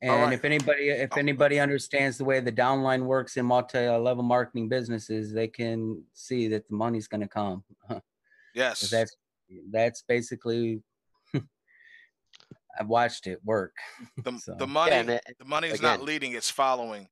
And 0.00 0.12
right. 0.22 0.32
if 0.32 0.44
anybody 0.44 0.90
if 0.90 1.10
Oh. 1.12 1.18
anybody 1.18 1.58
understands 1.58 2.18
the 2.18 2.24
way 2.24 2.38
the 2.40 2.52
downline 2.52 3.02
works 3.02 3.36
in 3.36 3.44
multi-level 3.46 4.22
marketing 4.22 4.68
businesses, 4.68 5.32
they 5.32 5.48
can 5.48 6.04
see 6.12 6.46
that 6.48 6.68
the 6.68 6.74
money's 6.76 7.08
going 7.08 7.20
to 7.22 7.28
come. 7.28 7.64
Yes. 8.54 8.90
That's 8.90 9.14
that's 9.70 10.02
basically 10.02 10.82
I've 12.80 12.88
watched 12.88 13.26
it 13.26 13.40
work. 13.44 13.74
the, 14.24 14.38
so- 14.38 14.54
the 14.58 14.66
money 14.66 14.92
and 14.92 15.10
it- 15.10 15.36
the 15.38 15.44
money 15.44 15.68
is 15.68 15.82
not 15.82 16.02
leading, 16.02 16.32
it's 16.32 16.50
following 16.50 17.08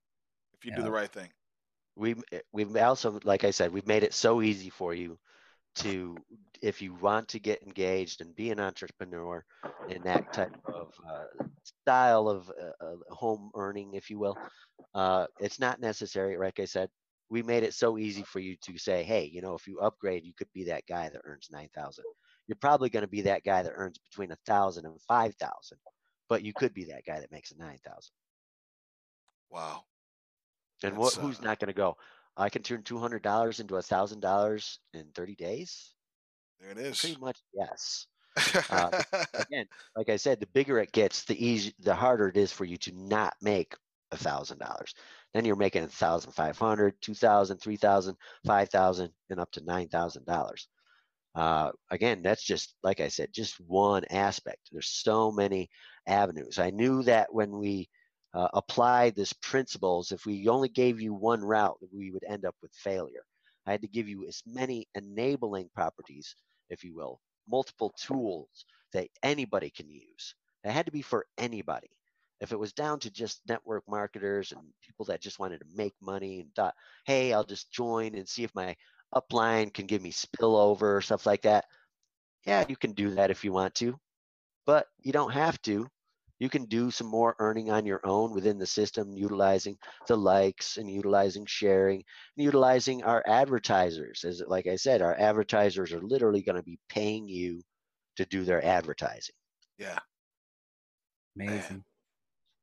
if 0.55 0.65
you 0.65 0.75
do 0.75 0.83
the 0.83 0.91
right 0.91 1.11
thing. 1.11 1.29
We 1.97 2.15
we've 2.53 2.77
also 2.77 3.19
like 3.25 3.45
i 3.45 3.51
said 3.51 3.73
we've 3.73 3.87
made 3.87 4.05
it 4.05 4.15
so 4.15 4.43
easy 4.43 4.71
for 4.71 4.95
you 4.95 5.19
to 5.77 6.25
if 6.63 6.83
you 6.83 6.95
want 6.95 7.29
to 7.29 7.41
get 7.41 7.63
engaged 7.63 8.21
and 8.21 8.35
be 8.37 8.51
an 8.51 8.61
entrepreneur 8.61 9.45
in 9.89 10.03
that 10.05 10.25
type 10.33 10.53
of 10.73 10.93
uh, 11.11 11.25
style 11.65 12.29
of 12.29 12.51
uh, 12.61 12.97
home 13.15 13.51
earning 13.55 13.95
if 13.95 14.11
you 14.11 14.19
will 14.19 14.39
uh, 14.95 15.27
it's 15.39 15.61
not 15.61 15.81
necessary. 15.81 16.37
Like 16.37 16.61
i 16.61 16.65
said 16.65 16.89
we 17.31 17.43
made 17.43 17.63
it 17.65 17.75
so 17.75 17.99
easy 17.99 18.23
for 18.25 18.41
you 18.41 18.57
to 18.63 18.79
say 18.79 19.03
hey 19.05 19.25
you 19.25 19.43
know 19.43 19.55
if 19.55 19.67
you 19.67 19.79
upgrade 19.81 20.25
you 20.25 20.33
could 20.37 20.53
be 20.55 20.65
that 20.65 20.87
guy 20.89 21.09
that 21.09 21.23
earns 21.25 21.49
9000 21.51 22.05
you're 22.49 22.57
probably 22.57 22.89
going 22.91 23.03
to 23.03 23.09
be 23.09 23.23
that 23.23 23.45
guy 23.45 23.63
that 23.63 23.73
earns 23.75 23.99
between 23.99 24.33
a 24.33 24.39
thousand 24.47 24.87
and 24.87 25.01
five 25.03 25.35
thousand 25.37 25.79
but 26.29 26.43
you 26.43 26.53
could 26.55 26.75
be 26.75 26.85
that 26.85 27.05
guy 27.07 27.21
that 27.21 27.33
makes 27.33 27.51
a 27.53 27.59
9000 27.59 28.13
Wow. 29.51 29.85
And 30.83 30.97
what 30.97 31.15
That's, 31.15 31.17
who's 31.17 31.41
uh, 31.41 31.45
not 31.45 31.59
going 31.59 31.69
to 31.69 31.75
go 31.75 31.97
i 32.37 32.49
can 32.49 32.63
turn 32.63 32.83
$200 32.83 33.61
into 33.61 33.77
a 33.77 33.83
thousand 33.83 34.21
dollars 34.21 34.81
in 34.95 35.07
30 35.15 35.35
days 35.37 35.95
There 36.61 36.71
it 36.71 36.79
is. 36.79 37.01
Pretty 37.01 37.17
much, 37.21 37.39
yes. 37.55 38.07
uh, 38.71 39.03
Again, 39.35 39.67
like 39.97 40.09
I 40.09 40.17
said, 40.17 40.41
the 40.41 40.47
bigger 40.49 40.79
it 40.79 40.93
gets, 40.93 41.25
the 41.25 41.45
easy, 41.45 41.75
the 41.81 41.95
harder 41.95 42.29
it 42.29 42.37
is 42.37 42.53
for 42.53 42.65
you 42.65 42.77
to 42.79 42.93
not 42.93 43.35
make 43.43 43.75
a 44.13 44.17
thousand 44.17 44.59
dollars. 44.59 44.95
Then 45.35 45.45
you're 45.45 45.57
making 45.57 45.85
a 45.85 45.89
thousand 45.89 46.33
five 46.33 46.59
hundred, 46.59 46.95
two 47.01 47.15
thousand, 47.15 47.59
three 47.59 47.77
thousand, 47.77 48.17
five 48.47 48.71
thousand, 48.71 49.13
and 49.31 49.41
up 49.41 49.51
to 49.53 49.65
nine 49.65 49.89
thousand 49.89 50.27
dollars. 50.27 50.69
Uh, 51.35 51.71
again, 51.91 52.23
that's 52.23 52.43
just 52.43 52.75
like 52.83 53.01
I 53.01 53.09
said, 53.09 53.33
just 53.33 53.61
one 53.61 54.05
aspect. 54.11 54.69
There's 54.73 54.89
so 54.89 55.31
many 55.33 55.69
avenues. 56.07 56.59
I 56.59 56.71
knew 56.71 57.03
that 57.05 57.33
when 57.33 57.59
we 57.59 57.89
uh, 58.37 58.49
applied 58.55 59.17
this 59.17 59.33
principles, 59.33 60.13
if 60.13 60.27
we 60.27 60.47
only 60.49 60.69
gave 60.69 61.01
you 61.01 61.15
one 61.15 61.43
route, 61.43 61.79
we 61.93 62.11
would 62.11 62.25
end 62.29 62.45
up 62.45 62.55
with 62.63 62.73
failure. 62.75 63.25
I 63.67 63.73
had 63.73 63.83
to 63.83 63.89
give 63.89 64.09
you 64.09 64.27
as 64.29 64.43
many 64.47 64.87
enabling 64.95 65.71
properties 65.75 66.37
if 66.71 66.85
you 66.85 66.95
will, 66.95 67.21
multiple 67.49 67.93
tools 67.99 68.67
that 68.93 69.09
anybody 69.23 69.71
can 69.71 69.89
use. 69.89 70.35
It 70.65 70.71
had 70.71 70.87
to 70.87 70.93
be 70.93 71.03
for 71.03 71.27
anybody. 71.39 71.91
If 72.41 72.53
it 72.53 72.59
was 72.59 72.73
down 72.73 72.99
to 73.01 73.11
just 73.11 73.41
network 73.49 73.85
marketers 73.89 74.53
and 74.53 74.61
people 74.85 75.07
that 75.07 75.23
just 75.23 75.39
wanted 75.39 75.61
to 75.61 75.67
make 75.75 75.95
money 76.03 76.41
and 76.41 76.55
thought, 76.55 76.75
hey, 77.07 77.33
I'll 77.33 77.45
just 77.45 77.73
join 77.73 78.15
and 78.15 78.29
see 78.29 78.45
if 78.45 78.55
my 78.55 78.77
upline 79.15 79.73
can 79.73 79.87
give 79.87 80.03
me 80.03 80.13
spillover 80.13 80.97
or 80.97 81.01
stuff 81.01 81.25
like 81.25 81.43
that, 81.43 81.65
yeah, 82.45 82.65
you 82.69 82.77
can 82.77 82.93
do 82.93 83.15
that 83.15 83.31
if 83.31 83.45
you 83.45 83.53
want 83.53 83.75
to, 83.77 83.99
but 84.67 84.87
you 85.01 85.13
don't 85.13 85.33
have 85.33 85.61
to. 85.63 85.89
You 86.39 86.49
can 86.49 86.67
do 86.67 86.91
some 86.91 87.07
more 87.07 87.35
earning 87.39 87.71
on 87.71 87.87
your 87.87 88.01
own 88.05 88.33
within 88.35 88.59
the 88.59 88.67
system, 88.67 89.17
utilizing 89.17 89.77
the 90.07 90.17
likes 90.17 90.77
and 90.77 90.91
utilizing 90.91 91.47
sharing 91.47 92.05
utilizing 92.37 93.03
our 93.05 93.25
advertisers. 93.27 94.25
As 94.25 94.43
like 94.47 94.67
I 94.67 94.77
said, 94.77 95.03
our 95.03 95.15
advertisers 95.15 95.93
are 95.93 96.03
literally 96.03 96.43
going 96.43 96.57
to 96.57 96.63
be 96.63 96.79
paying 96.89 97.29
you 97.29 97.63
to 98.17 98.25
do 98.27 98.45
their 98.45 98.65
advertising. 98.65 99.35
yeah. 99.79 99.99
Amazing. 101.37 101.85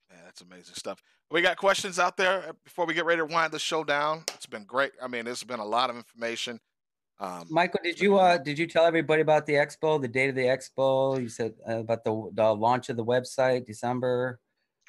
Yeah, 0.09 0.17
that's 0.25 0.41
amazing 0.41 0.75
stuff. 0.75 1.01
We 1.29 1.41
got 1.41 1.57
questions 1.57 1.99
out 1.99 2.17
there 2.17 2.49
uh, 2.49 2.53
before 2.63 2.85
we 2.85 2.93
get 2.93 3.05
ready 3.05 3.19
to 3.19 3.25
wind 3.25 3.51
the 3.51 3.59
show 3.59 3.83
down. 3.83 4.23
It's 4.35 4.45
been 4.45 4.65
great. 4.65 4.91
I 5.01 5.07
mean, 5.07 5.25
it's 5.27 5.43
been 5.43 5.59
a 5.59 5.65
lot 5.65 5.89
of 5.89 5.95
information. 5.95 6.59
Um, 7.23 7.47
Michael, 7.49 7.79
did 7.81 8.01
you 8.01 8.17
uh 8.17 8.37
did 8.37 8.59
you 8.59 8.67
tell 8.67 8.85
everybody 8.85 9.21
about 9.21 9.45
the 9.45 9.53
expo, 9.53 10.01
the 10.01 10.09
date 10.09 10.29
of 10.29 10.35
the 10.35 10.41
expo? 10.41 11.21
You 11.21 11.29
said 11.29 11.53
uh, 11.67 11.79
about 11.79 12.03
the 12.03 12.29
the 12.33 12.53
launch 12.53 12.89
of 12.89 12.97
the 12.97 13.05
website, 13.05 13.65
December. 13.65 14.39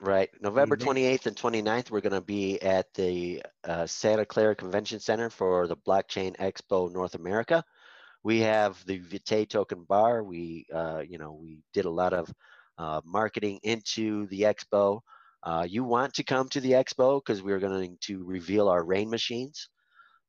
Right. 0.00 0.28
November 0.40 0.76
Mhm. 0.76 0.86
28th 0.86 1.26
and 1.26 1.36
29th, 1.36 1.92
we're 1.92 2.00
going 2.00 2.14
to 2.14 2.20
be 2.20 2.60
at 2.60 2.92
the 2.94 3.40
uh, 3.62 3.86
Santa 3.86 4.26
Clara 4.26 4.56
Convention 4.56 4.98
Center 4.98 5.30
for 5.30 5.68
the 5.68 5.76
Blockchain 5.76 6.36
Expo 6.38 6.90
North 6.92 7.14
America. 7.14 7.62
We 8.24 8.40
have 8.40 8.84
the 8.86 8.98
Vitae 8.98 9.44
token 9.44 9.84
bar. 9.84 10.24
We, 10.24 10.66
uh, 10.74 11.04
you 11.06 11.18
know, 11.18 11.38
we 11.40 11.60
did 11.72 11.84
a 11.84 11.90
lot 11.90 12.12
of 12.12 12.32
uh, 12.78 13.02
marketing 13.04 13.60
into 13.62 14.26
the 14.26 14.42
expo. 14.42 15.00
Uh, 15.44 15.64
you 15.68 15.84
want 15.84 16.14
to 16.14 16.24
come 16.24 16.48
to 16.48 16.60
the 16.60 16.72
expo 16.72 17.20
because 17.20 17.42
we're 17.42 17.60
going 17.60 17.96
to 18.00 18.24
reveal 18.24 18.68
our 18.68 18.82
rain 18.82 19.08
machines, 19.08 19.68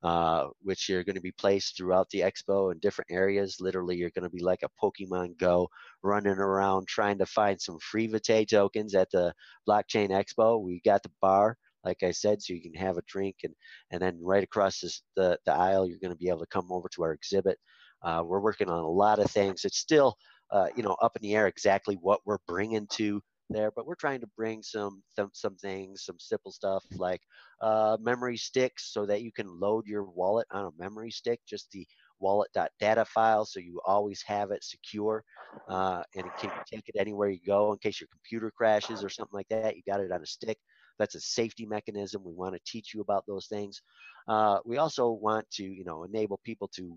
uh, 0.06 0.50
which 0.62 0.88
are 0.92 1.04
going 1.04 1.16
to 1.16 1.22
be 1.22 1.32
placed 1.32 1.76
throughout 1.76 2.08
the 2.12 2.20
expo 2.20 2.72
in 2.72 2.78
different 2.78 3.10
areas. 3.10 3.58
Literally, 3.60 3.96
you're 3.96 4.12
going 4.12 4.30
to 4.30 4.30
be 4.30 4.44
like 4.44 4.62
a 4.62 4.70
Pokemon 4.80 5.36
Go 5.40 5.68
running 6.04 6.38
around 6.38 6.88
trying 6.88 7.18
to 7.18 7.26
find 7.26 7.60
some 7.60 7.80
free 7.80 8.06
Vitae 8.06 8.46
tokens 8.46 8.94
at 8.94 9.10
the 9.12 9.34
blockchain 9.68 10.10
expo. 10.12 10.64
We 10.64 10.80
got 10.86 11.02
the 11.02 11.10
bar 11.22 11.58
like 11.84 12.02
i 12.04 12.10
said 12.10 12.42
so 12.42 12.52
you 12.52 12.62
can 12.64 12.74
have 12.74 12.98
a 12.98 13.04
drink 13.08 13.36
and 13.44 13.54
and 13.92 14.02
then 14.02 14.18
right 14.20 14.44
across 14.44 14.80
this, 14.80 15.04
the 15.16 15.38
the 15.46 15.54
aisle 15.54 15.88
you're 15.88 16.00
going 16.02 16.12
to 16.12 16.18
be 16.18 16.30
able 16.30 16.40
to 16.40 16.48
come 16.48 16.68
over 16.72 16.88
to 16.94 17.04
our 17.04 17.14
exhibit. 17.14 17.58
Uh, 18.02 18.24
we're 18.26 18.42
working 18.42 18.70
on 18.70 18.84
a 18.84 18.88
lot 18.88 19.20
of 19.20 19.30
things. 19.32 19.66
It's 19.66 19.78
still 19.78 20.16
uh, 20.52 20.68
you 20.76 20.84
know 20.84 20.96
up 21.02 21.16
in 21.16 21.22
the 21.22 21.36
air 21.36 21.48
exactly 21.48 21.98
what 22.02 22.22
we're 22.26 22.38
bringing 22.48 22.88
to 22.94 23.22
there, 23.50 23.72
but 23.76 23.86
we're 23.86 23.96
trying 23.96 24.22
to 24.22 24.28
bring 24.36 24.62
some 24.64 25.04
some, 25.16 25.30
some 25.34 25.56
things, 25.58 26.04
some 26.06 26.18
simple 26.20 26.52
stuff 26.52 26.86
like 26.98 27.22
uh, 27.62 27.98
memory 28.02 28.38
sticks, 28.38 28.92
so 28.94 29.06
that 29.06 29.22
you 29.22 29.32
can 29.32 29.48
load 29.60 29.86
your 29.88 30.04
wallet 30.04 30.48
on 30.52 30.66
a 30.66 30.72
memory 30.82 31.12
stick, 31.12 31.40
just 31.48 31.72
the 31.72 31.86
wallet.data 32.20 33.06
file, 33.06 33.46
so 33.46 33.60
you 33.60 33.82
always 33.86 34.22
have 34.26 34.52
it 34.52 34.64
secure, 34.64 35.24
uh, 35.70 36.04
and 36.16 36.26
it 36.28 36.36
can 36.38 36.52
take 36.66 36.88
it 36.88 36.96
anywhere 37.00 37.30
you 37.30 37.40
go 37.46 37.72
in 37.72 37.78
case 37.80 38.00
your 38.00 38.08
computer 38.12 38.52
crashes 38.52 39.04
or 39.04 39.10
something 39.10 39.34
like 39.36 39.48
that. 39.50 39.76
You 39.76 39.84
got 39.86 40.02
it 40.02 40.12
on 40.12 40.22
a 40.22 40.26
stick. 40.26 40.58
That's 40.98 41.16
a 41.16 41.20
safety 41.20 41.66
mechanism. 41.66 42.24
We 42.24 42.34
want 42.34 42.56
to 42.56 42.62
teach 42.66 42.94
you 42.94 43.02
about 43.02 43.26
those 43.28 43.48
things. 43.48 43.82
Uh, 44.28 44.60
we 44.66 44.78
also 44.78 45.12
want 45.12 45.50
to, 45.52 45.64
you 45.64 45.84
know, 45.84 46.04
enable 46.06 46.40
people 46.44 46.70
to 46.76 46.96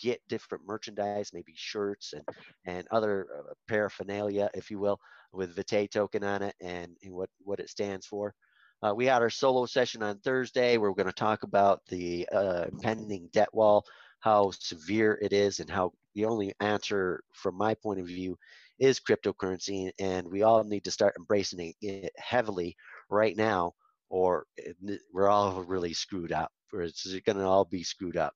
get 0.00 0.20
different 0.28 0.66
merchandise, 0.66 1.30
maybe 1.32 1.52
shirts 1.56 2.12
and 2.12 2.24
and 2.66 2.86
other 2.90 3.26
uh, 3.36 3.52
paraphernalia, 3.68 4.50
if 4.54 4.70
you 4.70 4.78
will, 4.78 4.98
with 5.32 5.54
Vitae 5.54 5.86
token 5.86 6.24
on 6.24 6.42
it 6.42 6.54
and, 6.60 6.96
and 7.02 7.12
what 7.12 7.30
what 7.44 7.60
it 7.60 7.70
stands 7.70 8.06
for. 8.06 8.34
Uh, 8.82 8.94
we 8.94 9.06
had 9.06 9.22
our 9.22 9.30
solo 9.30 9.66
session 9.66 10.02
on 10.02 10.18
Thursday. 10.20 10.76
We're 10.76 10.92
going 10.92 11.06
to 11.06 11.12
talk 11.12 11.42
about 11.42 11.80
the 11.88 12.28
uh, 12.32 12.66
impending 12.70 13.28
debt 13.32 13.52
wall, 13.52 13.84
how 14.20 14.52
severe 14.52 15.18
it 15.20 15.32
is, 15.32 15.58
and 15.58 15.68
how 15.68 15.92
the 16.14 16.24
only 16.26 16.54
answer, 16.60 17.20
from 17.32 17.56
my 17.56 17.74
point 17.74 18.00
of 18.00 18.06
view, 18.06 18.38
is 18.78 19.00
cryptocurrency. 19.00 19.90
And 19.98 20.28
we 20.28 20.42
all 20.44 20.62
need 20.62 20.84
to 20.84 20.92
start 20.92 21.16
embracing 21.18 21.74
it 21.80 22.12
heavily 22.16 22.76
right 23.10 23.36
now, 23.36 23.72
or 24.10 24.46
we're 25.12 25.28
all 25.28 25.64
really 25.64 25.92
screwed 25.92 26.32
up. 26.32 26.52
Or 26.72 26.82
it's 26.82 27.04
going 27.26 27.38
to 27.38 27.44
all 27.44 27.64
be 27.64 27.82
screwed 27.82 28.16
up. 28.16 28.34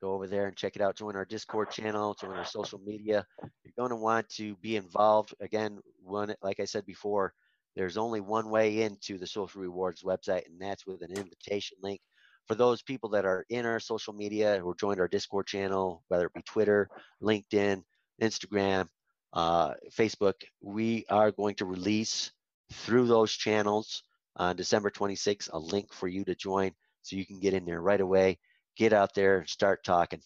Go 0.00 0.14
over 0.14 0.26
there 0.26 0.46
and 0.46 0.56
check 0.56 0.76
it 0.76 0.82
out. 0.82 0.96
Join 0.96 1.14
our 1.14 1.26
Discord 1.26 1.70
channel, 1.70 2.16
join 2.18 2.32
our 2.32 2.44
social 2.44 2.78
media. 2.78 3.26
You're 3.64 3.74
going 3.76 3.90
to 3.90 3.96
want 3.96 4.28
to 4.30 4.56
be 4.56 4.76
involved. 4.76 5.34
Again, 5.40 5.78
one, 6.02 6.34
like 6.42 6.58
I 6.58 6.64
said 6.64 6.86
before, 6.86 7.34
there's 7.76 7.98
only 7.98 8.20
one 8.20 8.48
way 8.48 8.82
into 8.82 9.18
the 9.18 9.26
Social 9.26 9.60
Rewards 9.60 10.02
website, 10.02 10.46
and 10.46 10.58
that's 10.58 10.86
with 10.86 11.02
an 11.02 11.12
invitation 11.12 11.76
link. 11.82 12.00
For 12.46 12.54
those 12.54 12.82
people 12.82 13.10
that 13.10 13.26
are 13.26 13.44
in 13.50 13.66
our 13.66 13.78
social 13.78 14.14
media 14.14 14.60
or 14.64 14.74
joined 14.74 15.00
our 15.00 15.06
Discord 15.06 15.46
channel, 15.46 16.02
whether 16.08 16.26
it 16.26 16.34
be 16.34 16.42
Twitter, 16.42 16.88
LinkedIn, 17.22 17.82
Instagram, 18.22 18.88
uh, 19.34 19.74
Facebook, 19.92 20.34
we 20.62 21.04
are 21.10 21.30
going 21.30 21.54
to 21.56 21.66
release 21.66 22.32
through 22.72 23.06
those 23.06 23.32
channels 23.32 24.02
on 24.36 24.56
December 24.56 24.90
26th 24.90 25.50
a 25.52 25.58
link 25.58 25.92
for 25.92 26.08
you 26.08 26.24
to 26.24 26.34
join 26.34 26.72
so 27.02 27.16
you 27.16 27.26
can 27.26 27.38
get 27.38 27.54
in 27.54 27.64
there 27.64 27.80
right 27.80 28.00
away 28.00 28.38
get 28.76 28.92
out 28.92 29.14
there 29.14 29.38
and 29.38 29.48
start 29.48 29.84
talking. 29.84 30.20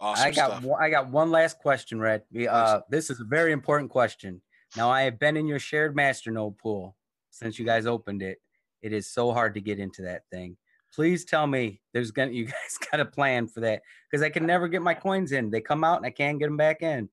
Awesome 0.00 0.26
I 0.26 0.30
got 0.32 0.50
stuff. 0.50 0.62
one, 0.64 0.82
I 0.82 0.90
got 0.90 1.10
one 1.10 1.30
last 1.30 1.58
question, 1.58 2.00
Red. 2.00 2.22
We, 2.32 2.48
Uh, 2.48 2.80
this 2.90 3.10
is 3.10 3.20
a 3.20 3.24
very 3.24 3.52
important 3.52 3.90
question. 3.90 4.42
Now 4.76 4.90
I 4.90 5.02
have 5.02 5.18
been 5.18 5.36
in 5.36 5.46
your 5.46 5.58
shared 5.58 5.96
masternode 5.96 6.58
pool 6.58 6.96
since 7.30 7.58
you 7.58 7.64
guys 7.64 7.86
opened 7.86 8.22
it. 8.22 8.40
It 8.82 8.92
is 8.92 9.08
so 9.08 9.32
hard 9.32 9.54
to 9.54 9.60
get 9.60 9.78
into 9.78 10.02
that 10.02 10.22
thing. 10.30 10.56
Please 10.94 11.24
tell 11.24 11.46
me 11.46 11.80
there's 11.92 12.10
gonna 12.10 12.30
you 12.32 12.46
guys 12.46 12.78
got 12.90 13.00
a 13.00 13.04
plan 13.04 13.46
for 13.46 13.60
that 13.60 13.82
because 14.10 14.22
I 14.22 14.30
can 14.30 14.46
never 14.46 14.68
get 14.68 14.82
my 14.82 14.94
coins 14.94 15.32
in. 15.32 15.50
They 15.50 15.60
come 15.60 15.84
out 15.84 15.98
and 15.98 16.06
I 16.06 16.10
can't 16.10 16.38
get 16.38 16.46
them 16.46 16.56
back 16.56 16.82
in. 16.82 17.08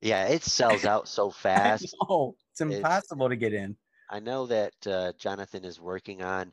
Yeah, 0.00 0.26
it 0.26 0.42
sells 0.42 0.84
out 0.84 1.08
so 1.08 1.30
fast. 1.30 1.94
No, 2.08 2.36
it's 2.50 2.60
impossible 2.60 3.28
to 3.28 3.36
get 3.36 3.54
in. 3.54 3.76
I 4.10 4.20
know 4.20 4.46
that 4.46 4.74
uh, 4.86 5.12
Jonathan 5.18 5.64
is 5.64 5.80
working 5.80 6.22
on 6.22 6.52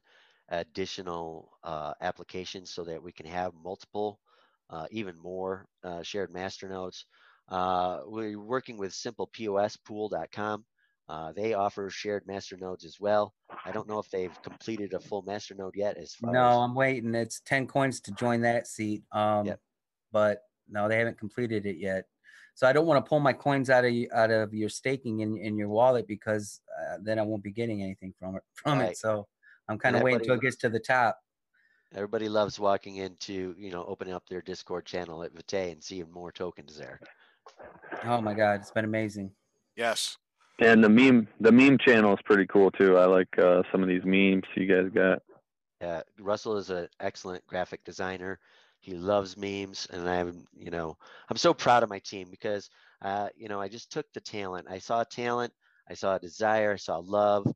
additional 0.51 1.57
uh, 1.63 1.95
applications 2.01 2.71
so 2.71 2.83
that 2.85 3.03
we 3.03 3.11
can 3.11 3.25
have 3.25 3.53
multiple, 3.55 4.21
uh, 4.69 4.87
even 4.91 5.17
more 5.17 5.67
uh, 5.83 6.03
shared 6.03 6.31
master 6.31 6.69
nodes. 6.69 7.07
Uh, 7.49 8.01
we're 8.05 8.39
working 8.39 8.77
with 8.77 8.91
simplepospool.com. 8.93 10.65
Uh, 11.09 11.33
they 11.33 11.53
offer 11.55 11.89
shared 11.89 12.27
master 12.27 12.57
nodes 12.57 12.85
as 12.85 12.99
well. 12.99 13.35
I 13.65 13.71
don't 13.71 13.87
know 13.87 13.99
if 13.99 14.09
they've 14.11 14.41
completed 14.43 14.93
a 14.93 14.99
full 14.99 15.23
master 15.23 15.55
node 15.55 15.75
yet. 15.75 15.97
As 15.97 16.15
far 16.15 16.31
No, 16.31 16.43
as, 16.43 16.61
I'm 16.61 16.75
waiting. 16.75 17.15
It's 17.15 17.39
10 17.41 17.67
coins 17.67 17.99
to 18.01 18.11
join 18.11 18.41
that 18.41 18.67
seat. 18.67 19.03
Um, 19.11 19.47
Yep. 19.47 19.61
but 20.11 20.43
no, 20.69 20.87
they 20.87 20.97
haven't 20.97 21.19
completed 21.19 21.65
it 21.65 21.77
yet. 21.77 22.05
So 22.55 22.67
I 22.67 22.73
don't 22.73 22.85
want 22.85 23.03
to 23.03 23.09
pull 23.09 23.19
my 23.19 23.33
coins 23.33 23.69
out 23.69 23.85
of 23.85 23.93
out 24.13 24.31
of 24.31 24.53
your 24.53 24.69
staking 24.69 25.21
in, 25.21 25.37
in 25.37 25.57
your 25.57 25.69
wallet 25.69 26.07
because 26.07 26.61
uh, 26.79 26.97
then 27.01 27.17
I 27.19 27.23
won't 27.23 27.43
be 27.43 27.51
getting 27.51 27.81
anything 27.83 28.13
from 28.19 28.35
it 28.37 28.43
from 28.53 28.81
Right. 28.81 28.95
it. 28.95 28.97
So 28.97 29.27
I'm 29.71 29.79
kind 29.79 29.95
of 29.95 30.01
waiting 30.01 30.19
until 30.19 30.35
it 30.35 30.41
gets 30.41 30.57
to 30.57 30.69
the 30.69 30.79
top. 30.79 31.17
everybody 31.95 32.27
loves 32.27 32.59
walking 32.59 32.97
into, 32.97 33.55
you 33.57 33.71
know, 33.71 33.85
opening 33.85 34.13
up 34.13 34.27
their 34.27 34.41
Discord 34.41 34.85
channel 34.85 35.23
at 35.23 35.33
Vitae 35.33 35.71
and 35.71 35.81
seeing 35.81 36.11
more 36.11 36.31
tokens 36.31 36.77
there. 36.77 36.99
Oh 38.03 38.19
my 38.19 38.33
god, 38.33 38.59
it's 38.59 38.71
been 38.71 38.85
amazing. 38.85 39.31
Yes. 39.77 40.17
And 40.59 40.83
the 40.83 40.89
meme 40.89 41.27
the 41.39 41.51
meme 41.51 41.77
channel 41.77 42.13
is 42.13 42.19
pretty 42.25 42.45
cool 42.47 42.69
too. 42.71 42.97
I 42.97 43.05
like 43.05 43.29
uh, 43.39 43.63
some 43.71 43.81
of 43.81 43.87
these 43.87 44.03
memes 44.03 44.43
you 44.55 44.67
guys 44.67 44.91
got. 44.93 45.19
Uh, 45.81 46.01
Russell 46.19 46.57
is 46.57 46.69
an 46.69 46.87
excellent 46.99 47.45
graphic 47.47 47.83
designer. 47.85 48.39
He 48.81 48.93
loves 48.93 49.37
memes, 49.37 49.87
and 49.91 50.07
I'm, 50.09 50.45
you 50.53 50.69
know, 50.69 50.97
I'm 51.29 51.37
so 51.37 51.53
proud 51.53 51.83
of 51.83 51.89
my 51.89 51.99
team 51.99 52.27
because, 52.29 52.69
uh, 53.01 53.29
you 53.35 53.47
know, 53.47 53.61
I 53.61 53.67
just 53.67 53.91
took 53.91 54.05
the 54.13 54.21
talent. 54.21 54.67
I 54.69 54.79
saw 54.79 55.03
talent, 55.03 55.53
I 55.89 55.93
saw 55.93 56.17
desire, 56.17 56.73
I 56.73 56.77
saw 56.77 56.97
love, 56.97 57.47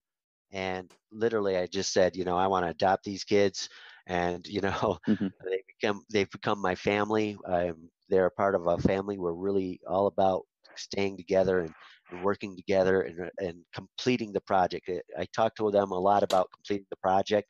and 0.52 0.94
literally, 1.12 1.58
I 1.58 1.68
just 1.68 1.94
said, 1.94 2.16
you 2.16 2.24
know, 2.26 2.38
I 2.38 2.48
want 2.48 2.66
to 2.66 2.70
adopt 2.72 3.04
these 3.04 3.24
kids, 3.24 3.70
and 4.08 4.46
you 4.48 4.62
know, 4.62 4.98
Mhm. 5.08 5.34
they 5.44 5.64
become 5.68 6.04
they've 6.12 6.30
become 6.30 6.60
my 6.60 6.76
family. 6.76 7.38
Um, 7.46 7.90
they're 8.10 8.28
a 8.28 8.32
part 8.32 8.56
of 8.56 8.68
a 8.68 8.78
family. 8.78 9.18
We're 9.18 9.34
really 9.34 9.80
all 9.88 10.08
about 10.08 10.44
staying 10.78 11.18
together 11.18 11.62
and, 11.62 11.74
and 12.12 12.20
working 12.22 12.56
together 12.56 13.02
and, 13.02 13.20
uh, 13.22 13.30
and 13.40 13.66
completing 13.74 14.34
the 14.34 14.42
project. 14.42 14.90
I, 14.90 15.02
I 15.22 15.26
talked 15.36 15.58
to 15.58 15.72
them 15.72 15.92
a 15.92 16.00
lot 16.00 16.24
about 16.24 16.50
completing 16.54 16.88
the 16.90 16.98
project, 16.98 17.50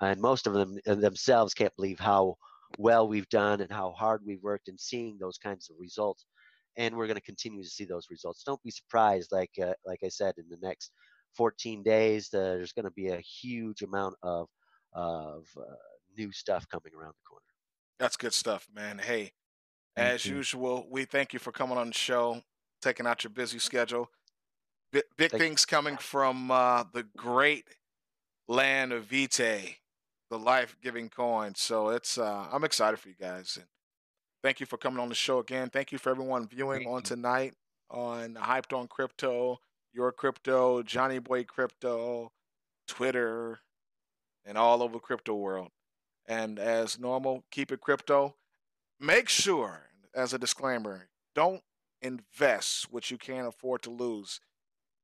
and 0.00 0.20
most 0.20 0.46
of 0.46 0.52
them 0.54 0.78
uh, 0.86 0.94
themselves 0.94 1.54
can't 1.54 1.74
believe 1.76 1.98
how 1.98 2.36
well 2.76 3.08
we've 3.08 3.28
done 3.28 3.60
and 3.60 3.70
how 3.70 3.92
hard 3.92 4.22
we've 4.24 4.42
worked 4.42 4.68
and 4.68 4.78
seeing 4.78 5.18
those 5.18 5.38
kinds 5.38 5.70
of 5.70 5.76
results. 5.78 6.26
And 6.76 6.96
we're 6.96 7.06
going 7.08 7.16
to 7.16 7.22
continue 7.22 7.62
to 7.64 7.68
see 7.70 7.84
those 7.84 8.06
results. 8.10 8.44
Don't 8.44 8.62
be 8.62 8.70
surprised, 8.70 9.32
like 9.32 9.50
uh, 9.62 9.74
like 9.84 10.00
I 10.04 10.08
said, 10.08 10.34
in 10.38 10.48
the 10.48 10.58
next 10.62 10.92
14 11.36 11.82
days, 11.82 12.28
there's 12.30 12.72
going 12.72 12.84
to 12.84 12.90
be 12.92 13.08
a 13.08 13.18
huge 13.20 13.82
amount 13.82 14.14
of 14.22 14.48
of 14.94 15.46
uh, 15.56 15.74
new 16.16 16.32
stuff 16.32 16.66
coming 16.68 16.92
around 16.98 17.12
the 17.12 17.28
corner. 17.28 17.42
That's 17.98 18.16
good 18.16 18.32
stuff, 18.32 18.66
man. 18.74 18.98
Hey, 18.98 19.32
Thank 19.96 20.14
as 20.14 20.26
you. 20.26 20.36
usual, 20.36 20.86
we 20.90 21.04
thank 21.04 21.32
you 21.32 21.38
for 21.38 21.52
coming 21.52 21.76
on 21.76 21.88
the 21.88 21.94
show, 21.94 22.42
taking 22.80 23.06
out 23.06 23.22
your 23.22 23.30
busy 23.30 23.58
schedule. 23.58 24.08
Big, 24.92 25.02
big 25.16 25.30
Thank- 25.30 25.42
things 25.42 25.64
coming 25.66 25.96
from 25.98 26.50
uh, 26.50 26.84
the 26.92 27.04
great 27.16 27.66
land 28.48 28.92
of 28.92 29.04
Vitae, 29.04 29.76
the 30.30 30.38
life-giving 30.38 31.10
coin. 31.10 31.54
So 31.54 31.90
it's 31.90 32.16
uh, 32.16 32.46
I'm 32.50 32.64
excited 32.64 32.98
for 32.98 33.08
you 33.10 33.16
guys, 33.20 33.56
and 33.56 33.66
thank 34.42 34.60
you 34.60 34.66
for 34.66 34.78
coming 34.78 35.00
on 35.00 35.08
the 35.10 35.14
show 35.14 35.38
again. 35.40 35.68
Thank 35.70 35.92
you 35.92 35.98
for 35.98 36.10
everyone 36.10 36.48
viewing 36.48 36.80
Thank 36.84 36.88
on 36.90 36.96
you. 36.98 37.02
tonight 37.02 37.54
on 37.90 38.34
Hyped 38.34 38.76
on 38.76 38.86
Crypto, 38.88 39.58
Your 39.92 40.12
Crypto, 40.12 40.82
Johnny 40.82 41.18
Boy 41.18 41.44
Crypto, 41.44 42.32
Twitter, 42.86 43.60
and 44.44 44.56
all 44.56 44.82
over 44.82 44.98
crypto 44.98 45.34
world. 45.34 45.70
And 46.26 46.58
as 46.58 46.98
normal, 46.98 47.44
keep 47.50 47.72
it 47.72 47.80
crypto. 47.80 48.36
Make 49.00 49.28
sure, 49.28 49.88
as 50.14 50.32
a 50.32 50.38
disclaimer, 50.38 51.08
don't 51.34 51.62
invest 52.02 52.92
what 52.92 53.10
you 53.10 53.18
can't 53.18 53.46
afford 53.46 53.82
to 53.82 53.90
lose. 53.90 54.40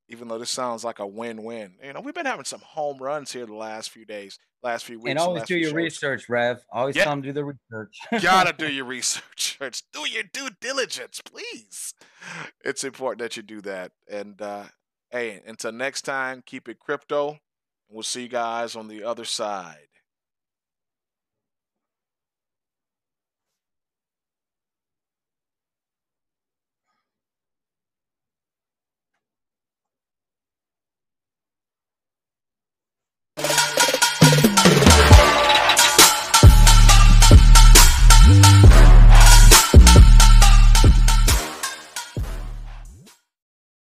Even 0.07 0.27
though 0.27 0.37
this 0.37 0.51
sounds 0.51 0.83
like 0.83 0.99
a 0.99 1.07
win-win, 1.07 1.75
you 1.83 1.93
know 1.93 2.01
we've 2.01 2.13
been 2.13 2.25
having 2.25 2.45
some 2.45 2.61
home 2.61 2.97
runs 2.99 3.31
here 3.31 3.45
the 3.45 3.55
last 3.55 3.89
few 3.89 4.05
days, 4.05 4.37
last 4.61 4.85
few 4.85 4.99
weeks. 4.99 5.09
and 5.11 5.19
always 5.19 5.43
do 5.43 5.57
your 5.57 5.69
shows. 5.69 5.73
research, 5.73 6.29
Rev. 6.29 6.63
Always 6.71 6.97
come 6.97 7.21
do 7.21 7.33
the 7.33 7.43
research. 7.45 7.97
Gotta 8.21 8.53
do 8.53 8.71
your 8.71 8.85
research. 8.85 9.57
Do 9.91 10.07
your 10.07 10.23
due 10.31 10.49
diligence, 10.61 11.21
please. 11.21 11.93
It's 12.63 12.83
important 12.83 13.19
that 13.19 13.37
you 13.37 13.43
do 13.43 13.61
that. 13.61 13.93
And 14.09 14.41
uh, 14.41 14.65
hey, 15.09 15.41
until 15.45 15.71
next 15.71 16.03
time, 16.03 16.43
keep 16.45 16.69
it 16.69 16.79
crypto. 16.79 17.39
We'll 17.89 18.03
see 18.03 18.23
you 18.23 18.27
guys 18.29 18.75
on 18.75 18.87
the 18.87 19.03
other 19.03 19.25
side. 19.25 19.87
Thank 33.47 33.79
you. 33.79 33.84